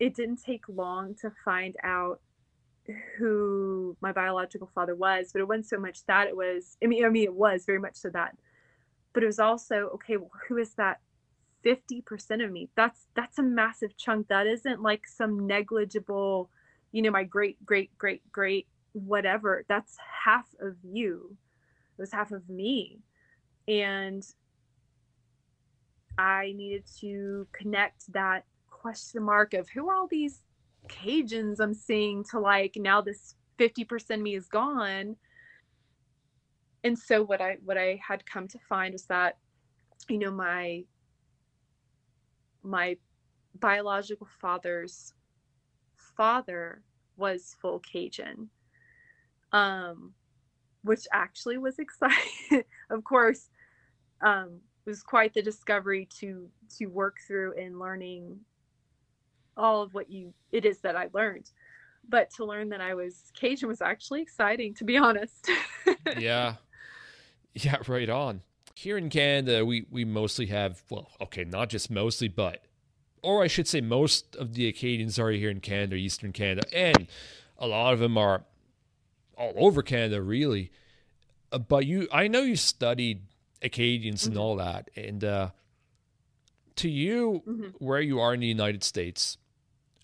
it 0.00 0.14
didn't 0.14 0.42
take 0.42 0.64
long 0.68 1.14
to 1.16 1.30
find 1.44 1.76
out 1.82 2.20
who 3.18 3.96
my 4.00 4.12
biological 4.12 4.70
father 4.74 4.94
was, 4.94 5.30
but 5.32 5.40
it 5.40 5.48
wasn't 5.48 5.66
so 5.66 5.78
much 5.78 6.04
that 6.06 6.26
it 6.28 6.36
was 6.36 6.76
I 6.82 6.86
mean 6.86 7.04
I 7.04 7.08
mean 7.08 7.24
it 7.24 7.34
was 7.34 7.64
very 7.64 7.78
much 7.78 7.96
so 7.96 8.10
that. 8.10 8.36
But 9.12 9.22
it 9.22 9.26
was 9.26 9.38
also, 9.38 9.90
okay, 9.94 10.16
well, 10.16 10.30
who 10.48 10.58
is 10.58 10.74
that 10.74 11.00
50% 11.64 12.44
of 12.44 12.50
me? 12.50 12.68
That's 12.74 13.06
that's 13.14 13.38
a 13.38 13.42
massive 13.42 13.96
chunk. 13.96 14.28
That 14.28 14.46
isn't 14.46 14.82
like 14.82 15.06
some 15.06 15.46
negligible, 15.46 16.50
you 16.94 17.02
know, 17.02 17.10
my 17.10 17.24
great, 17.24 17.56
great, 17.66 17.90
great, 17.98 18.22
great, 18.30 18.68
whatever. 18.92 19.64
That's 19.68 19.96
half 20.24 20.46
of 20.60 20.76
you. 20.84 21.36
It 21.98 22.00
was 22.00 22.12
half 22.12 22.30
of 22.30 22.48
me. 22.48 23.00
And 23.66 24.24
I 26.16 26.52
needed 26.56 26.84
to 27.00 27.48
connect 27.50 28.12
that 28.12 28.44
question 28.70 29.24
mark 29.24 29.54
of 29.54 29.68
who 29.68 29.88
are 29.88 29.96
all 29.96 30.06
these 30.06 30.42
Cajuns 30.88 31.58
I'm 31.58 31.74
seeing 31.74 32.22
to 32.30 32.38
like 32.38 32.76
now 32.76 33.00
this 33.00 33.34
50% 33.58 34.20
me 34.20 34.36
is 34.36 34.46
gone. 34.46 35.16
And 36.84 36.96
so 36.96 37.24
what 37.24 37.40
I 37.40 37.56
what 37.64 37.76
I 37.76 37.98
had 38.06 38.24
come 38.24 38.46
to 38.46 38.58
find 38.68 38.92
was 38.92 39.06
that, 39.06 39.38
you 40.08 40.18
know, 40.18 40.30
my 40.30 40.84
my 42.62 42.98
biological 43.58 44.28
father's 44.40 45.13
father 46.16 46.82
was 47.16 47.56
full 47.60 47.80
Cajun. 47.80 48.50
Um, 49.52 50.14
which 50.82 51.06
actually 51.12 51.58
was 51.58 51.78
exciting. 51.78 52.64
of 52.90 53.02
course, 53.04 53.48
um, 54.20 54.60
it 54.86 54.90
was 54.90 55.02
quite 55.02 55.34
the 55.34 55.42
discovery 55.42 56.08
to 56.20 56.48
to 56.78 56.86
work 56.86 57.16
through 57.26 57.52
in 57.52 57.78
learning 57.78 58.38
all 59.56 59.82
of 59.82 59.94
what 59.94 60.10
you 60.10 60.32
it 60.52 60.64
is 60.64 60.78
that 60.80 60.96
I 60.96 61.08
learned. 61.12 61.50
But 62.06 62.30
to 62.34 62.44
learn 62.44 62.68
that 62.68 62.82
I 62.82 62.94
was 62.94 63.32
Cajun 63.34 63.68
was 63.68 63.80
actually 63.80 64.20
exciting, 64.20 64.74
to 64.74 64.84
be 64.84 64.96
honest. 64.96 65.50
yeah. 66.18 66.56
Yeah, 67.54 67.76
right 67.86 68.10
on. 68.10 68.42
Here 68.74 68.98
in 68.98 69.08
Canada, 69.08 69.64
we, 69.64 69.86
we 69.88 70.04
mostly 70.04 70.46
have, 70.46 70.82
well, 70.90 71.08
okay, 71.20 71.44
not 71.44 71.70
just 71.70 71.88
mostly, 71.88 72.26
but, 72.26 72.64
or 73.24 73.42
I 73.42 73.46
should 73.46 73.66
say, 73.66 73.80
most 73.80 74.36
of 74.36 74.54
the 74.54 74.68
Acadians 74.68 75.18
are 75.18 75.30
here 75.30 75.50
in 75.50 75.60
Canada, 75.60 75.96
Eastern 75.96 76.32
Canada, 76.32 76.66
and 76.72 77.06
a 77.58 77.66
lot 77.66 77.94
of 77.94 77.98
them 77.98 78.18
are 78.18 78.44
all 79.36 79.54
over 79.56 79.82
Canada, 79.82 80.20
really. 80.20 80.70
Uh, 81.50 81.58
but 81.58 81.86
you, 81.86 82.06
I 82.12 82.28
know 82.28 82.42
you 82.42 82.56
studied 82.56 83.22
Acadians 83.62 84.22
mm-hmm. 84.22 84.32
and 84.32 84.38
all 84.38 84.56
that, 84.56 84.90
and 84.94 85.24
uh, 85.24 85.50
to 86.76 86.88
you, 86.88 87.42
mm-hmm. 87.48 87.68
where 87.78 88.00
you 88.00 88.20
are 88.20 88.34
in 88.34 88.40
the 88.40 88.46
United 88.46 88.84
States, 88.84 89.38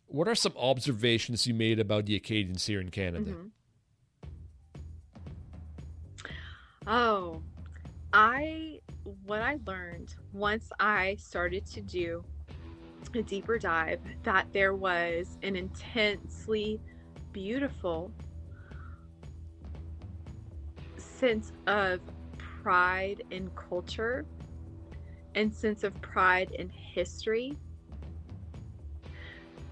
what 0.07 0.27
are 0.27 0.35
some 0.35 0.55
observations 0.57 1.47
you 1.47 1.55
made 1.55 1.79
about 1.79 2.07
the 2.07 2.17
Acadians 2.17 2.67
here 2.67 2.81
in 2.81 2.91
Canada? 2.91 3.33
Mm-hmm. 3.33 3.49
Oh, 6.87 7.43
I 8.13 8.81
what 9.25 9.43
I 9.43 9.59
learned 9.67 10.15
once 10.33 10.71
I 10.81 11.17
started 11.21 11.67
to 11.67 11.81
do 11.81 12.25
a 13.15 13.23
deeper 13.23 13.59
dive 13.59 14.01
that 14.23 14.47
there 14.53 14.75
was 14.75 15.39
an 15.43 15.57
intensely 15.57 16.81
beautiful 17.33 18.13
sense 20.97 21.53
of 21.67 22.01
pride 22.39 23.23
in 23.31 23.51
culture 23.51 24.25
and 25.35 25.53
sense 25.53 25.85
of 25.85 25.99
pride 26.01 26.51
in 26.53 26.69
history. 26.69 27.57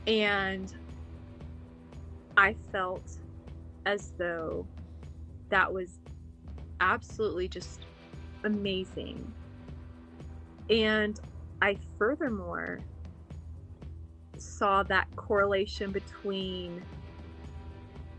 And 0.07 0.72
I 2.37 2.55
felt 2.72 3.18
as 3.85 4.12
though 4.18 4.66
that 5.51 5.72
was 5.72 6.01
absolutely 6.81 7.49
just 7.49 7.87
amazing. 8.45 9.33
And 10.70 11.18
I 11.61 11.79
furthermore 11.99 12.81
saw 14.41 14.82
that 14.84 15.07
correlation 15.16 15.93
between 15.93 16.84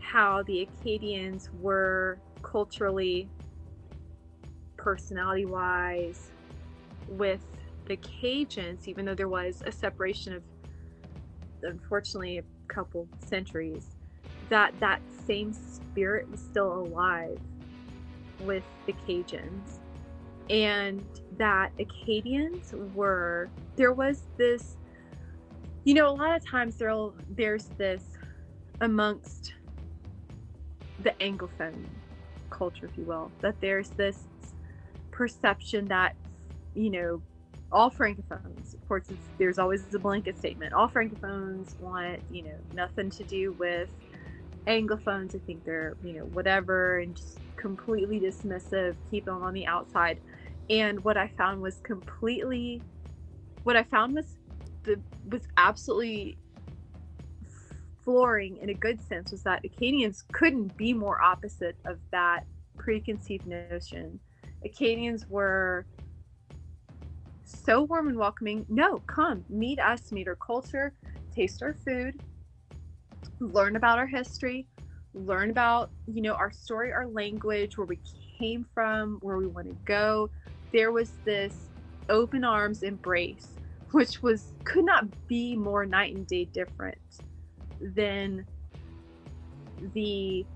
how 0.00 0.42
the 0.44 0.62
Acadians 0.62 1.48
were 1.52 2.20
culturally, 2.42 3.28
personality 4.76 5.46
wise, 5.46 6.32
with 7.08 7.44
the 7.86 7.96
Cajuns, 7.98 8.86
even 8.86 9.04
though 9.04 9.14
there 9.14 9.28
was 9.28 9.62
a 9.66 9.72
separation 9.72 10.32
of 10.34 10.42
unfortunately 11.62 12.38
a 12.38 12.44
couple 12.72 13.08
centuries, 13.18 13.96
that 14.48 14.74
that 14.80 15.02
same 15.26 15.52
spirit 15.52 16.30
was 16.30 16.40
still 16.40 16.72
alive 16.72 17.38
with 18.40 18.64
the 18.86 18.94
Cajuns. 18.94 19.80
And 20.48 21.04
that 21.38 21.72
Acadians 21.78 22.74
were, 22.94 23.50
there 23.76 23.92
was 23.92 24.26
this, 24.36 24.76
you 25.84 25.94
know, 25.94 26.08
a 26.08 26.14
lot 26.14 26.36
of 26.36 26.46
times 26.46 26.76
there'll, 26.76 27.14
there's 27.28 27.70
this 27.78 28.04
amongst 28.80 29.52
the 30.98 31.14
Anglophone 31.20 31.86
culture, 32.50 32.86
if 32.86 32.96
you 32.96 33.04
will, 33.04 33.32
that 33.40 33.56
there's 33.60 33.90
this 33.90 34.26
perception 35.10 35.88
that, 35.88 36.14
you 36.74 36.90
know, 36.90 37.22
all 37.72 37.90
francophones, 37.90 38.74
of 38.74 38.88
course, 38.88 39.12
there's 39.38 39.58
always 39.58 39.94
a 39.94 39.98
blanket 39.98 40.36
statement. 40.36 40.72
All 40.72 40.88
francophones 40.88 41.78
want, 41.80 42.20
you 42.28 42.42
know, 42.42 42.56
nothing 42.72 43.10
to 43.10 43.24
do 43.24 43.52
with 43.52 43.88
anglophones. 44.66 45.36
I 45.36 45.38
think 45.46 45.64
they're, 45.64 45.96
you 46.02 46.14
know, 46.14 46.24
whatever, 46.24 46.98
and 46.98 47.14
just 47.16 47.38
completely 47.56 48.20
dismissive, 48.20 48.96
keep 49.10 49.26
them 49.26 49.42
on 49.42 49.54
the 49.54 49.66
outside. 49.66 50.18
And 50.68 51.04
what 51.04 51.16
I 51.16 51.28
found 51.38 51.60
was 51.60 51.80
completely, 51.84 52.82
what 53.62 53.76
I 53.76 53.84
found 53.84 54.14
was 54.14 54.36
the 54.84 55.00
was 55.28 55.46
absolutely 55.56 56.38
flooring 58.04 58.56
in 58.58 58.70
a 58.70 58.74
good 58.74 59.00
sense 59.00 59.30
was 59.30 59.42
that 59.42 59.64
Acadians 59.64 60.24
couldn't 60.32 60.76
be 60.76 60.92
more 60.92 61.22
opposite 61.22 61.76
of 61.86 61.98
that 62.10 62.44
preconceived 62.76 63.46
notion. 63.46 64.18
Acadians 64.64 65.26
were 65.28 65.86
so 67.44 67.82
warm 67.82 68.08
and 68.08 68.18
welcoming. 68.18 68.64
No, 68.68 68.98
come, 69.06 69.44
meet 69.48 69.78
us, 69.78 70.12
meet 70.12 70.28
our 70.28 70.36
culture, 70.36 70.94
taste 71.34 71.62
our 71.62 71.74
food, 71.74 72.20
learn 73.38 73.76
about 73.76 73.98
our 73.98 74.06
history, 74.06 74.66
learn 75.14 75.50
about, 75.50 75.90
you 76.06 76.22
know, 76.22 76.34
our 76.34 76.50
story, 76.50 76.92
our 76.92 77.06
language, 77.06 77.76
where 77.76 77.86
we 77.86 77.98
came 78.38 78.64
from, 78.74 79.18
where 79.22 79.36
we 79.36 79.46
want 79.46 79.66
to 79.66 79.76
go. 79.84 80.30
There 80.72 80.92
was 80.92 81.12
this 81.24 81.68
open 82.08 82.44
arms 82.44 82.82
embrace, 82.82 83.48
which 83.92 84.22
was 84.22 84.52
could 84.64 84.84
not 84.84 85.04
be 85.26 85.56
more 85.56 85.84
night 85.84 86.14
and 86.14 86.26
day 86.26 86.44
different 86.44 86.98
than 87.80 88.44
the 89.94 90.46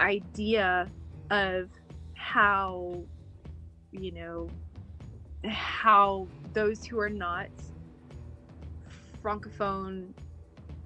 idea 0.00 0.90
of 1.30 1.68
how, 2.14 3.02
you 3.92 4.12
know, 4.12 4.48
how 5.44 6.28
those 6.54 6.84
who 6.84 6.98
are 6.98 7.10
not 7.10 7.48
francophone 9.24 10.14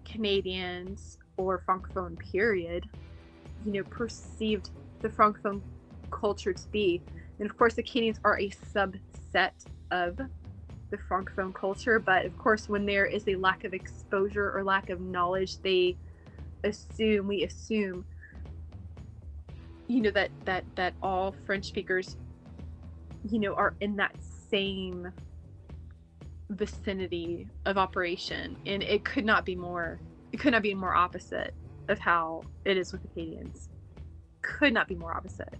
Canadians 0.04 1.18
or 1.36 1.62
francophone 1.68 2.18
period, 2.32 2.84
you 3.64 3.72
know, 3.72 3.84
perceived 3.90 4.70
the 5.02 5.08
francophone 5.08 5.62
culture 6.10 6.52
to 6.52 6.68
be. 6.72 7.02
And 7.38 7.48
of 7.48 7.56
course, 7.56 7.74
the 7.74 7.82
Canadians 7.82 8.20
are 8.24 8.38
a 8.38 8.50
subset 8.74 9.52
of 9.90 10.18
the 10.96 11.02
francophone 11.02 11.54
culture, 11.54 11.98
but 11.98 12.24
of 12.24 12.36
course, 12.38 12.68
when 12.68 12.86
there 12.86 13.06
is 13.06 13.26
a 13.28 13.34
lack 13.36 13.64
of 13.64 13.74
exposure 13.74 14.52
or 14.56 14.62
lack 14.62 14.90
of 14.90 15.00
knowledge, 15.00 15.58
they 15.58 15.96
assume 16.62 17.26
we 17.26 17.44
assume 17.44 18.04
you 19.86 20.00
know 20.00 20.10
that 20.10 20.30
that 20.46 20.64
that 20.76 20.94
all 21.02 21.34
french 21.44 21.66
speakers 21.66 22.16
you 23.28 23.38
know 23.38 23.52
are 23.52 23.74
in 23.80 23.96
that 23.96 24.16
same 24.50 25.12
vicinity 26.50 27.48
of 27.66 27.76
operation. 27.76 28.56
And 28.66 28.82
it 28.82 29.04
could 29.04 29.24
not 29.24 29.44
be 29.44 29.56
more 29.56 29.98
it 30.32 30.38
could 30.38 30.52
not 30.52 30.62
be 30.62 30.74
more 30.74 30.94
opposite 30.94 31.54
of 31.88 31.98
how 31.98 32.42
it 32.64 32.76
is 32.76 32.92
with 32.92 33.04
Acadians. 33.04 33.68
Could 34.42 34.72
not 34.72 34.88
be 34.88 34.94
more 34.94 35.14
opposite. 35.14 35.54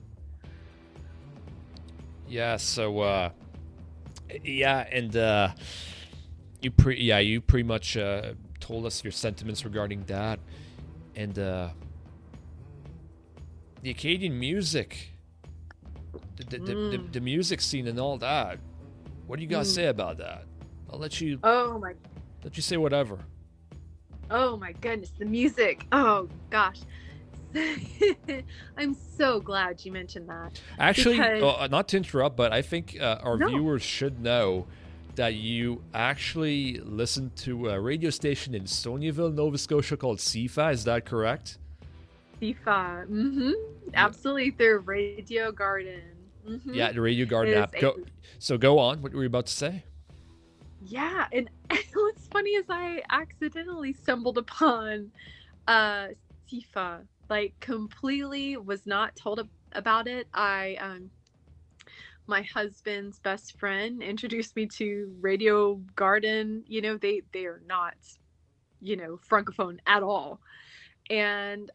Yeah 2.28 2.56
so 2.56 3.00
uh 3.00 3.30
yeah 4.42 4.86
and 4.90 5.16
uh 5.16 5.48
you 6.60 6.70
pre 6.70 7.00
yeah 7.00 7.18
you 7.18 7.40
pretty 7.40 7.62
much 7.62 7.96
uh 7.96 8.32
told 8.60 8.86
us 8.86 9.04
your 9.04 9.12
sentiments 9.12 9.64
regarding 9.64 10.04
that 10.04 10.38
and 11.14 11.38
uh 11.38 11.68
the 13.82 13.90
Acadian 13.90 14.38
music 14.38 15.10
the, 16.36 16.44
the, 16.44 16.58
mm. 16.58 16.90
the, 16.90 16.98
the, 17.12 17.20
music 17.20 17.60
scene 17.60 17.86
and 17.86 18.00
all 18.00 18.18
that 18.18 18.58
what 19.26 19.36
do 19.36 19.42
you 19.42 19.48
guys 19.48 19.70
mm. 19.70 19.74
say 19.74 19.86
about 19.86 20.18
that? 20.18 20.44
I'll 20.90 20.98
let 20.98 21.20
you. 21.20 21.38
Oh 21.42 21.78
my. 21.78 21.94
Let 22.42 22.56
you 22.56 22.62
say 22.62 22.76
whatever. 22.76 23.18
Oh 24.30 24.56
my 24.56 24.72
goodness, 24.72 25.12
the 25.18 25.24
music. 25.24 25.86
Oh 25.92 26.28
gosh. 26.50 26.80
I'm 28.76 28.94
so 29.16 29.40
glad 29.40 29.84
you 29.84 29.92
mentioned 29.92 30.28
that. 30.28 30.60
Actually, 30.78 31.18
because... 31.18 31.42
uh, 31.42 31.68
not 31.68 31.88
to 31.88 31.96
interrupt, 31.96 32.36
but 32.36 32.52
I 32.52 32.62
think 32.62 32.98
uh, 33.00 33.18
our 33.22 33.36
no. 33.36 33.48
viewers 33.48 33.82
should 33.82 34.20
know 34.20 34.66
that 35.14 35.34
you 35.34 35.82
actually 35.92 36.80
listen 36.80 37.30
to 37.36 37.68
a 37.68 37.80
radio 37.80 38.10
station 38.10 38.54
in 38.54 38.64
Stonyville, 38.64 39.32
Nova 39.32 39.58
Scotia 39.58 39.96
called 39.96 40.18
CIFA. 40.18 40.72
Is 40.72 40.84
that 40.84 41.04
correct? 41.04 41.58
CIFA. 42.40 43.06
Mm-hmm. 43.08 43.52
Absolutely. 43.94 44.50
Through 44.50 44.80
Radio 44.80 45.52
Garden. 45.52 46.02
Mm-hmm. 46.48 46.74
Yeah, 46.74 46.92
the 46.92 47.00
Radio 47.00 47.26
Garden 47.26 47.54
app. 47.54 47.74
Go, 47.78 47.96
so 48.38 48.58
go 48.58 48.78
on. 48.78 49.00
What 49.02 49.14
were 49.14 49.22
you 49.22 49.28
about 49.28 49.46
to 49.46 49.52
say? 49.52 49.84
Yeah, 50.86 51.26
and 51.32 51.48
what's 51.94 52.26
funny 52.28 52.50
is 52.50 52.66
I 52.68 53.02
accidentally 53.10 53.92
stumbled 53.92 54.38
upon 54.38 55.10
uh 55.66 56.08
CIFA. 56.50 57.06
Like 57.34 57.58
completely 57.60 58.56
was 58.56 58.86
not 58.86 59.16
told 59.16 59.48
about 59.72 60.06
it. 60.06 60.28
I 60.32 60.76
um 60.80 61.10
my 62.28 62.42
husband's 62.42 63.18
best 63.18 63.58
friend 63.58 64.02
introduced 64.02 64.54
me 64.56 64.66
to 64.78 65.16
Radio 65.20 65.80
Garden. 65.96 66.64
You 66.68 66.80
know, 66.80 66.96
they 66.96 67.22
they 67.32 67.46
are 67.46 67.60
not, 67.66 67.96
you 68.80 68.96
know, 68.96 69.18
francophone 69.28 69.78
at 69.86 70.04
all. 70.04 70.40
And 71.10 71.70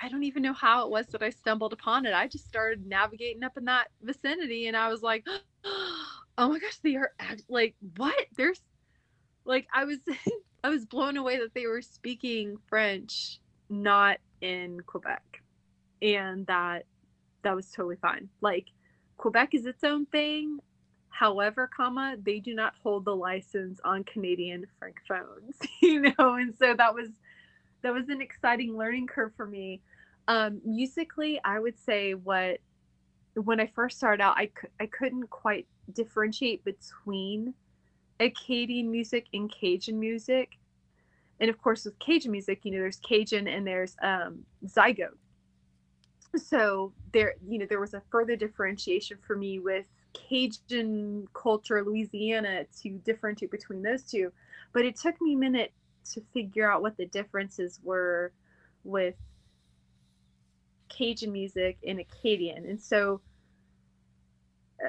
I 0.00 0.08
don't 0.08 0.24
even 0.24 0.42
know 0.42 0.54
how 0.54 0.86
it 0.86 0.90
was 0.90 1.08
that 1.08 1.22
I 1.22 1.30
stumbled 1.30 1.74
upon 1.74 2.06
it. 2.06 2.14
I 2.14 2.26
just 2.28 2.46
started 2.46 2.86
navigating 2.86 3.44
up 3.44 3.58
in 3.58 3.66
that 3.66 3.88
vicinity 4.02 4.66
and 4.66 4.76
I 4.76 4.88
was 4.88 5.02
like, 5.02 5.26
oh 5.64 6.48
my 6.48 6.58
gosh, 6.58 6.78
they 6.82 6.96
are 6.96 7.12
act- 7.20 7.50
like, 7.50 7.76
what? 7.96 8.26
There's 8.36 8.62
like, 9.44 9.68
I 9.74 9.84
was, 9.84 9.98
I 10.64 10.70
was 10.70 10.86
blown 10.86 11.16
away 11.16 11.38
that 11.38 11.54
they 11.54 11.66
were 11.66 11.82
speaking 11.82 12.56
French, 12.68 13.40
not 13.68 14.18
in 14.40 14.80
Quebec. 14.86 15.42
And 16.02 16.46
that, 16.46 16.84
that 17.42 17.56
was 17.56 17.70
totally 17.70 17.96
fine. 17.96 18.28
Like, 18.40 18.66
Quebec 19.16 19.54
is 19.54 19.66
its 19.66 19.84
own 19.84 20.06
thing. 20.06 20.58
However, 21.08 21.70
comma, 21.74 22.16
they 22.22 22.40
do 22.40 22.54
not 22.54 22.74
hold 22.82 23.06
the 23.06 23.16
license 23.16 23.80
on 23.84 24.04
Canadian 24.04 24.66
francophones, 24.78 25.56
you 25.82 26.00
know, 26.02 26.34
and 26.34 26.54
so 26.58 26.74
that 26.74 26.94
was 26.94 27.08
that 27.82 27.94
was 27.94 28.08
an 28.08 28.20
exciting 28.20 28.76
learning 28.76 29.06
curve 29.06 29.32
for 29.36 29.46
me. 29.46 29.80
Um, 30.28 30.60
musically, 30.64 31.40
I 31.44 31.58
would 31.58 31.78
say 31.78 32.14
what 32.14 32.58
when 33.34 33.60
I 33.60 33.66
first 33.66 33.96
started 33.96 34.22
out, 34.22 34.36
I, 34.36 34.50
I 34.80 34.86
couldn't 34.86 35.30
quite 35.30 35.66
differentiate 35.92 36.64
between 36.64 37.54
Acadian 38.20 38.90
music 38.90 39.26
and 39.32 39.50
Cajun 39.50 39.98
music. 40.00 40.58
And 41.40 41.50
of 41.50 41.60
course, 41.60 41.84
with 41.84 41.98
Cajun 41.98 42.32
music, 42.32 42.60
you 42.64 42.72
know, 42.72 42.78
there's 42.78 43.00
Cajun 43.00 43.46
and 43.46 43.66
there's 43.66 43.96
um, 44.02 44.44
Zydeco. 44.66 45.08
So 46.36 46.92
there, 47.12 47.34
you 47.46 47.58
know, 47.58 47.66
there 47.68 47.80
was 47.80 47.94
a 47.94 48.02
further 48.10 48.36
differentiation 48.36 49.18
for 49.26 49.36
me 49.36 49.58
with 49.58 49.86
Cajun 50.12 51.28
culture, 51.34 51.82
Louisiana, 51.82 52.64
to 52.82 52.90
differentiate 53.04 53.50
between 53.50 53.82
those 53.82 54.02
two. 54.02 54.32
But 54.72 54.84
it 54.84 54.96
took 54.96 55.20
me 55.20 55.34
a 55.34 55.38
minute 55.38 55.72
to 56.12 56.22
figure 56.32 56.70
out 56.70 56.82
what 56.82 56.96
the 56.96 57.06
differences 57.06 57.80
were 57.82 58.32
with 58.84 59.14
Cajun 60.88 61.32
music 61.32 61.78
and 61.86 62.00
Acadian. 62.00 62.66
And 62.66 62.80
so 62.80 63.20
uh, 64.84 64.88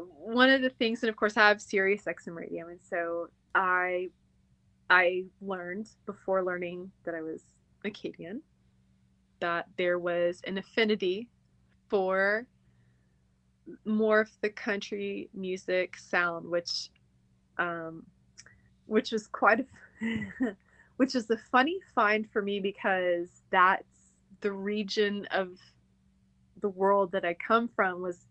one 0.00 0.50
of 0.50 0.62
the 0.62 0.70
things, 0.70 1.02
and 1.02 1.10
of 1.10 1.16
course 1.16 1.36
I 1.36 1.48
have 1.48 1.60
Sirius 1.60 2.04
XM 2.04 2.36
radio, 2.36 2.68
and 2.68 2.80
so 2.82 3.28
I 3.54 4.08
I 4.90 5.24
learned 5.40 5.88
before 6.06 6.44
learning 6.44 6.90
that 7.04 7.14
I 7.14 7.22
was 7.22 7.42
Acadian 7.84 8.42
that 9.40 9.66
there 9.76 9.98
was 9.98 10.40
an 10.46 10.58
affinity 10.58 11.28
for 11.88 12.46
more 13.84 14.20
of 14.20 14.30
the 14.40 14.50
country 14.50 15.28
music 15.34 15.96
sound, 15.96 16.48
which 16.48 16.90
um, 17.58 18.04
which 18.86 19.12
was 19.12 19.26
quite 19.26 19.60
a 19.60 19.66
which 20.96 21.14
is 21.14 21.30
a 21.30 21.36
funny 21.50 21.78
find 21.94 22.28
for 22.30 22.42
me 22.42 22.60
because 22.60 23.28
that's 23.50 23.84
the 24.40 24.52
region 24.52 25.26
of 25.30 25.50
the 26.60 26.68
world 26.68 27.12
that 27.12 27.24
I 27.24 27.34
come 27.34 27.68
from 27.68 28.02
was 28.02 28.26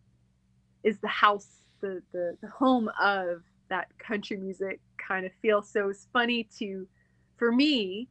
is 0.84 1.00
the 1.00 1.08
house, 1.08 1.62
the 1.82 2.02
the, 2.12 2.38
the 2.42 2.50
home 2.50 2.90
of 3.02 3.44
that 3.70 3.88
country 4.00 4.38
music 4.38 4.80
kind 4.98 5.26
of 5.26 5.32
feel. 5.42 5.62
So 5.62 5.90
it's 5.90 6.08
funny 6.14 6.48
to 6.60 6.88
for 7.38 7.52
me 7.52 8.10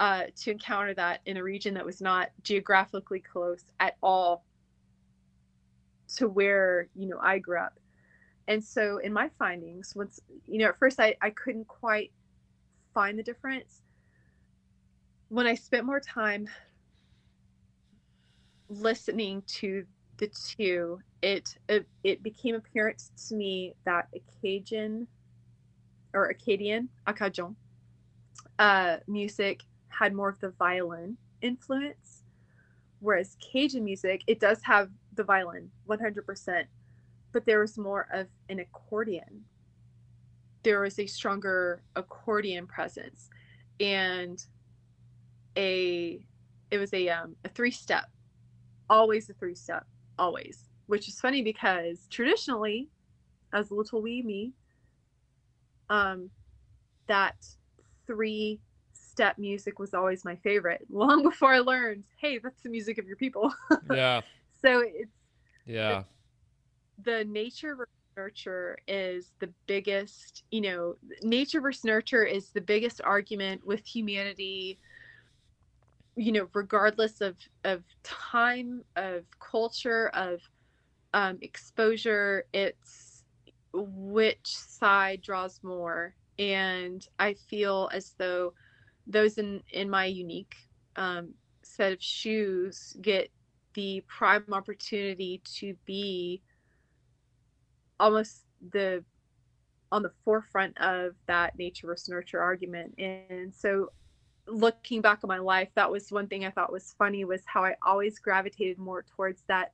uh, 0.00 0.24
to 0.36 0.50
encounter 0.50 0.94
that 0.94 1.20
in 1.26 1.36
a 1.36 1.42
region 1.42 1.74
that 1.74 1.84
was 1.84 2.00
not 2.00 2.30
geographically 2.42 3.20
close 3.20 3.64
at 3.78 3.96
all 4.02 4.44
to 6.16 6.28
where 6.28 6.88
you 6.94 7.08
know 7.08 7.18
I 7.20 7.38
grew 7.38 7.58
up. 7.58 7.78
And 8.48 8.62
so 8.62 8.98
in 8.98 9.12
my 9.12 9.30
findings, 9.38 9.94
once 9.94 10.20
you 10.46 10.58
know, 10.58 10.68
at 10.68 10.78
first 10.78 11.00
I, 11.00 11.14
I 11.22 11.30
couldn't 11.30 11.68
quite 11.68 12.12
find 12.92 13.18
the 13.18 13.22
difference. 13.22 13.82
When 15.28 15.46
I 15.46 15.54
spent 15.54 15.86
more 15.86 16.00
time 16.00 16.48
listening 18.68 19.42
to 19.46 19.86
the 20.18 20.28
two, 20.56 21.00
it 21.22 21.56
it, 21.68 21.86
it 22.02 22.22
became 22.22 22.56
apparent 22.56 23.02
to 23.28 23.36
me 23.36 23.74
that 23.84 24.08
Acadian 24.14 25.06
or 26.14 26.26
Acadian, 26.26 26.88
Acadian, 27.06 27.56
uh, 28.58 28.98
music 29.06 29.62
had 29.88 30.14
more 30.14 30.28
of 30.28 30.38
the 30.40 30.50
violin 30.50 31.16
influence, 31.40 32.22
whereas 33.00 33.36
Cajun 33.40 33.84
music, 33.84 34.22
it 34.26 34.40
does 34.40 34.62
have 34.62 34.90
the 35.14 35.24
violin 35.24 35.70
100%, 35.88 36.64
but 37.32 37.44
there 37.46 37.60
was 37.60 37.78
more 37.78 38.06
of 38.12 38.26
an 38.48 38.60
accordion. 38.60 39.44
There 40.62 40.80
was 40.80 40.98
a 40.98 41.06
stronger 41.06 41.82
accordion 41.96 42.66
presence 42.66 43.28
and 43.80 44.44
a 45.56 46.24
it 46.70 46.78
was 46.78 46.94
a 46.94 47.08
um, 47.08 47.36
a 47.44 47.48
three 47.48 47.70
step 47.70 48.06
always 48.92 49.30
a 49.30 49.32
three 49.34 49.54
step, 49.54 49.86
always. 50.18 50.68
Which 50.86 51.08
is 51.08 51.18
funny 51.18 51.42
because 51.42 52.06
traditionally, 52.10 52.88
as 53.52 53.70
little 53.70 54.02
wee 54.02 54.22
me, 54.22 54.52
um, 55.92 56.30
that 57.06 57.36
three 58.06 58.58
step 58.94 59.36
music 59.36 59.78
was 59.78 59.92
always 59.92 60.24
my 60.24 60.36
favorite. 60.36 60.86
Long 60.90 61.22
before 61.22 61.52
I 61.52 61.58
learned, 61.58 62.04
hey, 62.16 62.38
that's 62.38 62.62
the 62.62 62.70
music 62.70 62.98
of 62.98 63.06
your 63.06 63.16
people. 63.16 63.52
yeah. 63.92 64.22
So 64.62 64.80
it's 64.80 65.12
yeah. 65.66 66.02
The, 67.04 67.18
the 67.18 67.24
nature 67.26 67.76
versus 67.76 67.92
nurture 68.16 68.78
is 68.88 69.32
the 69.38 69.50
biggest, 69.66 70.44
you 70.50 70.62
know, 70.62 70.96
nature 71.22 71.60
versus 71.60 71.84
nurture 71.84 72.24
is 72.24 72.48
the 72.50 72.60
biggest 72.60 73.02
argument 73.04 73.66
with 73.66 73.84
humanity 73.86 74.78
you 76.14 76.30
know 76.30 76.46
regardless 76.52 77.22
of 77.22 77.36
of 77.64 77.82
time 78.02 78.82
of 78.96 79.24
culture 79.40 80.10
of 80.12 80.40
um, 81.14 81.38
exposure 81.40 82.44
it's 82.52 83.01
which 83.72 84.46
side 84.46 85.22
draws 85.22 85.60
more 85.62 86.14
and 86.38 87.08
i 87.18 87.32
feel 87.34 87.88
as 87.92 88.14
though 88.18 88.52
those 89.06 89.38
in 89.38 89.62
in 89.72 89.88
my 89.88 90.04
unique 90.04 90.56
um, 90.96 91.30
set 91.62 91.92
of 91.92 92.02
shoes 92.02 92.96
get 93.00 93.30
the 93.74 94.02
prime 94.06 94.44
opportunity 94.52 95.40
to 95.44 95.74
be 95.86 96.42
almost 97.98 98.44
the 98.72 99.02
on 99.92 100.02
the 100.02 100.12
forefront 100.24 100.76
of 100.80 101.14
that 101.26 101.56
nature 101.58 101.86
versus 101.86 102.08
nurture 102.08 102.40
argument. 102.40 102.94
And 102.98 103.54
so 103.54 103.92
looking 104.46 105.02
back 105.02 105.20
on 105.22 105.28
my 105.28 105.38
life, 105.38 105.68
that 105.74 105.90
was 105.90 106.10
one 106.10 106.26
thing 106.26 106.44
I 106.44 106.50
thought 106.50 106.72
was 106.72 106.94
funny 106.98 107.24
was 107.24 107.42
how 107.46 107.62
I 107.62 107.76
always 107.86 108.18
gravitated 108.18 108.78
more 108.78 109.04
towards 109.14 109.42
that 109.48 109.72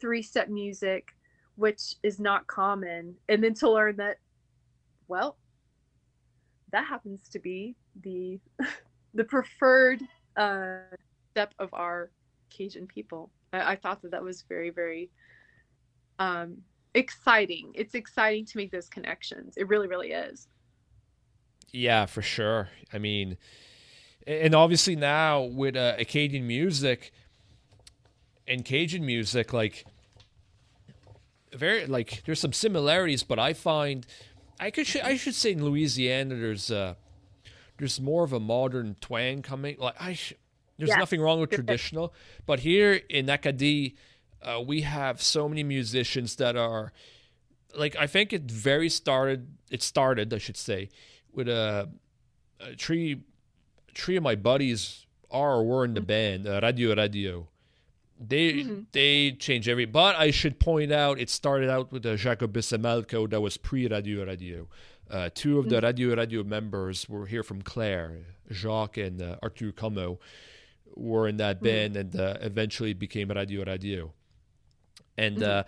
three 0.00 0.22
step 0.22 0.48
music, 0.48 1.08
which 1.56 1.94
is 2.02 2.18
not 2.18 2.46
common. 2.46 3.14
And 3.28 3.42
then 3.42 3.54
to 3.54 3.70
learn 3.70 3.96
that, 3.96 4.16
well, 5.08 5.36
that 6.72 6.84
happens 6.84 7.28
to 7.30 7.38
be 7.38 7.74
the 8.02 8.38
the 9.14 9.24
preferred 9.24 10.02
uh, 10.36 10.78
step 11.30 11.52
of 11.58 11.68
our 11.72 12.10
Cajun 12.50 12.86
people. 12.86 13.30
I, 13.52 13.72
I 13.72 13.76
thought 13.76 14.02
that 14.02 14.12
that 14.12 14.22
was 14.22 14.42
very, 14.48 14.70
very 14.70 15.10
um, 16.18 16.58
exciting. 16.94 17.72
It's 17.74 17.94
exciting 17.94 18.44
to 18.46 18.56
make 18.56 18.70
those 18.70 18.88
connections. 18.88 19.54
It 19.56 19.68
really, 19.68 19.88
really 19.88 20.12
is. 20.12 20.48
Yeah, 21.72 22.06
for 22.06 22.22
sure. 22.22 22.68
I 22.92 22.98
mean, 22.98 23.36
and 24.26 24.54
obviously 24.54 24.96
now 24.96 25.42
with 25.42 25.76
uh, 25.76 25.94
Acadian 25.98 26.46
music 26.46 27.12
and 28.46 28.64
Cajun 28.64 29.04
music, 29.06 29.52
like 29.52 29.86
very 31.54 31.86
like 31.86 32.22
there's 32.24 32.40
some 32.40 32.52
similarities, 32.52 33.22
but 33.22 33.38
I 33.38 33.52
find 33.52 34.06
I 34.58 34.70
could 34.70 34.86
I 35.02 35.16
should 35.16 35.34
say 35.34 35.52
in 35.52 35.64
Louisiana 35.64 36.34
there's 36.34 36.70
uh 36.70 36.94
there's 37.78 38.00
more 38.00 38.24
of 38.24 38.32
a 38.32 38.40
modern 38.40 38.96
twang 39.00 39.42
coming. 39.42 39.76
Like 39.78 39.94
I, 39.98 40.12
sh- 40.12 40.34
there's 40.78 40.88
yes. 40.88 40.98
nothing 40.98 41.20
wrong 41.20 41.40
with 41.40 41.50
traditional, 41.50 42.12
but 42.46 42.60
here 42.60 43.00
in 43.08 43.28
Acadie, 43.28 43.96
uh, 44.42 44.62
we 44.64 44.82
have 44.82 45.22
so 45.22 45.48
many 45.48 45.62
musicians 45.62 46.36
that 46.36 46.56
are 46.56 46.92
like 47.74 47.96
I 47.96 48.06
think 48.06 48.32
it 48.32 48.42
very 48.42 48.88
started. 48.88 49.48
It 49.70 49.82
started, 49.82 50.32
I 50.34 50.38
should 50.38 50.56
say, 50.56 50.88
with 51.32 51.48
a, 51.48 51.88
a 52.60 52.74
tree 52.76 53.22
three 53.94 54.16
of 54.16 54.22
my 54.22 54.34
buddies 54.34 55.06
are 55.30 55.56
or 55.56 55.64
were 55.64 55.84
in 55.84 55.94
the 55.94 56.00
band, 56.00 56.46
uh, 56.46 56.60
Radio 56.62 56.94
Radio. 56.94 57.48
They 58.20 58.52
mm-hmm. 58.52 58.80
they 58.92 59.32
change 59.32 59.68
every. 59.68 59.86
But 59.86 60.16
I 60.16 60.30
should 60.30 60.60
point 60.60 60.92
out, 60.92 61.18
it 61.18 61.30
started 61.30 61.70
out 61.70 61.90
with 61.90 62.04
uh, 62.04 62.16
Jacobus 62.16 62.72
et 62.72 62.80
Maleco 62.80 63.28
that 63.30 63.40
was 63.40 63.56
pre 63.56 63.88
Radio 63.88 64.24
Radio. 64.26 64.68
Uh, 65.10 65.30
two 65.34 65.58
of 65.58 65.64
mm-hmm. 65.64 65.74
the 65.74 65.80
Radio 65.80 66.14
Radio 66.14 66.44
members 66.44 67.08
were 67.08 67.26
here 67.26 67.42
from 67.42 67.62
Clare, 67.62 68.18
Jacques 68.52 68.98
and 68.98 69.22
uh, 69.22 69.36
Arthur 69.42 69.72
Comeau 69.72 70.18
were 70.94 71.26
in 71.28 71.38
that 71.38 71.56
mm-hmm. 71.56 71.64
band 71.64 71.96
and 71.96 72.16
uh, 72.16 72.36
eventually 72.42 72.92
became 72.92 73.30
Radio 73.30 73.64
Radio. 73.64 74.12
And 75.16 75.38
mm-hmm. 75.38 75.50
uh, 75.50 75.62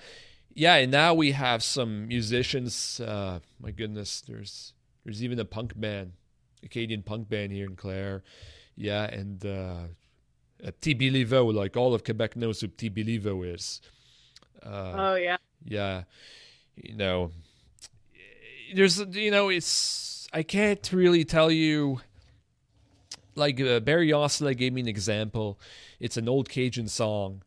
yeah, 0.55 0.75
and 0.75 0.93
now 0.93 1.15
we 1.15 1.33
have 1.33 1.63
some 1.63 2.07
musicians. 2.07 3.01
Uh, 3.01 3.41
my 3.59 3.71
goodness, 3.71 4.21
there's 4.21 4.75
there's 5.05 5.25
even 5.25 5.39
a 5.39 5.45
punk 5.47 5.73
band 5.81 6.13
Acadian 6.63 7.03
punk 7.03 7.29
band 7.29 7.53
here 7.53 7.67
in 7.67 7.77
Clare. 7.77 8.23
Yeah, 8.77 9.05
and 9.05 9.45
uh, 9.45 9.85
Belliveau, 10.63 11.53
like 11.53 11.77
all 11.77 11.95
of 11.95 12.05
Quebec 12.05 12.37
knows 12.37 12.61
who 12.61 12.69
Belliveau 12.69 13.55
is. 13.55 13.81
Uh, 14.65 14.93
oh 14.97 15.15
yeah. 15.15 15.37
Yeah, 15.65 16.05
you 16.77 16.97
know, 16.97 17.31
there's 18.75 18.99
you 18.99 19.31
know 19.31 19.49
it's 19.49 20.29
I 20.33 20.43
can't 20.43 20.93
really 20.93 21.25
tell 21.25 21.51
you. 21.51 22.01
Like 23.35 23.61
uh, 23.61 23.81
Barry 23.81 24.13
Osler 24.13 24.53
gave 24.53 24.75
me 24.75 24.83
an 24.83 24.89
example. 24.89 25.59
It's 25.99 26.19
an 26.19 26.29
old 26.29 26.51
Cajun 26.51 26.89
song, 26.89 27.43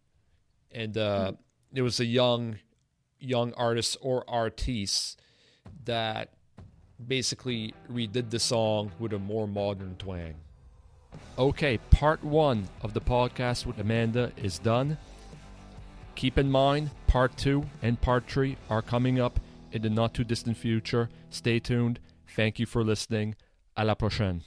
and 0.71 0.97
uh, 0.97 1.31
mm. 1.31 1.37
there 1.71 1.83
was 1.83 1.99
a 1.99 2.05
young 2.05 2.57
young 3.19 3.53
artist 3.53 3.97
or 4.01 4.23
artists 4.27 5.17
that 5.85 6.33
basically 7.07 7.73
redid 7.91 8.29
the 8.29 8.39
song 8.39 8.91
with 8.99 9.13
a 9.13 9.19
more 9.19 9.47
modern 9.47 9.95
twang. 9.97 10.35
Okay, 11.37 11.77
part 11.91 12.23
one 12.23 12.69
of 12.81 12.93
the 12.93 13.01
podcast 13.01 13.65
with 13.65 13.77
Amanda 13.77 14.31
is 14.37 14.57
done. 14.57 14.97
Keep 16.15 16.37
in 16.37 16.49
mind, 16.49 16.91
part 17.07 17.35
two 17.35 17.65
and 17.81 17.99
part 17.99 18.25
three 18.25 18.55
are 18.69 18.81
coming 18.81 19.19
up 19.19 19.41
in 19.73 19.81
the 19.81 19.89
not 19.89 20.13
too 20.13 20.23
distant 20.23 20.55
future. 20.55 21.09
Stay 21.29 21.59
tuned. 21.59 21.99
Thank 22.37 22.57
you 22.57 22.65
for 22.65 22.85
listening. 22.85 23.35
À 23.77 23.85
la 23.85 23.95
prochaine. 23.95 24.43